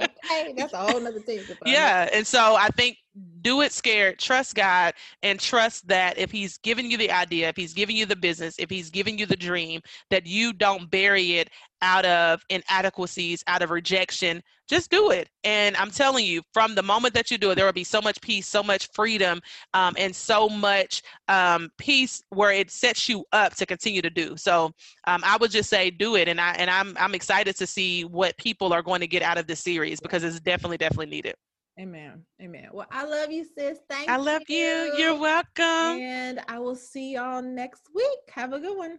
Okay, 0.01 0.55
that's 0.57 0.73
a 0.73 0.79
whole 0.79 1.01
nother 1.01 1.21
thing. 1.21 1.39
to 1.41 1.45
find 1.45 1.59
out. 1.63 1.69
Yeah. 1.69 2.09
And 2.13 2.27
so 2.27 2.57
I 2.57 2.69
think 2.69 2.97
do 3.43 3.61
it 3.61 3.73
scared, 3.73 4.19
trust 4.19 4.55
God, 4.55 4.95
and 5.23 5.39
trust 5.39 5.87
that 5.89 6.19
if 6.19 6.31
He's 6.31 6.59
giving 6.59 6.91
you 6.91 6.97
the 6.97 7.11
idea, 7.11 7.49
if 7.49 7.57
He's 7.57 7.75
giving 7.75 7.97
you 7.97 8.07
the 8.07 8.17
business, 8.17 8.55
if 8.59 8.71
He's 8.71 8.91
giving 8.91 9.19
you 9.19 9.27
the 9.27 9.37
dream, 9.37 9.81
that 10.11 10.27
you 10.27 10.53
don't 10.53 10.91
bury 10.91 11.35
it 11.35 11.51
out 11.83 12.07
of 12.07 12.43
inadequacies, 12.49 13.45
out 13.47 13.61
of 13.63 13.71
rejection. 13.71 14.43
Just 14.69 14.91
do 14.91 15.11
it. 15.11 15.29
And 15.45 15.77
I'm 15.77 15.91
telling 15.91 16.25
you, 16.25 16.41
from 16.55 16.75
the 16.75 16.83
moment 16.83 17.13
that 17.15 17.31
you 17.31 17.37
do 17.37 17.51
it, 17.51 17.57
there 17.57 17.67
will 17.67 17.73
be 17.73 17.85
so 17.85 18.01
much 18.01 18.21
peace, 18.23 18.49
so 18.49 18.63
much 18.63 18.89
freedom, 18.95 19.41
um, 19.75 19.95
and 19.99 20.15
so 20.15 20.49
much 20.49 21.03
um, 21.29 21.71
peace 21.77 22.23
where 22.31 22.53
it 22.53 22.71
sets 22.71 23.09
you 23.09 23.25
up 23.33 23.55
to 23.57 23.67
continue 23.67 24.01
to 24.01 24.11
do. 24.11 24.37
So 24.37 24.73
um, 25.07 25.23
I 25.25 25.37
would 25.37 25.51
just 25.51 25.69
say 25.69 25.91
do 25.91 26.17
it. 26.17 26.29
And 26.29 26.41
I 26.41 26.53
and 26.53 26.71
I'm 26.71 26.97
I'm 26.99 27.15
excited 27.15 27.57
to 27.57 27.67
see 27.67 28.05
what 28.05 28.37
people 28.39 28.73
are 28.73 28.83
going 28.83 29.01
to 29.01 29.07
get 29.07 29.23
out 29.23 29.37
of 29.37 29.47
this 29.47 29.61
series 29.61 30.01
because 30.01 30.25
it's 30.25 30.41
definitely, 30.41 30.79
definitely 30.79 31.07
needed. 31.07 31.35
Amen. 31.81 32.23
Amen. 32.41 32.69
Well, 32.73 32.87
I 32.91 33.05
love 33.05 33.33
you, 33.33 33.45
sis. 33.45 33.79
Thank 33.89 34.09
I 34.09 34.17
love 34.17 34.43
you. 34.47 34.95
You're 34.99 35.19
welcome. 35.19 36.01
And 36.01 36.41
I 36.47 36.59
will 36.59 36.77
see 36.77 37.15
y'all 37.15 37.43
next 37.43 37.89
week. 37.95 38.19
Have 38.31 38.53
a 38.53 38.61
good 38.61 38.77
one. 38.77 38.99